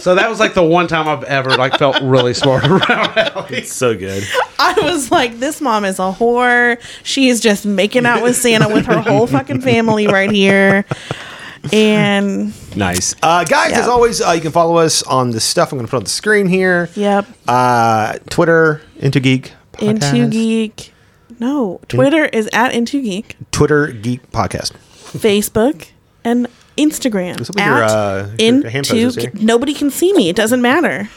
So 0.00 0.16
that 0.16 0.28
was 0.28 0.40
like 0.40 0.54
the 0.54 0.64
one 0.64 0.88
time 0.88 1.06
I've 1.06 1.22
ever 1.24 1.50
like 1.50 1.78
felt 1.78 2.00
really 2.02 2.34
smart 2.34 2.64
around 2.66 3.16
Allie. 3.16 3.62
so 3.64 3.96
good. 3.96 4.24
I 4.58 4.74
was 4.82 5.12
like, 5.12 5.38
this 5.38 5.60
mom 5.60 5.84
is 5.84 5.98
a 6.00 6.12
whore. 6.12 6.80
She 7.04 7.28
is 7.28 7.40
just 7.40 7.64
making 7.64 8.04
out 8.04 8.20
with 8.22 8.34
Santa 8.36 8.68
with 8.68 8.86
her 8.86 8.98
whole 9.00 9.26
fucking 9.28 9.60
family 9.60 10.08
right 10.08 10.30
here. 10.30 10.84
And 11.72 12.52
Nice. 12.76 13.14
Uh, 13.22 13.44
guys, 13.44 13.70
Yeah. 13.70 13.80
as 13.80 13.88
always, 13.88 14.20
uh, 14.20 14.32
you 14.32 14.40
can 14.40 14.50
follow 14.50 14.78
us 14.78 15.02
on 15.04 15.30
the 15.30 15.38
stuff 15.40 15.70
I'm 15.70 15.78
going 15.78 15.86
to 15.86 15.90
put 15.90 15.98
on 15.98 16.04
the 16.04 16.10
screen 16.10 16.46
here. 16.48 16.88
yep, 16.96 17.26
Uh, 17.46 18.14
Twitter, 18.28 18.80
Into 18.98 19.20
Geek. 19.20 19.52
Into 19.78 20.28
Geek. 20.28 20.92
No, 21.38 21.80
Twitter 21.88 22.24
is 22.24 22.48
at 22.52 22.72
Into 22.74 23.00
Geek. 23.00 23.36
Twitter 23.52 23.86
Geek 23.88 24.30
Podcast. 24.32 24.72
Facebook 25.12 25.88
and 26.24 26.48
Instagram 26.88 27.38
What's 27.38 27.50
up 27.50 27.56
with 27.56 27.64
your, 27.64 27.82
at 27.82 27.90
uh, 27.90 28.16
your 28.38 28.70
hand 28.70 28.86
Into. 28.90 28.92
poses 28.92 29.16
here? 29.22 29.30
Ge- 29.30 29.40
Nobody 29.40 29.74
can 29.74 29.90
see 29.90 30.12
me. 30.12 30.28
It 30.28 30.36
doesn't 30.36 30.62
matter. 30.62 31.08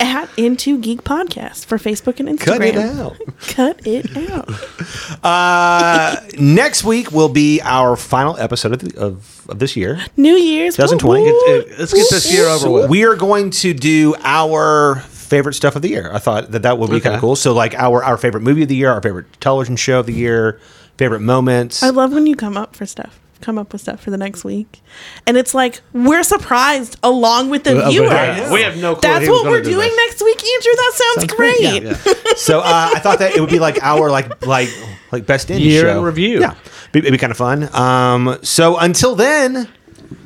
At 0.00 0.28
Into 0.36 0.78
Geek 0.78 1.04
Podcast 1.04 1.66
for 1.66 1.78
Facebook 1.78 2.18
and 2.18 2.28
Instagram. 2.28 2.36
Cut 2.44 2.62
it 2.62 2.76
out. 2.76 3.16
Cut 3.48 3.86
it 3.86 4.30
out. 4.30 5.24
Uh, 5.24 6.16
next 6.38 6.82
week 6.82 7.12
will 7.12 7.28
be 7.28 7.60
our 7.62 7.94
final 7.96 8.36
episode 8.36 8.72
of, 8.72 8.78
the, 8.80 8.98
of, 9.00 9.48
of 9.48 9.58
this 9.60 9.76
year. 9.76 10.00
New 10.16 10.34
Year's 10.34 10.74
2020. 10.76 11.22
woo, 11.22 11.26
woo. 11.26 11.62
Get- 11.62 11.72
uh, 11.72 11.76
Let's 11.78 11.92
get 11.94 12.06
this 12.10 12.32
year 12.32 12.46
over 12.46 12.68
with. 12.70 12.90
we 12.90 13.04
are 13.04 13.14
going 13.14 13.50
to 13.50 13.72
do 13.74 14.14
our 14.22 14.96
favorite 15.10 15.54
stuff 15.54 15.76
of 15.76 15.82
the 15.82 15.88
year. 15.90 16.10
I 16.12 16.18
thought 16.18 16.50
that 16.50 16.62
that 16.62 16.78
would 16.78 16.90
be 16.90 16.98
kind 17.00 17.06
Okay. 17.06 17.14
of 17.14 17.20
cool. 17.20 17.36
So 17.36 17.52
like 17.54 17.74
our 17.74 18.02
our 18.04 18.16
favorite 18.18 18.42
movie 18.42 18.62
of 18.64 18.68
the 18.68 18.76
year, 18.76 18.90
our 18.90 19.00
favorite 19.00 19.26
television 19.40 19.76
show 19.76 20.00
of 20.00 20.06
the 20.06 20.12
year, 20.12 20.60
favorite 20.98 21.20
moments. 21.20 21.82
I 21.82 21.90
love 21.90 22.12
when 22.12 22.26
you 22.26 22.34
come 22.36 22.56
up 22.56 22.74
for 22.76 22.84
stuff. 22.86 23.18
Come 23.42 23.58
up 23.58 23.72
with 23.72 23.82
stuff 23.82 24.00
for 24.00 24.10
the 24.10 24.16
next 24.16 24.44
week, 24.44 24.80
and 25.26 25.36
it's 25.36 25.52
like 25.52 25.82
we're 25.92 26.22
surprised 26.22 26.96
along 27.02 27.50
with 27.50 27.64
the 27.64 27.74
viewers. 27.90 28.10
yeah. 28.10 28.52
We 28.52 28.62
have 28.62 28.76
no 28.78 28.94
clue 28.94 29.00
That's 29.02 29.28
what 29.28 29.44
we're 29.44 29.60
do 29.62 29.70
doing 29.70 29.88
this. 29.90 29.96
next 30.08 30.22
week, 30.22 30.42
Andrew. 30.42 30.72
That 30.74 30.92
sounds, 30.94 31.14
Sounds 31.30 31.32
great. 31.34 31.58
great. 31.60 31.82
Yeah, 31.82 32.14
so 32.36 32.60
uh, 32.60 32.90
I 32.94 33.00
thought 33.00 33.18
that 33.18 33.34
it 33.36 33.40
would 33.40 33.50
be 33.50 33.58
like 33.58 33.82
our 33.82 34.10
like 34.10 34.46
like 34.46 34.68
like 35.10 35.26
best 35.26 35.50
in 35.50 35.60
Year 35.60 35.82
show 35.82 35.98
in 35.98 36.04
review. 36.04 36.40
Yeah, 36.40 36.52
it'd 36.52 36.92
be, 36.92 36.98
it'd 37.00 37.12
be 37.12 37.18
kind 37.18 37.32
of 37.32 37.36
fun. 37.36 37.68
Um, 37.74 38.38
so 38.42 38.78
until 38.78 39.14
then, 39.16 39.68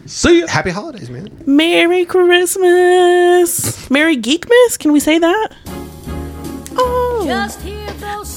See 0.05 0.41
ya. 0.41 0.47
happy 0.47 0.71
holidays, 0.71 1.09
man. 1.11 1.29
Merry 1.47 2.05
Christmas. 2.05 3.91
Merry 3.91 4.17
Geekmas. 4.17 4.79
Can 4.79 4.93
we 4.93 5.01
say 5.01 5.19
that? 5.19 5.49
Oh. 6.79 7.23
Just 7.27 7.61
hear 7.63 7.87
those 7.95 7.97
sleigh 7.97 8.01
bells 8.01 8.36